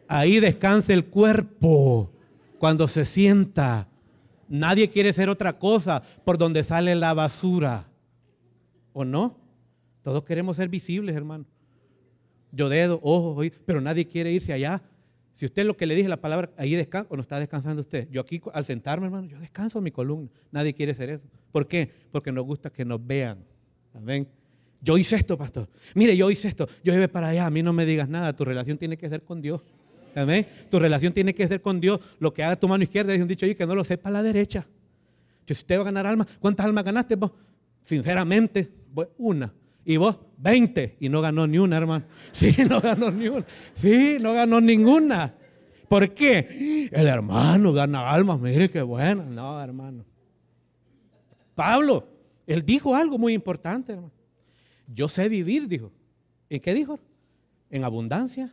ahí 0.08 0.40
descansa 0.40 0.92
el 0.94 1.04
cuerpo 1.04 2.10
cuando 2.58 2.88
se 2.88 3.04
sienta. 3.04 3.88
Nadie 4.48 4.88
quiere 4.88 5.12
ser 5.12 5.28
otra 5.28 5.58
cosa 5.58 6.02
por 6.24 6.38
donde 6.38 6.62
sale 6.62 6.94
la 6.94 7.12
basura. 7.12 7.88
¿O 8.94 9.04
no? 9.04 9.38
Todos 10.02 10.24
queremos 10.24 10.56
ser 10.56 10.68
visibles, 10.68 11.16
hermano. 11.16 11.44
Yo 12.50 12.68
dedo, 12.68 13.00
ojo, 13.02 13.34
oído, 13.34 13.56
pero 13.66 13.80
nadie 13.80 14.06
quiere 14.06 14.32
irse 14.32 14.52
allá 14.52 14.82
si 15.36 15.46
usted 15.46 15.64
lo 15.64 15.76
que 15.76 15.86
le 15.86 15.94
dije 15.94 16.08
la 16.08 16.20
palabra, 16.20 16.50
ahí 16.56 16.74
descansa 16.74 17.08
o 17.10 17.16
no 17.16 17.22
está 17.22 17.40
descansando 17.40 17.82
usted. 17.82 18.08
Yo 18.10 18.20
aquí 18.20 18.40
al 18.52 18.64
sentarme, 18.64 19.06
hermano, 19.06 19.26
yo 19.26 19.38
descanso 19.38 19.80
mi 19.80 19.90
columna. 19.90 20.30
Nadie 20.50 20.74
quiere 20.74 20.92
hacer 20.92 21.10
eso. 21.10 21.24
¿Por 21.50 21.66
qué? 21.66 21.90
Porque 22.10 22.30
nos 22.30 22.44
gusta 22.44 22.70
que 22.70 22.84
nos 22.84 23.04
vean. 23.04 23.44
Amén. 23.94 24.28
Yo 24.80 24.98
hice 24.98 25.16
esto, 25.16 25.38
pastor. 25.38 25.68
Mire, 25.94 26.16
yo 26.16 26.30
hice 26.30 26.48
esto. 26.48 26.68
Yo 26.82 26.92
iba 26.94 27.06
para 27.08 27.28
allá. 27.28 27.46
A 27.46 27.50
mí 27.50 27.62
no 27.62 27.72
me 27.72 27.86
digas 27.86 28.08
nada. 28.08 28.34
Tu 28.34 28.44
relación 28.44 28.78
tiene 28.78 28.96
que 28.96 29.08
ser 29.08 29.22
con 29.22 29.40
Dios. 29.40 29.62
Amén. 30.14 30.46
Tu 30.70 30.78
relación 30.78 31.12
tiene 31.12 31.34
que 31.34 31.46
ser 31.46 31.62
con 31.62 31.80
Dios. 31.80 32.00
Lo 32.18 32.34
que 32.34 32.42
haga 32.42 32.56
tu 32.56 32.68
mano 32.68 32.82
izquierda, 32.82 33.12
dice 33.12 33.22
un 33.22 33.28
dicho 33.28 33.46
ahí, 33.46 33.54
que 33.54 33.66
no 33.66 33.74
lo 33.74 33.84
sepa 33.84 34.10
la 34.10 34.22
derecha. 34.22 34.66
Yo, 35.46 35.54
si 35.54 35.60
usted 35.60 35.76
va 35.76 35.82
a 35.82 35.84
ganar 35.84 36.06
almas, 36.06 36.26
¿cuántas 36.40 36.66
almas 36.66 36.84
ganaste 36.84 37.16
vos? 37.16 37.32
Sinceramente, 37.84 38.70
una. 39.18 39.52
Y 39.84 39.96
vos, 39.96 40.18
20. 40.38 40.96
Y 41.00 41.08
no 41.08 41.20
ganó 41.20 41.46
ni 41.46 41.58
una, 41.58 41.76
hermano. 41.76 42.04
Sí, 42.32 42.54
no 42.68 42.80
ganó 42.80 43.10
ni 43.10 43.28
una. 43.28 43.44
Sí, 43.74 44.16
no 44.20 44.32
ganó 44.32 44.60
ninguna. 44.60 45.34
¿Por 45.88 46.14
qué? 46.14 46.88
El 46.90 47.06
hermano 47.06 47.72
gana 47.72 48.10
almas, 48.10 48.40
mire 48.40 48.70
qué 48.70 48.82
bueno. 48.82 49.24
No, 49.24 49.60
hermano. 49.60 50.04
Pablo, 51.54 52.08
él 52.46 52.64
dijo 52.64 52.94
algo 52.94 53.18
muy 53.18 53.34
importante, 53.34 53.92
hermano. 53.92 54.12
Yo 54.86 55.08
sé 55.08 55.28
vivir, 55.28 55.68
dijo. 55.68 55.92
¿En 56.48 56.60
qué 56.60 56.74
dijo? 56.74 56.98
En 57.70 57.84
abundancia 57.84 58.52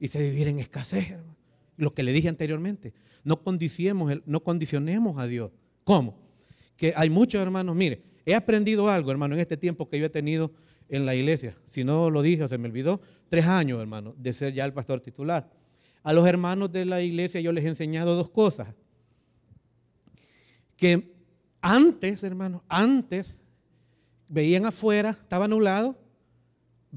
y 0.00 0.08
sé 0.08 0.22
vivir 0.22 0.48
en 0.48 0.58
escasez, 0.58 1.10
hermano. 1.10 1.36
Lo 1.76 1.92
que 1.92 2.02
le 2.02 2.12
dije 2.12 2.28
anteriormente. 2.28 2.92
No 3.24 3.42
condicionemos, 3.42 4.22
no 4.26 4.42
condicionemos 4.42 5.18
a 5.18 5.26
Dios. 5.26 5.50
¿Cómo? 5.82 6.16
Que 6.76 6.92
hay 6.96 7.10
muchos 7.10 7.40
hermanos, 7.40 7.74
mire, 7.74 8.02
He 8.26 8.34
aprendido 8.34 8.88
algo, 8.88 9.10
hermano, 9.10 9.34
en 9.34 9.40
este 9.40 9.56
tiempo 9.56 9.88
que 9.88 9.98
yo 9.98 10.06
he 10.06 10.10
tenido 10.10 10.52
en 10.88 11.06
la 11.06 11.14
iglesia. 11.14 11.56
Si 11.68 11.84
no 11.84 12.10
lo 12.10 12.22
dije 12.22 12.44
o 12.44 12.48
se 12.48 12.58
me 12.58 12.68
olvidó, 12.68 13.00
tres 13.28 13.46
años, 13.46 13.80
hermano, 13.80 14.14
de 14.16 14.32
ser 14.32 14.52
ya 14.54 14.64
el 14.64 14.72
pastor 14.72 15.00
titular. 15.00 15.50
A 16.02 16.12
los 16.12 16.26
hermanos 16.26 16.70
de 16.72 16.84
la 16.84 17.02
iglesia 17.02 17.40
yo 17.40 17.52
les 17.52 17.64
he 17.64 17.68
enseñado 17.68 18.14
dos 18.14 18.30
cosas. 18.30 18.74
Que 20.76 21.14
antes, 21.60 22.22
hermano, 22.22 22.62
antes 22.68 23.34
veían 24.28 24.66
afuera, 24.66 25.10
estaba 25.10 25.48
nublado, 25.48 25.96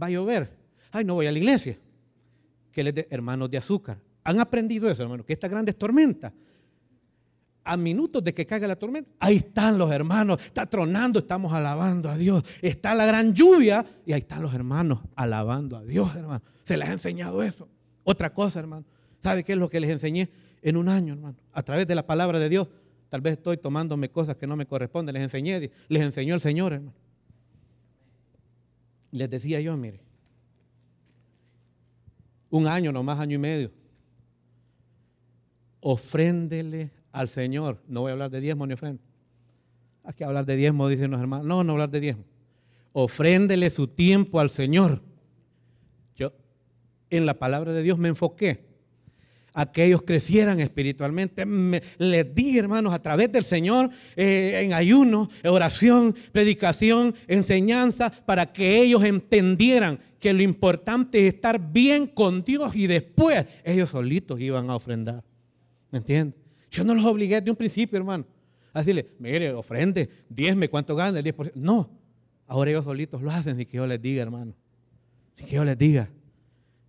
va 0.01 0.07
a 0.07 0.11
llover. 0.11 0.51
Ay, 0.91 1.05
no 1.05 1.15
voy 1.15 1.27
a 1.27 1.31
la 1.31 1.37
iglesia. 1.37 1.77
Que 2.71 2.83
les 2.83 3.07
hermanos 3.09 3.49
de 3.49 3.57
azúcar. 3.57 3.99
Han 4.23 4.39
aprendido 4.39 4.89
eso, 4.89 5.03
hermano, 5.03 5.25
que 5.25 5.33
estas 5.33 5.49
grandes 5.49 5.77
tormentas 5.77 6.33
a 7.67 7.75
minutos 7.75 8.23
de 8.23 8.33
que 8.33 8.45
caiga 8.45 8.65
la 8.65 8.77
tormenta, 8.77 9.11
ahí 9.19 9.35
están 9.35 9.77
los 9.77 9.91
hermanos, 9.91 10.39
está 10.41 10.65
tronando, 10.65 11.19
estamos 11.19 11.51
alabando 11.51 12.09
a 12.09 12.17
Dios. 12.17 12.43
Está 12.61 12.95
la 12.95 13.05
gran 13.05 13.33
lluvia 13.33 13.85
y 14.05 14.13
ahí 14.13 14.21
están 14.21 14.41
los 14.41 14.53
hermanos 14.53 15.01
alabando 15.15 15.75
a 15.75 15.83
Dios, 15.83 16.15
hermano. 16.15 16.41
Se 16.63 16.77
les 16.77 16.87
ha 16.87 16.93
enseñado 16.93 17.43
eso. 17.43 17.67
Otra 18.03 18.33
cosa, 18.33 18.59
hermano. 18.59 18.85
¿Sabe 19.21 19.43
qué 19.43 19.53
es 19.53 19.59
lo 19.59 19.69
que 19.69 19.81
les 19.81 19.89
enseñé 19.89 20.29
en 20.61 20.77
un 20.77 20.87
año, 20.87 21.13
hermano? 21.13 21.35
A 21.51 21.61
través 21.61 21.85
de 21.87 21.95
la 21.95 22.05
palabra 22.05 22.39
de 22.39 22.47
Dios. 22.47 22.69
Tal 23.09 23.19
vez 23.19 23.33
estoy 23.33 23.57
tomándome 23.57 24.09
cosas 24.09 24.37
que 24.37 24.47
no 24.47 24.55
me 24.55 24.65
corresponden. 24.65 25.13
Les 25.13 25.23
enseñé, 25.23 25.69
les 25.89 26.01
enseñó 26.01 26.35
el 26.35 26.41
Señor, 26.41 26.71
hermano. 26.71 26.95
Les 29.11 29.29
decía 29.29 29.59
yo, 29.59 29.75
mire, 29.75 29.99
un 32.49 32.65
año, 32.67 32.93
no 32.93 33.03
más 33.03 33.19
año 33.19 33.35
y 33.35 33.39
medio, 33.39 33.71
ofréndele 35.81 36.96
al 37.11 37.29
Señor. 37.29 37.81
No 37.87 38.01
voy 38.01 38.09
a 38.09 38.13
hablar 38.13 38.31
de 38.31 38.41
diezmo 38.41 38.65
ni 38.67 38.73
ofrenda. 38.73 39.01
Hay 40.03 40.13
que 40.13 40.23
hablar 40.23 40.45
de 40.45 40.55
diezmo, 40.55 40.87
dicen 40.87 41.11
los 41.11 41.19
hermanos. 41.19 41.45
No, 41.45 41.63
no 41.63 41.73
hablar 41.73 41.89
de 41.89 41.99
diezmo. 41.99 42.23
Ofréndele 42.93 43.69
su 43.69 43.87
tiempo 43.87 44.39
al 44.39 44.49
Señor. 44.49 45.01
Yo 46.15 46.31
en 47.09 47.25
la 47.25 47.33
palabra 47.35 47.73
de 47.73 47.83
Dios 47.83 47.97
me 47.97 48.07
enfoqué 48.07 48.65
a 49.53 49.71
que 49.71 49.85
ellos 49.85 50.03
crecieran 50.03 50.59
espiritualmente. 50.59 51.43
les 51.97 52.35
di, 52.35 52.59
hermanos, 52.59 52.93
a 52.93 53.01
través 53.01 53.31
del 53.31 53.43
Señor, 53.43 53.89
eh, 54.15 54.61
en 54.63 54.71
ayuno, 54.71 55.29
oración, 55.43 56.15
predicación, 56.31 57.15
enseñanza, 57.27 58.11
para 58.11 58.53
que 58.53 58.79
ellos 58.79 59.03
entendieran 59.03 59.99
que 60.19 60.31
lo 60.31 60.43
importante 60.43 61.27
es 61.27 61.33
estar 61.33 61.59
bien 61.71 62.05
con 62.05 62.43
Dios 62.43 62.75
y 62.75 62.85
después 62.85 63.47
ellos 63.63 63.89
solitos 63.89 64.39
iban 64.39 64.69
a 64.69 64.75
ofrendar. 64.75 65.23
¿Me 65.89 65.97
entiendes? 65.99 66.46
Yo 66.71 66.83
no 66.83 66.93
los 66.93 67.05
obligué 67.05 67.41
de 67.41 67.49
un 67.49 67.57
principio, 67.57 67.97
hermano, 67.97 68.25
a 68.73 68.79
decirle, 68.79 69.07
mire, 69.19 69.51
ofrende, 69.53 70.09
diezme, 70.29 70.69
¿cuánto 70.69 70.95
gana? 70.95 71.19
El 71.19 71.25
10%. 71.25 71.53
No, 71.55 71.89
ahora 72.45 72.71
ellos 72.71 72.83
solitos 72.83 73.21
lo 73.21 73.31
hacen, 73.31 73.59
y 73.59 73.65
que 73.65 73.77
yo 73.77 73.87
les 73.87 74.01
diga, 74.01 74.21
hermano. 74.21 74.53
Sin 75.35 75.45
que 75.47 75.55
yo 75.55 75.63
les 75.63 75.77
diga. 75.77 76.09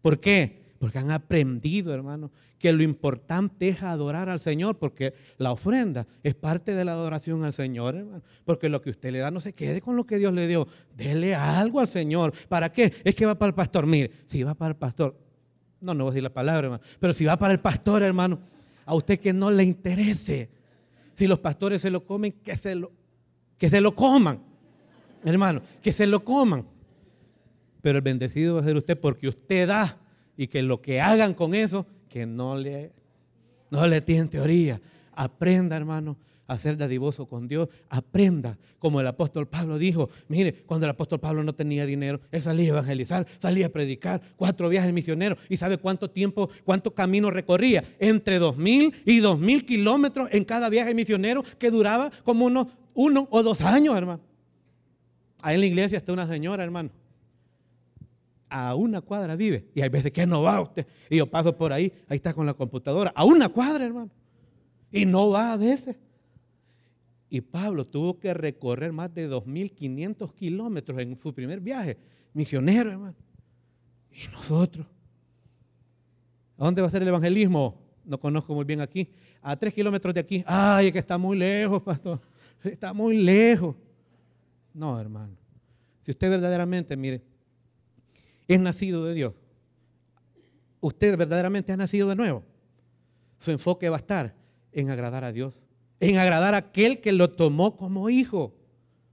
¿Por 0.02 0.20
qué? 0.20 0.58
Porque 0.78 0.98
han 0.98 1.10
aprendido, 1.10 1.92
hermano, 1.92 2.30
que 2.58 2.72
lo 2.72 2.82
importante 2.82 3.68
es 3.68 3.82
adorar 3.82 4.28
al 4.28 4.40
Señor, 4.40 4.78
porque 4.78 5.14
la 5.36 5.52
ofrenda 5.52 6.06
es 6.22 6.34
parte 6.34 6.74
de 6.74 6.84
la 6.84 6.92
adoración 6.92 7.44
al 7.44 7.52
Señor, 7.52 7.96
hermano. 7.96 8.22
Porque 8.44 8.68
lo 8.68 8.80
que 8.80 8.90
usted 8.90 9.12
le 9.12 9.18
da 9.18 9.30
no 9.30 9.40
se 9.40 9.52
quede 9.52 9.80
con 9.80 9.96
lo 9.96 10.06
que 10.06 10.18
Dios 10.18 10.32
le 10.32 10.46
dio. 10.46 10.66
Dele 10.96 11.34
algo 11.34 11.80
al 11.80 11.88
Señor. 11.88 12.32
¿Para 12.48 12.70
qué? 12.70 12.92
Es 13.04 13.14
que 13.14 13.26
va 13.26 13.36
para 13.36 13.48
el 13.48 13.54
pastor. 13.54 13.86
Mire, 13.86 14.10
si 14.26 14.42
va 14.42 14.54
para 14.54 14.70
el 14.70 14.76
pastor, 14.76 15.16
no, 15.80 15.94
no 15.94 16.04
voy 16.04 16.10
a 16.10 16.12
decir 16.12 16.22
la 16.22 16.34
palabra, 16.34 16.66
hermano, 16.66 16.82
pero 16.98 17.12
si 17.12 17.24
va 17.24 17.36
para 17.38 17.52
el 17.52 17.60
pastor, 17.60 18.02
hermano, 18.02 18.40
a 18.88 18.94
usted 18.94 19.20
que 19.20 19.34
no 19.34 19.50
le 19.50 19.64
interese. 19.64 20.48
Si 21.12 21.26
los 21.26 21.38
pastores 21.40 21.82
se 21.82 21.90
lo 21.90 22.06
comen, 22.06 22.32
que 22.32 22.56
se 22.56 22.74
lo, 22.74 22.90
que 23.58 23.68
se 23.68 23.82
lo 23.82 23.94
coman. 23.94 24.40
Hermano, 25.26 25.60
que 25.82 25.92
se 25.92 26.06
lo 26.06 26.24
coman. 26.24 26.66
Pero 27.82 27.98
el 27.98 28.02
bendecido 28.02 28.54
va 28.54 28.62
a 28.62 28.64
ser 28.64 28.78
usted 28.78 28.98
porque 28.98 29.28
usted 29.28 29.68
da 29.68 29.98
y 30.38 30.46
que 30.46 30.62
lo 30.62 30.80
que 30.80 31.02
hagan 31.02 31.34
con 31.34 31.54
eso, 31.54 31.86
que 32.08 32.24
no 32.24 32.56
le, 32.56 32.92
no 33.70 33.86
le 33.86 34.00
tienen 34.00 34.30
teoría. 34.30 34.80
Aprenda, 35.12 35.76
hermano, 35.76 36.16
a 36.48 36.58
ser 36.58 36.76
dadivoso 36.76 37.26
con 37.26 37.46
Dios, 37.46 37.68
aprenda, 37.88 38.58
como 38.80 39.00
el 39.00 39.06
apóstol 39.06 39.46
Pablo 39.46 39.78
dijo, 39.78 40.10
mire, 40.26 40.64
cuando 40.66 40.86
el 40.86 40.90
apóstol 40.90 41.20
Pablo 41.20 41.44
no 41.44 41.54
tenía 41.54 41.86
dinero, 41.86 42.20
él 42.32 42.42
salía 42.42 42.64
a 42.66 42.68
evangelizar, 42.70 43.26
salía 43.38 43.66
a 43.66 43.68
predicar, 43.68 44.20
cuatro 44.36 44.68
viajes 44.68 44.92
misioneros, 44.92 45.38
y 45.48 45.58
sabe 45.58 45.78
cuánto 45.78 46.10
tiempo, 46.10 46.48
cuánto 46.64 46.92
camino 46.94 47.30
recorría, 47.30 47.84
entre 48.00 48.38
dos 48.38 48.56
mil 48.56 48.94
y 49.04 49.20
dos 49.20 49.38
mil 49.38 49.64
kilómetros 49.64 50.30
en 50.32 50.44
cada 50.44 50.68
viaje 50.68 50.94
misionero, 50.94 51.44
que 51.58 51.70
duraba 51.70 52.10
como 52.24 52.46
unos 52.46 52.66
uno 52.94 53.28
o 53.30 53.42
dos 53.44 53.60
años, 53.60 53.96
hermano. 53.96 54.20
Ahí 55.40 55.54
en 55.54 55.60
la 55.60 55.66
iglesia 55.66 55.98
está 55.98 56.12
una 56.12 56.26
señora, 56.26 56.64
hermano. 56.64 56.90
A 58.48 58.74
una 58.74 59.02
cuadra 59.02 59.36
vive. 59.36 59.68
Y 59.74 59.82
hay 59.82 59.88
veces 59.88 60.10
que 60.10 60.26
no 60.26 60.42
va 60.42 60.60
usted. 60.60 60.84
Y 61.08 61.18
yo 61.18 61.30
paso 61.30 61.56
por 61.56 61.72
ahí, 61.72 61.92
ahí 62.08 62.16
está 62.16 62.32
con 62.32 62.44
la 62.44 62.54
computadora. 62.54 63.12
A 63.14 63.24
una 63.24 63.50
cuadra, 63.50 63.84
hermano. 63.84 64.10
Y 64.90 65.06
no 65.06 65.30
va 65.30 65.52
a 65.52 65.56
veces. 65.56 65.94
Y 67.30 67.40
Pablo 67.40 67.84
tuvo 67.84 68.18
que 68.18 68.32
recorrer 68.32 68.92
más 68.92 69.12
de 69.14 69.28
2.500 69.30 70.32
kilómetros 70.34 70.98
en 70.98 71.18
su 71.20 71.34
primer 71.34 71.60
viaje. 71.60 71.98
Misionero, 72.32 72.90
hermano. 72.90 73.16
Y 74.10 74.26
nosotros. 74.32 74.86
¿A 76.56 76.64
dónde 76.64 76.82
va 76.82 76.88
a 76.88 76.90
ser 76.90 77.02
el 77.02 77.08
evangelismo? 77.08 77.80
No 78.04 78.18
conozco 78.18 78.54
muy 78.54 78.64
bien 78.64 78.80
aquí. 78.80 79.10
A 79.42 79.56
tres 79.56 79.74
kilómetros 79.74 80.14
de 80.14 80.20
aquí. 80.20 80.42
Ay, 80.46 80.86
es 80.86 80.92
que 80.92 80.98
está 80.98 81.18
muy 81.18 81.36
lejos, 81.36 81.82
pastor. 81.82 82.20
Está 82.64 82.92
muy 82.92 83.18
lejos. 83.18 83.76
No, 84.72 84.98
hermano. 84.98 85.36
Si 86.04 86.10
usted 86.10 86.30
verdaderamente, 86.30 86.96
mire, 86.96 87.22
es 88.48 88.58
nacido 88.58 89.04
de 89.04 89.12
Dios, 89.12 89.34
usted 90.80 91.16
verdaderamente 91.18 91.70
ha 91.72 91.76
nacido 91.76 92.08
de 92.08 92.16
nuevo, 92.16 92.42
su 93.38 93.50
enfoque 93.50 93.90
va 93.90 93.96
a 93.96 94.00
estar 94.00 94.34
en 94.72 94.88
agradar 94.88 95.24
a 95.24 95.32
Dios, 95.32 95.54
en 96.00 96.18
agradar 96.18 96.54
a 96.54 96.58
aquel 96.58 97.00
que 97.00 97.12
lo 97.12 97.30
tomó 97.30 97.76
como 97.76 98.10
hijo. 98.10 98.54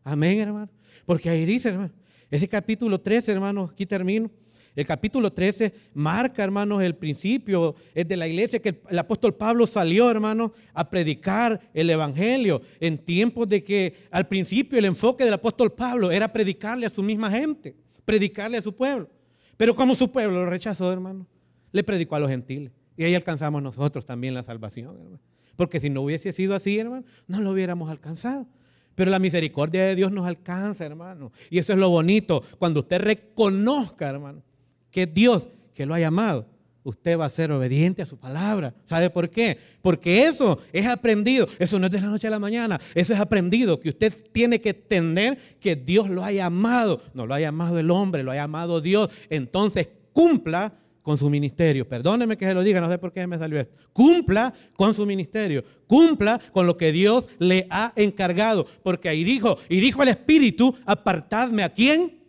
Amén, 0.03 0.39
hermano. 0.39 0.69
Porque 1.05 1.29
ahí 1.29 1.45
dice, 1.45 1.69
hermano, 1.69 1.93
ese 2.29 2.47
capítulo 2.47 2.99
13, 2.99 3.31
hermano, 3.31 3.69
aquí 3.71 3.86
termino. 3.86 4.29
El 4.75 4.86
capítulo 4.86 5.31
13 5.31 5.73
marca, 5.93 6.43
hermanos, 6.43 6.83
el 6.83 6.95
principio 6.95 7.75
es 7.93 8.05
de 8.07 8.17
la 8.17 8.27
iglesia 8.27 8.61
que 8.61 8.81
el, 8.89 8.99
apóstol 8.99 9.33
Pablo 9.33 9.65
salió, 9.65 10.11
hermanos, 10.11 10.51
a 10.73 10.89
predicar 10.89 11.61
el 11.73 11.89
evangelio 11.89 12.61
en 12.81 12.97
tiempos 12.97 13.47
de 13.47 13.63
que 13.63 13.93
al 14.11 14.27
principio 14.27 14.77
el 14.77 14.86
enfoque 14.86 15.23
del 15.23 15.33
apóstol 15.33 15.71
Pablo 15.71 16.11
era 16.11 16.31
predicarle 16.31 16.86
a 16.86 16.89
su 16.89 17.01
misma 17.01 17.31
gente, 17.31 17.73
predicarle 18.03 18.57
a 18.57 18.61
su 18.61 18.75
pueblo. 18.75 19.09
Pero 19.55 19.73
como 19.73 19.95
su 19.95 20.11
pueblo 20.11 20.43
lo 20.43 20.49
rechazó, 20.49 20.91
hermano, 20.91 21.25
le 21.71 21.83
predicó 21.83 22.15
a 22.15 22.19
los 22.19 22.29
gentiles. 22.29 22.73
Y 22.97 23.05
ahí 23.05 23.15
alcanzamos 23.15 23.63
nosotros 23.63 24.05
también 24.05 24.33
la 24.33 24.43
salvación, 24.43 24.97
hermano. 24.97 25.19
Porque 25.56 25.80
si 25.80 25.89
no 25.89 26.01
hubiese 26.01 26.34
sido 26.34 26.56
así, 26.56 26.78
hermano, 26.80 27.06
no 27.28 27.41
lo 27.41 27.51
hubiéramos 27.51 27.89
alcanzado. 27.89 28.47
Pero 28.95 29.12
la 29.12 29.20
misericordia 29.20 29.84
de 29.84 29.95
Dios 29.95 30.12
nos 30.12 30.26
alcanza, 30.26 30.86
hermano. 30.86 31.32
Y 31.49 31.60
eso 31.60 31.74
es 31.74 31.80
lo 31.80 31.89
bonito. 31.89 32.43
Cuando 32.58 32.80
usted 32.80 32.99
reconozca, 32.99 34.10
hermano, 34.10 34.41
que 34.89 35.06
Dios 35.06 35.47
que 35.74 35.86
lo 35.86 35.93
ha 35.93 35.99
llamado, 35.99 36.47
usted 36.84 37.20
va 37.20 37.26
a 37.26 37.30
ser 37.30 37.51
obediente 37.51 38.01
a 38.01 38.06
su 38.06 38.18
palabra. 38.18 38.74
¿Sabe 38.86 39.10
por 39.10 39.30
qué? 39.30 39.58
Porque 39.82 40.26
eso 40.26 40.60
es 40.72 40.86
aprendido. 40.86 41.47
Eso 41.60 41.78
no 41.78 41.88
es 41.88 41.91
de 41.91 41.99
la 41.99 42.08
noche 42.08 42.28
a 42.28 42.30
la 42.30 42.39
mañana. 42.39 42.80
Eso 42.93 43.14
es 43.14 43.20
aprendido. 43.20 43.80
Que 43.80 43.89
usted 43.89 44.14
tiene 44.32 44.62
que 44.62 44.70
entender 44.70 45.38
que 45.60 45.76
Dios 45.76 46.10
lo 46.10 46.24
ha 46.24 46.32
llamado. 46.32 47.01
No 47.14 47.26
lo 47.26 47.34
ha 47.34 47.39
llamado 47.41 47.78
el 47.80 47.91
hombre, 47.91 48.24
lo 48.24 48.32
ha 48.32 48.36
llamado 48.36 48.80
Dios. 48.80 49.10
Entonces 49.30 49.89
cumpla 50.14 50.74
con 51.06 51.20
su 51.20 51.30
ministerio. 51.30 51.88
Perdóneme 51.88 52.36
que 52.36 52.45
se 52.45 52.53
lo 52.56 52.64
diga, 52.64 52.82
no 52.82 52.89
sé 52.89 52.97
por 52.97 53.14
qué 53.14 53.28
me 53.28 53.38
salió 53.38 53.60
esto. 53.60 53.78
Cumpla 53.93 54.51
con 54.76 54.95
su 54.95 55.06
ministerio. 55.06 55.64
Cumpla 55.86 56.41
con 56.51 56.66
lo 56.66 56.78
que 56.78 56.91
Dios 56.91 57.28
le 57.38 57.68
ha 57.70 57.93
encargado. 57.95 58.66
Porque 58.82 59.08
ahí 59.08 59.24
dijo, 59.24 59.60
y 59.70 59.80
dijo 59.82 60.01
el 60.01 60.10
Espíritu, 60.10 60.76
apartadme 60.84 61.62
a 61.62 61.70
quién? 61.70 62.24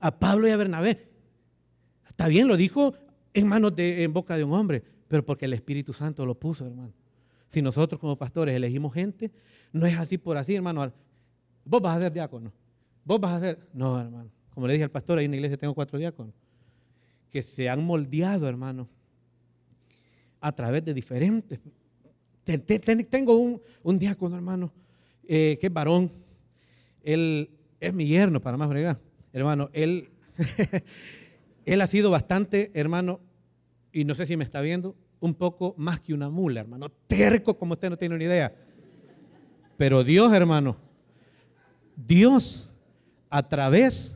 A 0.00 0.18
Pablo 0.18 0.48
y 0.48 0.52
a 0.52 0.56
Bernabé. 0.56 1.06
Está 2.08 2.26
bien, 2.28 2.48
lo 2.48 2.56
dijo 2.56 2.94
en 3.34 3.46
manos 3.46 3.76
de, 3.76 4.04
en 4.04 4.14
boca 4.14 4.38
de 4.38 4.44
un 4.44 4.54
hombre, 4.54 4.82
pero 5.06 5.22
porque 5.22 5.44
el 5.44 5.52
Espíritu 5.52 5.92
Santo 5.92 6.24
lo 6.24 6.34
puso, 6.34 6.66
hermano. 6.66 6.94
Si 7.48 7.60
nosotros 7.60 8.00
como 8.00 8.16
pastores 8.16 8.56
elegimos 8.56 8.94
gente, 8.94 9.32
no 9.70 9.84
es 9.84 9.98
así 9.98 10.16
por 10.16 10.38
así, 10.38 10.54
hermano. 10.54 10.90
Vos 11.62 11.82
vas 11.82 11.98
a 11.98 12.00
ser 12.00 12.12
diácono. 12.14 12.50
Vos 13.04 13.20
vas 13.20 13.32
a 13.32 13.40
ser. 13.40 13.68
No, 13.74 14.00
hermano. 14.00 14.30
Como 14.48 14.66
le 14.66 14.72
dije 14.72 14.84
al 14.84 14.90
pastor, 14.90 15.18
ahí 15.18 15.26
en 15.26 15.32
la 15.32 15.36
iglesia 15.36 15.58
tengo 15.58 15.74
cuatro 15.74 15.98
diáconos. 15.98 16.32
Que 17.34 17.42
se 17.42 17.68
han 17.68 17.84
moldeado, 17.84 18.48
hermano, 18.48 18.88
a 20.40 20.52
través 20.52 20.84
de 20.84 20.94
diferentes. 20.94 21.58
Tengo 23.10 23.36
un, 23.36 23.60
un 23.82 23.98
diácono, 23.98 24.36
hermano, 24.36 24.72
eh, 25.26 25.58
que 25.60 25.66
es 25.66 25.72
varón. 25.72 26.12
Él 27.02 27.50
es 27.80 27.92
mi 27.92 28.06
yerno, 28.06 28.40
para 28.40 28.56
más 28.56 28.68
bregar. 28.68 29.00
Hermano, 29.32 29.68
él. 29.72 30.10
Él 31.64 31.80
ha 31.80 31.86
sido 31.86 32.10
bastante, 32.10 32.70
hermano, 32.74 33.20
y 33.90 34.04
no 34.04 34.14
sé 34.14 34.26
si 34.26 34.36
me 34.36 34.44
está 34.44 34.60
viendo, 34.60 34.94
un 35.18 35.34
poco 35.34 35.74
más 35.78 35.98
que 35.98 36.12
una 36.12 36.28
mula, 36.28 36.60
hermano. 36.60 36.90
Terco 37.06 37.56
como 37.56 37.72
usted 37.72 37.88
no 37.88 37.96
tiene 37.96 38.18
ni 38.18 38.26
idea. 38.26 38.54
Pero 39.78 40.04
Dios, 40.04 40.30
hermano, 40.34 40.76
Dios 41.96 42.70
a 43.30 43.48
través 43.48 44.14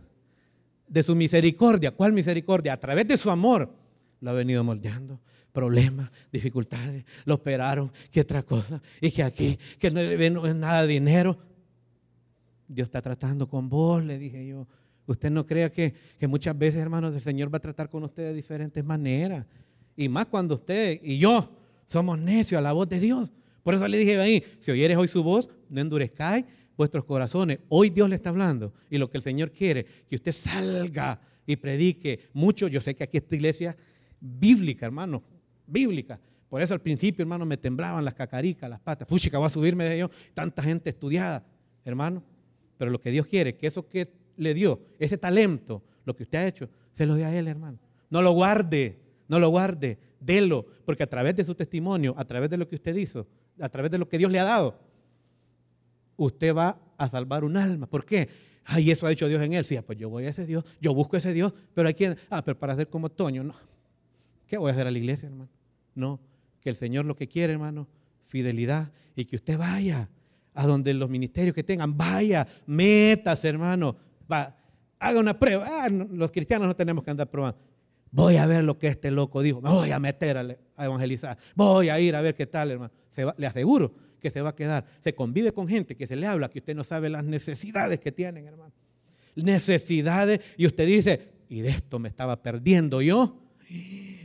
de 0.88 1.02
su 1.02 1.14
misericordia, 1.14 1.90
¿cuál 1.90 2.12
misericordia? 2.12 2.72
A 2.72 2.76
través 2.76 3.06
de 3.06 3.16
su 3.16 3.30
amor, 3.30 3.72
lo 4.20 4.30
ha 4.30 4.32
venido 4.32 4.64
moldeando. 4.64 5.20
Problemas, 5.52 6.10
dificultades, 6.30 7.04
lo 7.24 7.34
operaron, 7.34 7.90
que 8.10 8.20
otra 8.20 8.42
cosa, 8.42 8.80
y 9.00 9.10
que 9.10 9.22
aquí, 9.22 9.58
que 9.78 9.90
no 9.90 10.46
es 10.46 10.54
nada 10.54 10.82
de 10.82 10.88
dinero. 10.88 11.38
Dios 12.68 12.86
está 12.86 13.00
tratando 13.00 13.48
con 13.48 13.68
vos, 13.68 14.04
le 14.04 14.18
dije 14.18 14.46
yo. 14.46 14.66
Usted 15.06 15.30
no 15.30 15.46
crea 15.46 15.72
que, 15.72 15.94
muchas 16.28 16.56
veces, 16.56 16.80
hermanos, 16.80 17.14
el 17.14 17.22
Señor 17.22 17.52
va 17.52 17.56
a 17.56 17.60
tratar 17.60 17.88
con 17.88 18.04
usted 18.04 18.24
de 18.24 18.34
diferentes 18.34 18.84
maneras. 18.84 19.46
Y 19.96 20.08
más 20.08 20.26
cuando 20.26 20.56
usted 20.56 21.00
y 21.02 21.18
yo 21.18 21.50
somos 21.86 22.18
necios 22.18 22.58
a 22.58 22.62
la 22.62 22.72
voz 22.72 22.88
de 22.88 23.00
Dios. 23.00 23.30
Por 23.62 23.74
eso 23.74 23.88
le 23.88 23.98
dije 23.98 24.20
ahí, 24.20 24.44
si 24.60 24.70
oyeres 24.70 24.98
hoy 24.98 25.08
su 25.08 25.22
voz, 25.22 25.48
no 25.70 25.80
endurezcáis 25.80 26.44
vuestros 26.78 27.04
corazones. 27.04 27.58
Hoy 27.68 27.90
Dios 27.90 28.08
le 28.08 28.16
está 28.16 28.30
hablando. 28.30 28.72
Y 28.88 28.96
lo 28.96 29.10
que 29.10 29.18
el 29.18 29.22
Señor 29.22 29.50
quiere, 29.50 29.84
que 30.08 30.14
usted 30.14 30.32
salga 30.32 31.20
y 31.44 31.56
predique 31.56 32.20
mucho. 32.32 32.68
Yo 32.68 32.80
sé 32.80 32.94
que 32.94 33.04
aquí 33.04 33.18
esta 33.18 33.34
iglesia 33.34 33.76
bíblica, 34.20 34.86
hermano, 34.86 35.22
bíblica. 35.66 36.20
Por 36.48 36.62
eso 36.62 36.72
al 36.72 36.80
principio, 36.80 37.22
hermano, 37.22 37.44
me 37.44 37.56
temblaban 37.56 38.04
las 38.04 38.14
cacaricas, 38.14 38.70
las 38.70 38.80
patas. 38.80 39.08
Puchica, 39.08 39.38
voy 39.38 39.46
a 39.46 39.50
subirme 39.50 39.84
de 39.84 39.96
ellos. 39.96 40.10
Tanta 40.32 40.62
gente 40.62 40.88
estudiada, 40.90 41.44
hermano. 41.84 42.22
Pero 42.78 42.92
lo 42.92 43.00
que 43.00 43.10
Dios 43.10 43.26
quiere, 43.26 43.56
que 43.56 43.66
eso 43.66 43.88
que 43.88 44.12
le 44.36 44.54
dio, 44.54 44.80
ese 45.00 45.18
talento, 45.18 45.82
lo 46.04 46.14
que 46.14 46.22
usted 46.22 46.38
ha 46.38 46.46
hecho, 46.46 46.70
se 46.92 47.04
lo 47.06 47.16
dé 47.16 47.24
a 47.24 47.36
él, 47.36 47.48
hermano. 47.48 47.78
No 48.08 48.22
lo 48.22 48.30
guarde, 48.30 49.00
no 49.26 49.40
lo 49.40 49.48
guarde, 49.48 49.98
délo, 50.20 50.64
porque 50.86 51.02
a 51.02 51.08
través 51.08 51.34
de 51.34 51.44
su 51.44 51.56
testimonio, 51.56 52.14
a 52.16 52.24
través 52.24 52.48
de 52.48 52.56
lo 52.56 52.68
que 52.68 52.76
usted 52.76 52.94
hizo, 52.94 53.26
a 53.58 53.68
través 53.68 53.90
de 53.90 53.98
lo 53.98 54.08
que 54.08 54.16
Dios 54.16 54.30
le 54.30 54.38
ha 54.38 54.44
dado, 54.44 54.78
usted 56.18 56.54
va 56.54 56.78
a 56.98 57.08
salvar 57.08 57.44
un 57.44 57.56
alma. 57.56 57.86
¿Por 57.86 58.04
qué? 58.04 58.28
Ay, 58.64 58.90
eso 58.90 59.06
ha 59.06 59.12
hecho 59.12 59.28
Dios 59.28 59.40
en 59.40 59.54
él. 59.54 59.64
Sí, 59.64 59.76
ah, 59.76 59.82
pues 59.82 59.96
yo 59.96 60.10
voy 60.10 60.26
a 60.26 60.28
ese 60.28 60.44
Dios, 60.44 60.64
yo 60.80 60.92
busco 60.92 61.16
ese 61.16 61.32
Dios, 61.32 61.54
pero 61.72 61.88
hay 61.88 61.94
quien, 61.94 62.18
ah, 62.28 62.44
pero 62.44 62.58
para 62.58 62.76
ser 62.76 62.88
como 62.88 63.08
Toño, 63.08 63.42
no. 63.42 63.54
¿Qué 64.46 64.58
voy 64.58 64.68
a 64.68 64.72
hacer 64.72 64.86
a 64.86 64.90
la 64.90 64.98
iglesia, 64.98 65.28
hermano? 65.28 65.48
No, 65.94 66.20
que 66.60 66.68
el 66.68 66.76
Señor 66.76 67.06
lo 67.06 67.16
que 67.16 67.28
quiere, 67.28 67.54
hermano, 67.54 67.88
fidelidad 68.26 68.90
y 69.16 69.24
que 69.24 69.36
usted 69.36 69.56
vaya 69.56 70.10
a 70.54 70.66
donde 70.66 70.92
los 70.92 71.08
ministerios 71.08 71.54
que 71.54 71.62
tengan, 71.62 71.96
vaya, 71.96 72.46
metas, 72.66 73.44
hermano, 73.44 73.96
va, 74.30 74.54
haga 74.98 75.20
una 75.20 75.38
prueba. 75.38 75.66
Ah, 75.66 75.88
los 75.88 76.30
cristianos 76.30 76.66
no 76.66 76.76
tenemos 76.76 77.04
que 77.04 77.10
andar 77.10 77.30
probando. 77.30 77.58
Voy 78.10 78.36
a 78.36 78.46
ver 78.46 78.64
lo 78.64 78.78
que 78.78 78.88
este 78.88 79.10
loco 79.10 79.40
dijo. 79.40 79.60
Me 79.60 79.70
voy 79.70 79.92
a 79.92 79.98
meter 79.98 80.36
a, 80.36 80.84
evangelizar. 80.84 81.38
Voy 81.54 81.90
a 81.90 82.00
ir 82.00 82.16
a 82.16 82.20
ver 82.20 82.34
qué 82.34 82.46
tal, 82.46 82.72
hermano. 82.72 82.92
le 83.36 83.46
aseguro 83.46 84.07
que 84.18 84.30
se 84.30 84.40
va 84.40 84.50
a 84.50 84.54
quedar. 84.54 84.86
Se 85.00 85.14
convive 85.14 85.52
con 85.52 85.68
gente 85.68 85.96
que 85.96 86.06
se 86.06 86.16
le 86.16 86.26
habla, 86.26 86.48
que 86.48 86.58
usted 86.58 86.74
no 86.74 86.84
sabe 86.84 87.08
las 87.08 87.24
necesidades 87.24 88.00
que 88.00 88.12
tienen, 88.12 88.46
hermano. 88.46 88.72
Necesidades. 89.34 90.40
Y 90.56 90.66
usted 90.66 90.86
dice, 90.86 91.28
y 91.48 91.60
de 91.60 91.68
esto 91.68 91.98
me 91.98 92.08
estaba 92.08 92.42
perdiendo 92.42 93.00
yo. 93.02 93.42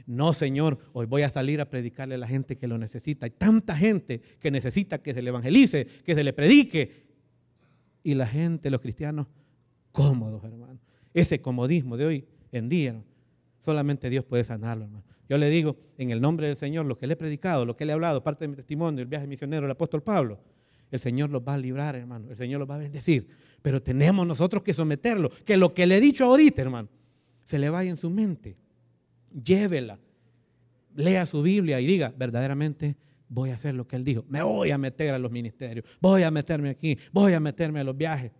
No, 0.05 0.33
Señor, 0.33 0.79
hoy 0.91 1.05
voy 1.05 1.21
a 1.21 1.29
salir 1.29 1.61
a 1.61 1.69
predicarle 1.69 2.15
a 2.15 2.17
la 2.17 2.27
gente 2.27 2.57
que 2.57 2.67
lo 2.67 2.77
necesita. 2.77 3.25
Hay 3.25 3.31
tanta 3.31 3.75
gente 3.75 4.21
que 4.39 4.51
necesita 4.51 5.01
que 5.01 5.13
se 5.13 5.21
le 5.21 5.29
evangelice, 5.29 5.85
que 6.03 6.15
se 6.15 6.23
le 6.23 6.33
predique. 6.33 7.03
Y 8.03 8.15
la 8.15 8.27
gente, 8.27 8.69
los 8.69 8.81
cristianos, 8.81 9.27
cómodos, 9.91 10.43
hermano. 10.43 10.79
Ese 11.13 11.41
comodismo 11.41 11.95
de 11.95 12.05
hoy 12.05 12.25
en 12.51 12.67
día, 12.67 13.01
solamente 13.63 14.09
Dios 14.09 14.25
puede 14.25 14.43
sanarlo, 14.43 14.85
hermano. 14.85 15.12
Yo 15.29 15.37
le 15.37 15.49
digo, 15.49 15.77
en 15.97 16.11
el 16.11 16.21
nombre 16.21 16.47
del 16.47 16.55
Señor, 16.55 16.85
lo 16.85 16.97
que 16.97 17.07
le 17.07 17.13
he 17.13 17.17
predicado, 17.17 17.65
lo 17.65 17.75
que 17.75 17.85
le 17.85 17.91
he 17.91 17.93
hablado, 17.93 18.23
parte 18.23 18.43
de 18.43 18.49
mi 18.49 18.55
testimonio, 18.55 19.01
el 19.01 19.07
viaje 19.07 19.25
misionero 19.27 19.63
del 19.63 19.71
apóstol 19.71 20.03
Pablo, 20.03 20.39
el 20.91 20.99
Señor 20.99 21.29
los 21.29 21.41
va 21.41 21.55
a 21.55 21.57
librar, 21.57 21.95
hermano. 21.95 22.29
El 22.29 22.35
Señor 22.35 22.59
los 22.59 22.69
va 22.69 22.75
a 22.75 22.79
bendecir. 22.79 23.27
Pero 23.61 23.81
tenemos 23.81 24.27
nosotros 24.27 24.61
que 24.61 24.73
someterlo. 24.73 25.31
Que 25.43 25.57
lo 25.57 25.73
que 25.73 25.87
le 25.87 25.97
he 25.97 26.01
dicho 26.01 26.25
ahorita, 26.25 26.61
hermano, 26.61 26.87
se 27.45 27.57
le 27.57 27.69
vaya 27.69 27.89
en 27.89 27.97
su 27.97 28.11
mente. 28.11 28.55
Llévela. 29.43 29.97
Lea 30.95 31.25
su 31.25 31.41
Biblia 31.41 31.81
y 31.81 31.87
diga, 31.87 32.13
verdaderamente 32.15 32.95
voy 33.27 33.49
a 33.49 33.55
hacer 33.55 33.73
lo 33.73 33.87
que 33.87 33.95
Él 33.95 34.03
dijo. 34.03 34.23
Me 34.29 34.43
voy 34.43 34.69
a 34.69 34.77
meter 34.77 35.15
a 35.15 35.17
los 35.17 35.31
ministerios. 35.31 35.83
Voy 35.99 36.21
a 36.21 36.29
meterme 36.29 36.69
aquí. 36.69 36.95
Voy 37.11 37.33
a 37.33 37.39
meterme 37.39 37.79
a 37.79 37.83
los 37.83 37.97
viajes 37.97 38.31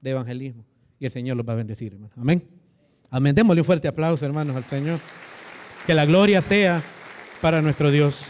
de 0.00 0.10
evangelismo 0.10 0.64
y 1.02 1.04
el 1.04 1.10
Señor 1.10 1.36
los 1.36 1.44
va 1.44 1.54
a 1.54 1.56
bendecir, 1.56 1.94
hermano. 1.94 2.12
Amén. 2.16 2.44
Amén. 3.10 3.34
Démosle 3.34 3.60
un 3.60 3.64
fuerte 3.64 3.88
aplauso, 3.88 4.24
hermanos, 4.24 4.54
al 4.54 4.62
Señor. 4.62 5.00
Que 5.86 5.94
la 5.94 6.04
gloria 6.04 6.42
sea 6.42 6.82
para 7.40 7.60
nuestro 7.60 7.90
Dios. 7.90 8.24